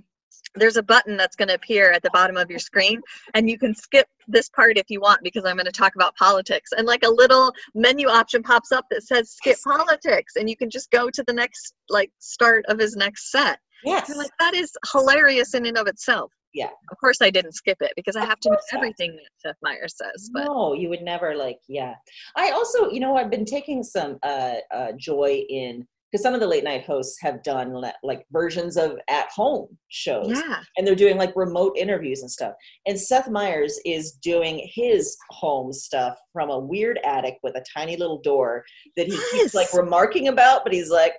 there's 0.55 0.79
a 0.79 0.83
button 0.83 1.17
that's 1.19 1.37
going 1.37 1.49
to 1.49 1.55
appear 1.55 1.93
at 1.93 2.03
the 2.03 2.11
bottom 2.13 2.37
of 2.37 2.51
your 2.51 2.59
screen, 2.59 3.01
and 3.35 3.49
you 3.49 3.59
can 3.59 3.75
skip 3.75 4.09
this 4.27 4.49
part 4.49 4.79
if 4.79 4.87
you 4.89 5.01
want 5.01 5.21
because 5.23 5.45
I'm 5.45 5.57
going 5.57 5.67
to 5.67 5.73
talk 5.73 5.95
about 5.97 6.17
politics." 6.17 6.71
And 6.77 6.87
like 6.87 7.05
a 7.05 7.11
little 7.11 7.53
menu 7.75 8.09
option 8.09 8.43
pops 8.43 8.73
up 8.73 8.87
that 8.91 9.03
says 9.03 9.33
"Skip 9.33 9.59
politics," 9.63 10.37
and 10.37 10.49
you 10.49 10.57
can 10.57 10.71
just 10.71 10.91
go 10.91 11.11
to 11.11 11.23
the 11.27 11.35
next 11.35 11.75
like 11.91 12.11
start 12.21 12.65
of 12.69 12.79
his 12.79 12.97
next 12.97 13.31
set. 13.31 13.59
Yes. 13.85 14.09
You're 14.09 14.19
like, 14.19 14.31
that 14.39 14.55
is 14.55 14.73
hilarious 14.93 15.55
in 15.55 15.67
and 15.67 15.77
of 15.79 15.87
itself. 15.87 16.33
Yeah. 16.53 16.71
Of 16.91 16.99
course, 16.99 17.19
I 17.23 17.31
didn't 17.31 17.53
skip 17.53 17.79
it 17.81 17.93
because 17.97 18.17
I 18.17 18.25
have 18.25 18.41
to 18.41 18.51
know 18.51 18.57
everything 18.75 19.13
that 19.17 19.29
Seth 19.39 19.57
Meyers 19.63 19.95
says. 19.97 20.31
But 20.33 20.47
no, 20.47 20.73
you 20.75 20.89
would 20.89 21.03
never 21.03 21.35
like. 21.37 21.59
Yeah, 21.69 21.95
I 22.37 22.51
also, 22.51 22.91
you 22.91 22.99
know, 23.01 23.17
I've 23.17 23.31
been 23.31 23.45
taking 23.45 23.83
some 23.85 24.19
uh, 24.25 24.55
uh, 24.75 24.93
joy 24.99 25.45
in 25.49 25.87
because 26.11 26.25
some 26.25 26.35
of 26.35 26.41
the 26.41 26.47
late 26.49 26.65
night 26.65 26.85
hosts 26.85 27.19
have 27.21 27.41
done 27.45 27.73
like 28.03 28.27
versions 28.33 28.77
of 28.77 28.99
at 29.09 29.29
home 29.31 29.69
shows. 29.91 30.27
yeah, 30.29 30.61
and 30.77 30.85
they're 30.85 30.97
doing 30.97 31.17
like 31.17 31.33
remote 31.37 31.77
interviews 31.79 32.23
and 32.23 32.31
stuff. 32.31 32.55
And 32.85 32.99
Seth 32.99 33.29
Meyers 33.31 33.79
is 33.87 34.15
doing 34.15 34.69
his 34.75 35.17
home 35.31 35.73
stuff 35.73 36.19
from 36.33 36.51
a 36.51 36.59
weird 36.59 36.99
attic 37.05 37.39
with 37.45 37.55
a 37.55 37.65
tiny 37.77 37.97
little 37.97 38.21
door 38.23 38.65
that 38.97 39.07
he 39.07 39.13
Yes. 39.13 39.31
keeps 39.31 39.55
like 39.55 39.73
remarking 39.73 40.27
about, 40.27 40.65
but 40.65 40.73
he's 40.73 40.91
like, 40.91 41.13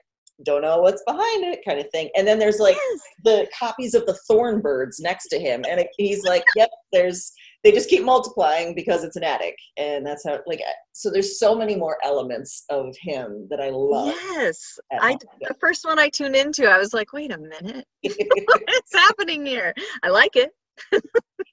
don't 0.43 0.61
know 0.61 0.79
what's 0.79 1.03
behind 1.05 1.43
it, 1.45 1.59
kind 1.65 1.79
of 1.79 1.89
thing. 1.91 2.09
And 2.15 2.27
then 2.27 2.39
there's 2.39 2.59
like 2.59 2.75
yes. 2.75 3.01
the 3.23 3.47
copies 3.57 3.93
of 3.93 4.05
the 4.05 4.17
thorn 4.27 4.61
birds 4.61 4.99
next 4.99 5.27
to 5.29 5.39
him, 5.39 5.63
and 5.69 5.79
it, 5.79 5.87
he's 5.97 6.23
like, 6.23 6.43
yep, 6.55 6.69
there's. 6.91 7.31
They 7.63 7.71
just 7.71 7.91
keep 7.91 8.03
multiplying 8.03 8.73
because 8.73 9.03
it's 9.03 9.17
an 9.17 9.23
attic, 9.23 9.55
and 9.77 10.03
that's 10.03 10.25
how. 10.25 10.39
Like, 10.47 10.61
so 10.93 11.11
there's 11.11 11.37
so 11.37 11.53
many 11.53 11.75
more 11.75 11.97
elements 12.03 12.63
of 12.71 12.95
him 12.99 13.47
that 13.51 13.61
I 13.61 13.69
love. 13.69 14.07
Yes, 14.07 14.79
I 14.91 15.15
the 15.41 15.55
first 15.59 15.85
one 15.85 15.99
I 15.99 16.09
tuned 16.09 16.35
into, 16.35 16.67
I 16.67 16.79
was 16.79 16.93
like, 16.93 17.13
wait 17.13 17.31
a 17.31 17.37
minute, 17.37 17.85
what's 18.03 18.93
happening 18.93 19.45
here? 19.45 19.75
I 20.03 20.09
like 20.09 20.35
it. 20.35 20.51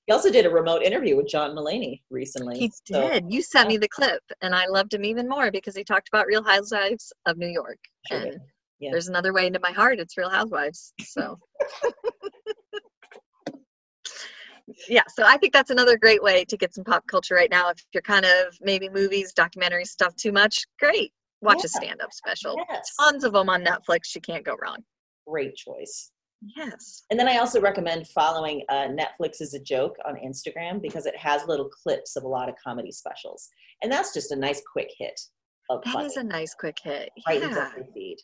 he 0.06 0.12
also 0.12 0.30
did 0.30 0.46
a 0.46 0.50
remote 0.50 0.82
interview 0.82 1.16
with 1.16 1.28
John 1.28 1.54
Mulaney 1.54 2.00
recently. 2.10 2.58
He 2.58 2.72
so- 2.86 3.08
did. 3.08 3.26
You 3.28 3.42
sent 3.42 3.68
me 3.68 3.76
the 3.76 3.88
clip, 3.88 4.22
and 4.42 4.54
I 4.54 4.66
loved 4.66 4.94
him 4.94 5.04
even 5.04 5.28
more 5.28 5.50
because 5.50 5.76
he 5.76 5.84
talked 5.84 6.08
about 6.08 6.26
Real 6.26 6.42
Housewives 6.42 7.12
of 7.26 7.36
New 7.36 7.48
York. 7.48 7.78
Sure 8.06 8.18
and 8.18 8.32
did. 8.32 8.40
Yeah. 8.80 8.90
there's 8.92 9.08
another 9.08 9.32
way 9.32 9.46
into 9.46 9.60
my 9.60 9.72
heart. 9.72 9.98
It's 9.98 10.16
Real 10.16 10.30
Housewives. 10.30 10.92
So. 11.02 11.38
yeah, 14.88 15.02
so 15.08 15.24
I 15.26 15.36
think 15.36 15.52
that's 15.52 15.70
another 15.70 15.98
great 15.98 16.22
way 16.22 16.44
to 16.44 16.56
get 16.56 16.74
some 16.74 16.84
pop 16.84 17.06
culture 17.06 17.34
right 17.34 17.50
now. 17.50 17.70
If 17.70 17.84
you're 17.92 18.02
kind 18.02 18.24
of 18.24 18.56
maybe 18.60 18.88
movies, 18.88 19.32
documentary 19.32 19.84
stuff 19.84 20.14
too 20.16 20.32
much, 20.32 20.64
great. 20.78 21.12
Watch 21.40 21.64
a 21.64 21.68
stand-up 21.68 22.12
special. 22.12 22.56
Yes. 22.68 22.94
Tons 23.00 23.22
of 23.22 23.32
them 23.32 23.48
on 23.48 23.64
Netflix. 23.64 24.14
You 24.14 24.20
can't 24.20 24.44
go 24.44 24.56
wrong. 24.60 24.78
Great 25.26 25.54
choice. 25.54 26.10
Yes. 26.56 27.04
And 27.10 27.18
then 27.18 27.28
I 27.28 27.38
also 27.38 27.60
recommend 27.60 28.08
following 28.08 28.62
uh, 28.68 28.88
Netflix 28.88 29.40
is 29.40 29.54
a 29.54 29.60
joke 29.60 29.96
on 30.06 30.16
Instagram 30.16 30.80
because 30.80 31.06
it 31.06 31.16
has 31.16 31.46
little 31.46 31.68
clips 31.68 32.16
of 32.16 32.24
a 32.24 32.28
lot 32.28 32.48
of 32.48 32.54
comedy 32.64 32.92
specials, 32.92 33.48
and 33.82 33.90
that's 33.90 34.14
just 34.14 34.30
a 34.30 34.36
nice 34.36 34.62
quick 34.72 34.88
hit 34.98 35.20
of 35.70 35.82
That 35.84 35.92
funny 35.92 36.06
is 36.06 36.16
a 36.16 36.22
nice 36.22 36.54
quick 36.54 36.76
hit. 36.82 37.10
right 37.26 37.40
yeah. 37.40 37.48
into 37.48 37.60
your 37.76 37.86
feed. 37.92 38.18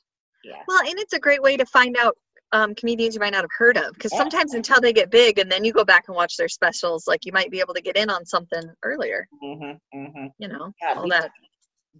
Yeah, 0.45 0.63
Well, 0.69 0.81
and 0.81 0.99
it's 0.99 1.13
a 1.15 1.19
great 1.19 1.43
way 1.43 1.57
to 1.57 1.65
find 1.67 1.97
out 1.97 2.17
um, 2.53 2.75
comedians 2.75 3.15
you 3.15 3.21
might 3.21 3.33
not 3.33 3.43
have 3.43 3.51
heard 3.57 3.77
of 3.77 3.95
because 3.95 4.13
Yeah. 4.13 4.19
sometimes 4.19 4.55
until 4.55 4.81
they 4.81 4.93
get 4.93 5.11
big 5.11 5.39
and 5.39 5.51
then 5.51 5.65
you 5.65 5.73
go 5.73 5.85
back 5.85 6.05
and 6.09 6.15
watch 6.17 6.37
their 6.37 6.49
specials, 6.49 7.07
like 7.09 7.25
you 7.25 7.33
might 7.33 7.51
be 7.51 7.59
able 7.61 7.75
to 7.75 7.81
get 7.81 7.97
in 7.97 8.11
on 8.11 8.25
something 8.25 8.63
earlier. 8.83 9.27
mm-hmm, 9.43 9.99
mm-hmm. 9.99 10.27
You 10.39 10.49
know, 10.49 10.73
Yeah, 10.81 10.95
all 10.97 11.09
that 11.09 11.31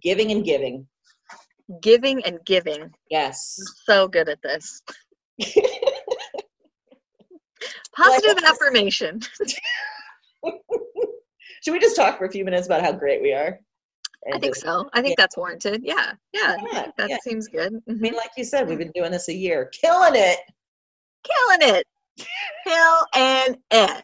giving 0.01 0.31
and 0.31 0.43
giving. 0.45 0.87
giving 1.81 2.23
and 2.25 2.39
giving. 2.45 2.91
Yes. 3.09 3.57
So 3.85 4.07
good 4.07 4.29
at 4.29 4.41
this. 4.43 4.81
Positive 7.95 8.43
affirmation. 8.45 9.21
Should 11.63 11.71
we 11.71 11.79
just 11.79 11.95
talk 11.95 12.17
for 12.19 12.25
a 12.25 12.31
few 12.31 12.45
minutes 12.45 12.67
about 12.67 12.81
how 12.83 12.91
great 12.91 13.21
we 13.21 13.33
are? 13.33 13.59
I 14.33 14.39
think 14.39 14.55
so. 14.55 14.89
I 14.93 15.01
think 15.01 15.15
yeah. 15.17 15.23
that's 15.23 15.37
warranted. 15.37 15.81
Yeah. 15.83 16.13
Yeah. 16.33 16.55
Yeah, 16.71 16.87
that 16.97 17.09
yeah. 17.09 17.17
seems 17.23 17.47
good. 17.47 17.73
I 17.87 17.91
Mhm. 17.91 17.99
mean, 17.99 18.15
like 18.15 18.31
you 18.37 18.43
said, 18.43 18.67
we've 18.67 18.77
been 18.77 18.91
doing 18.95 19.11
this 19.11 19.27
a 19.29 19.33
year, 19.33 19.65
killing 19.67 20.15
it. 20.15 20.39
Killing 21.23 21.75
it. 21.75 21.87
Kill 22.65 23.05
and 23.13 23.57
it. 23.71 24.03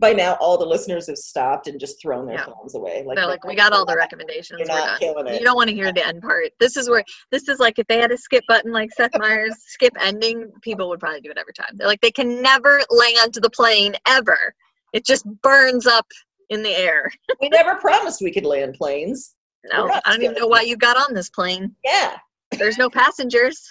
By 0.00 0.12
now, 0.12 0.34
all 0.40 0.56
the 0.56 0.64
listeners 0.64 1.08
have 1.08 1.18
stopped 1.18 1.66
and 1.66 1.80
just 1.80 2.00
thrown 2.00 2.26
their 2.26 2.38
phones 2.38 2.74
away. 2.74 3.02
Like 3.04 3.16
They're 3.16 3.26
like, 3.26 3.44
we 3.44 3.56
got 3.56 3.72
all 3.72 3.84
the 3.84 3.96
recommendations. 3.96 4.60
You're 4.60 4.68
not 4.68 5.00
killing 5.00 5.26
it. 5.26 5.40
You 5.40 5.44
don't 5.44 5.56
want 5.56 5.68
to 5.68 5.74
hear 5.74 5.92
the 5.92 6.06
end 6.06 6.22
part. 6.22 6.50
This 6.60 6.76
is 6.76 6.88
where 6.88 7.02
this 7.32 7.48
is 7.48 7.58
like 7.58 7.78
if 7.78 7.86
they 7.88 7.98
had 7.98 8.12
a 8.12 8.16
skip 8.16 8.44
button 8.46 8.72
like 8.72 8.92
Seth 8.92 9.10
Meyers 9.18 9.56
skip 9.66 9.94
ending, 10.00 10.50
people 10.62 10.88
would 10.88 11.00
probably 11.00 11.20
do 11.20 11.30
it 11.30 11.38
every 11.38 11.52
time. 11.52 11.70
They're 11.74 11.88
like 11.88 12.00
they 12.00 12.12
can 12.12 12.40
never 12.40 12.80
land 12.90 13.34
the 13.34 13.50
plane 13.50 13.94
ever. 14.06 14.54
It 14.92 15.04
just 15.04 15.26
burns 15.42 15.86
up 15.86 16.06
in 16.50 16.62
the 16.62 16.70
air. 16.70 17.10
we 17.40 17.48
never 17.48 17.74
promised 17.76 18.22
we 18.22 18.32
could 18.32 18.46
land 18.46 18.74
planes. 18.74 19.34
No, 19.64 19.88
I 20.04 20.12
don't 20.12 20.22
even 20.22 20.36
know 20.36 20.46
why 20.46 20.62
you 20.62 20.76
got 20.76 20.96
on 20.96 21.14
this 21.14 21.30
plane. 21.30 21.74
Yeah. 21.84 22.16
There's 22.52 22.78
no 22.78 22.88
passengers. 22.88 23.70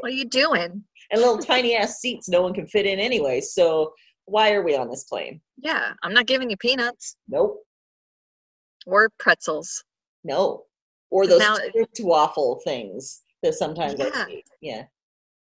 what 0.00 0.10
are 0.12 0.14
you 0.14 0.24
doing? 0.26 0.84
and 1.12 1.20
little 1.20 1.38
tiny 1.38 1.74
ass 1.74 1.98
seats 1.98 2.28
no 2.28 2.40
one 2.40 2.54
can 2.54 2.66
fit 2.68 2.86
in 2.86 3.00
anyway. 3.00 3.40
So 3.40 3.92
why 4.26 4.52
are 4.52 4.62
we 4.62 4.76
on 4.76 4.88
this 4.88 5.02
plane? 5.04 5.40
Yeah, 5.58 5.92
I'm 6.04 6.14
not 6.14 6.26
giving 6.26 6.48
you 6.50 6.56
peanuts 6.56 7.16
Nope, 7.28 7.64
or 8.86 9.10
pretzels. 9.18 9.84
no. 10.24 10.64
Or 11.10 11.26
those 11.26 11.40
Now- 11.40 11.56
waffle 12.00 12.60
things 12.62 13.22
that 13.42 13.54
sometimes 13.54 13.96
Yeah. 13.98 14.10
I 14.14 14.26
see. 14.26 14.44
Yeah. 14.60 14.84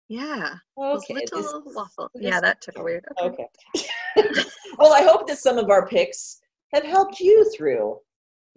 Yeah, 0.09 0.55
those 0.79 1.03
Okay. 1.03 1.15
little 1.15 1.61
this- 1.63 1.75
waffle. 1.77 2.09
this- 2.15 2.23
Yeah, 2.25 2.41
that 2.41 2.63
took 2.63 2.79
a 2.79 2.83
weird. 2.83 3.05
Okay. 3.21 3.47
Okay. 3.77 3.89
well, 4.79 4.95
I 4.95 5.03
hope 5.03 5.27
that 5.29 5.37
some 5.39 5.59
of 5.59 5.69
our 5.69 5.87
picks 5.87 6.41
have 6.73 6.85
helped 6.85 7.21
you 7.21 7.51
through 7.55 8.01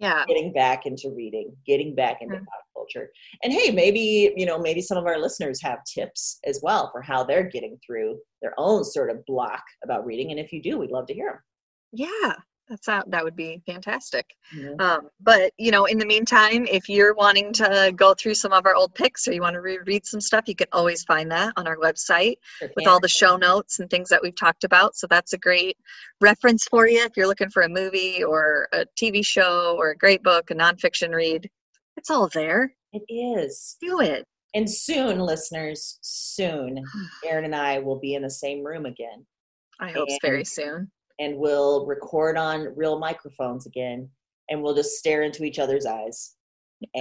Yeah, 0.02 0.24
getting 0.26 0.52
back 0.52 0.84
into 0.84 1.10
reading, 1.16 1.54
getting 1.66 1.94
back 1.94 2.18
into 2.20 2.34
pop 2.36 2.64
culture. 2.74 3.10
And 3.42 3.52
hey, 3.52 3.70
maybe, 3.70 4.32
you 4.36 4.44
know, 4.44 4.58
maybe 4.58 4.82
some 4.82 4.98
of 4.98 5.06
our 5.06 5.18
listeners 5.18 5.62
have 5.62 5.78
tips 5.84 6.40
as 6.44 6.60
well 6.62 6.90
for 6.92 7.00
how 7.00 7.24
they're 7.24 7.48
getting 7.48 7.78
through 7.86 8.18
their 8.42 8.52
own 8.58 8.84
sort 8.84 9.10
of 9.10 9.24
block 9.26 9.62
about 9.84 10.04
reading. 10.04 10.30
And 10.30 10.40
if 10.40 10.52
you 10.52 10.60
do, 10.60 10.78
we'd 10.78 10.90
love 10.90 11.06
to 11.06 11.14
hear 11.14 11.30
them. 11.30 11.40
yeah, 11.92 12.34
that's 12.68 12.88
out. 12.88 13.10
That 13.10 13.24
would 13.24 13.36
be 13.36 13.60
fantastic. 13.66 14.34
them. 14.54 14.80
Um, 14.80 15.08
but 15.20 15.52
you 15.58 15.70
know, 15.70 15.84
in 15.84 15.98
the 15.98 16.06
meantime, 16.06 16.66
if 16.70 16.88
you're 16.88 17.14
wanting 17.14 17.52
to 17.54 17.92
go 17.94 18.14
through 18.14 18.34
some 18.34 18.52
of 18.52 18.66
our 18.66 18.74
old 18.74 18.94
picks 18.94 19.26
or 19.26 19.32
you 19.32 19.40
want 19.40 19.54
to 19.54 19.60
reread 19.60 20.06
some 20.06 20.20
stuff, 20.20 20.44
you 20.46 20.54
can 20.54 20.68
always 20.72 21.04
find 21.04 21.30
that 21.30 21.52
on 21.56 21.66
our 21.66 21.76
website 21.76 22.36
with 22.60 22.86
all 22.86 23.00
the 23.00 23.08
show 23.08 23.36
notes 23.36 23.80
and 23.80 23.90
things 23.90 24.08
that 24.08 24.22
we've 24.22 24.36
talked 24.36 24.64
about. 24.64 24.96
So 24.96 25.06
that's 25.06 25.32
a 25.32 25.38
great 25.38 25.76
reference 26.20 26.64
for 26.64 26.86
you 26.86 27.04
if 27.04 27.16
you're 27.16 27.26
looking 27.26 27.50
for 27.50 27.62
a 27.62 27.68
movie 27.68 28.22
or 28.24 28.68
a 28.72 28.86
TV 29.00 29.24
show 29.24 29.76
or 29.78 29.90
a 29.90 29.96
great 29.96 30.22
book, 30.22 30.50
a 30.50 30.54
nonfiction 30.54 31.14
read. 31.14 31.50
It's 31.96 32.10
all 32.10 32.28
there. 32.32 32.74
It 32.92 33.02
is. 33.08 33.76
Do 33.80 34.00
it. 34.00 34.24
And 34.54 34.70
soon, 34.70 35.18
listeners, 35.18 35.98
soon, 36.02 36.82
Erin 37.26 37.44
and 37.44 37.54
I 37.54 37.78
will 37.78 37.98
be 37.98 38.14
in 38.14 38.22
the 38.22 38.30
same 38.30 38.64
room 38.64 38.86
again. 38.86 39.26
I 39.80 39.90
hope 39.90 40.06
it's 40.08 40.18
very 40.22 40.44
soon. 40.44 40.90
And 41.18 41.36
we'll 41.36 41.86
record 41.86 42.36
on 42.36 42.72
real 42.76 42.98
microphones 42.98 43.66
again 43.66 44.08
and 44.48 44.62
we'll 44.62 44.74
just 44.74 44.96
stare 44.96 45.22
into 45.22 45.44
each 45.44 45.58
other's 45.58 45.86
eyes 45.86 46.36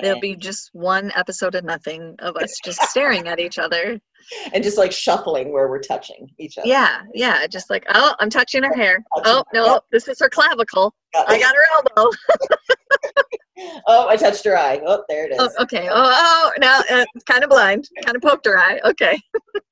There'll 0.02 0.20
be 0.20 0.36
just 0.36 0.70
one 0.74 1.12
episode 1.16 1.56
of 1.56 1.64
nothing 1.64 2.16
of 2.20 2.36
us 2.38 2.56
just 2.64 2.82
staring 2.84 3.28
at 3.28 3.40
each 3.40 3.58
other. 3.58 4.00
and 4.54 4.64
just 4.64 4.78
like 4.78 4.92
shuffling 4.92 5.52
where 5.52 5.68
we're 5.68 5.82
touching 5.82 6.30
each 6.38 6.58
other. 6.58 6.68
Yeah, 6.68 7.02
yeah. 7.14 7.48
Just 7.48 7.70
like, 7.70 7.86
oh, 7.94 8.14
I'm 8.20 8.30
touching 8.30 8.64
her 8.64 8.74
hair. 8.74 9.04
Touching- 9.18 9.34
Oh, 9.34 9.44
no, 9.54 9.66
yep. 9.66 9.84
this 9.92 10.08
is 10.08 10.20
her 10.20 10.30
clavicle. 10.30 10.94
I 11.16 11.40
got 11.40 11.56
her 11.56 11.64
elbow. 11.76 12.12
oh, 13.88 14.08
I 14.08 14.16
touched 14.16 14.46
her 14.46 14.58
eye. 14.58 14.82
Oh, 14.86 15.04
there 15.10 15.26
it 15.26 15.34
is. 15.34 15.40
Oh, 15.40 15.64
okay. 15.64 15.88
Oh, 15.90 15.94
oh 15.96 16.52
now 16.60 16.82
uh, 16.90 17.06
kind 17.28 17.44
of 17.44 17.50
blind. 17.50 17.90
Kind 18.06 18.16
of 18.16 18.22
poked 18.22 18.46
her 18.46 18.58
eye. 18.58 18.80
Okay. 18.86 19.20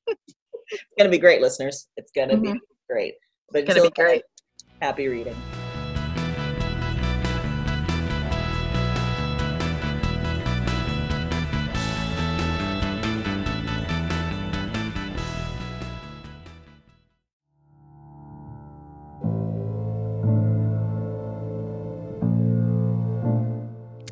It's 0.08 0.84
gonna 0.98 1.10
be 1.10 1.18
great, 1.18 1.42
listeners. 1.42 1.88
It's 1.98 2.12
gonna 2.12 2.38
be 2.38 2.50
Mhm. 2.50 2.60
great. 2.90 3.16
But 3.52 3.66
Gonna 3.66 3.82
be 3.82 3.89
great. 3.89 4.24
then, 4.80 4.89
happy 4.89 5.08
reading. 5.08 5.36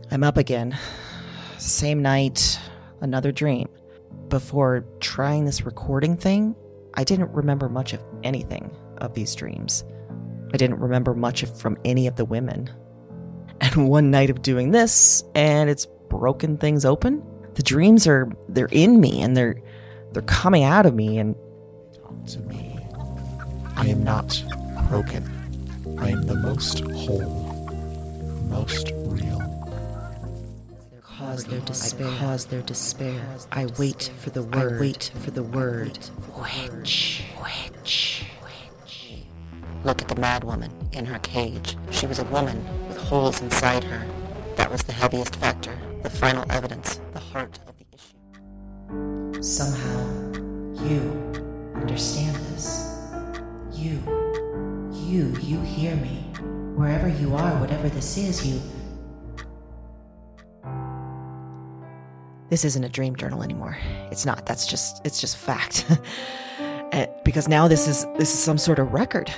I'm 0.09 0.23
up 0.23 0.37
again. 0.37 0.75
Same 1.59 2.01
night, 2.01 2.59
another 3.01 3.31
dream. 3.31 3.69
Before 4.29 4.83
trying 4.99 5.45
this 5.45 5.63
recording 5.63 6.17
thing, 6.17 6.55
I 6.95 7.03
didn't 7.03 7.31
remember 7.33 7.69
much 7.69 7.93
of 7.93 8.03
anything 8.23 8.75
of 8.97 9.13
these 9.13 9.35
dreams. 9.35 9.83
I 10.53 10.57
didn't 10.57 10.79
remember 10.79 11.13
much 11.13 11.43
from 11.45 11.77
any 11.83 12.07
of 12.07 12.15
the 12.15 12.25
women. 12.25 12.69
And 13.61 13.89
one 13.89 14.11
night 14.11 14.29
of 14.29 14.41
doing 14.41 14.71
this, 14.71 15.23
and 15.35 15.69
it's 15.69 15.85
broken 16.09 16.57
things 16.57 16.85
open. 16.85 17.23
The 17.55 17.63
dreams 17.63 18.07
are 18.07 18.31
they're 18.49 18.69
in 18.71 19.01
me 19.01 19.21
and 19.21 19.35
they're 19.35 19.59
they're 20.13 20.21
coming 20.21 20.63
out 20.63 20.85
of 20.85 20.93
me 20.93 21.17
and 21.17 21.35
Talk 21.95 22.25
to 22.27 22.39
me. 22.41 22.79
I 23.75 23.87
am 23.87 24.03
not 24.03 24.43
broken. 24.89 25.23
I 25.99 26.09
am 26.09 26.23
the 26.23 26.35
most 26.35 26.81
whole, 26.81 27.29
most 28.49 28.91
real. 29.05 29.41
cause 31.01 31.45
their 31.45 31.59
despair. 31.61 32.07
I 32.07 32.17
cause 32.17 32.45
their 32.45 32.61
despair. 32.61 33.21
I 33.51 33.65
wait 33.79 34.11
for 34.19 34.29
the 34.29 34.43
word. 34.43 34.77
I 34.77 34.79
wait 34.79 35.11
for 35.19 35.31
the 35.31 35.43
word. 35.43 35.97
Witch. 36.39 37.23
Witch. 37.41 38.26
Look 39.87 40.01
at 40.01 40.09
the 40.09 40.19
mad 40.19 40.43
woman 40.43 40.69
in 40.91 41.05
her 41.05 41.17
cage. 41.19 41.77
She 41.91 42.07
was 42.07 42.19
a 42.19 42.25
woman 42.25 42.61
with 42.89 42.97
holes 42.97 43.41
inside 43.41 43.85
her. 43.85 44.05
That 44.57 44.69
was 44.69 44.83
the 44.83 44.91
heaviest 44.91 45.37
factor, 45.37 45.73
the 46.03 46.09
final 46.09 46.43
evidence, 46.49 46.99
the 47.13 47.21
heart 47.21 47.57
of 47.65 47.73
the 47.77 47.85
issue. 47.95 49.41
Somehow, 49.41 50.05
you 50.83 50.99
understand 51.73 52.35
this. 52.51 53.01
You. 53.71 54.01
You. 54.91 55.33
You 55.39 55.61
hear 55.61 55.95
me. 55.95 56.17
Wherever 56.75 57.07
you 57.07 57.33
are, 57.37 57.57
whatever 57.57 57.87
this 57.87 58.17
is, 58.17 58.45
you. 58.45 58.59
This 62.49 62.65
isn't 62.65 62.83
a 62.83 62.89
dream 62.89 63.15
journal 63.15 63.41
anymore. 63.41 63.77
It's 64.11 64.25
not. 64.25 64.45
That's 64.45 64.67
just. 64.67 64.99
It's 65.05 65.21
just 65.21 65.37
fact. 65.37 65.85
Eh, 66.93 67.05
because 67.25 67.49
now 67.49 67.67
this 67.67 67.85
is 67.85 68.05
this 68.17 68.33
is 68.33 68.39
some 68.39 68.57
sort 68.57 68.79
of 68.79 68.93
record. 68.93 69.29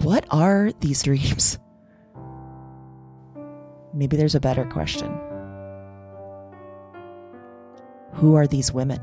What 0.00 0.26
are 0.30 0.72
these 0.80 1.02
dreams? 1.02 1.58
Maybe 3.94 4.16
there's 4.16 4.34
a 4.34 4.40
better 4.40 4.64
question. 4.64 5.08
Who 8.14 8.34
are 8.34 8.46
these 8.46 8.72
women? 8.72 9.00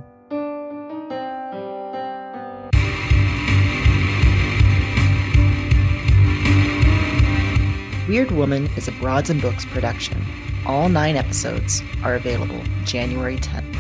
Wyrd 8.10 8.32
Woman 8.32 8.66
is 8.76 8.88
a 8.88 8.92
Broads 8.94 9.30
and 9.30 9.40
Books 9.40 9.66
production. 9.66 10.26
All 10.66 10.90
nine 10.90 11.16
episodes 11.16 11.84
are 12.04 12.16
available 12.16 12.62
January 12.84 13.38
10th. 13.38 13.76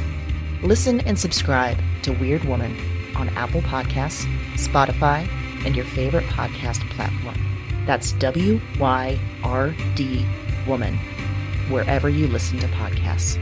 Listen 0.62 1.02
and 1.02 1.18
subscribe 1.18 1.80
to 2.04 2.12
Wyrd 2.12 2.46
Woman 2.46 2.78
on 3.16 3.30
Apple 3.30 3.62
Podcasts, 3.62 4.26
Spotify, 4.54 5.28
and 5.66 5.76
your 5.76 5.86
favorite 5.86 6.26
podcast 6.26 6.88
platform. 6.92 7.36
That's 7.86 8.12
W 8.14 8.60
Y 8.80 9.20
R 9.44 9.76
D 9.96 10.26
Woman, 10.68 10.98
wherever 11.70 12.10
you 12.10 12.28
listen 12.28 12.60
to 12.60 12.68
podcasts. 12.68 13.38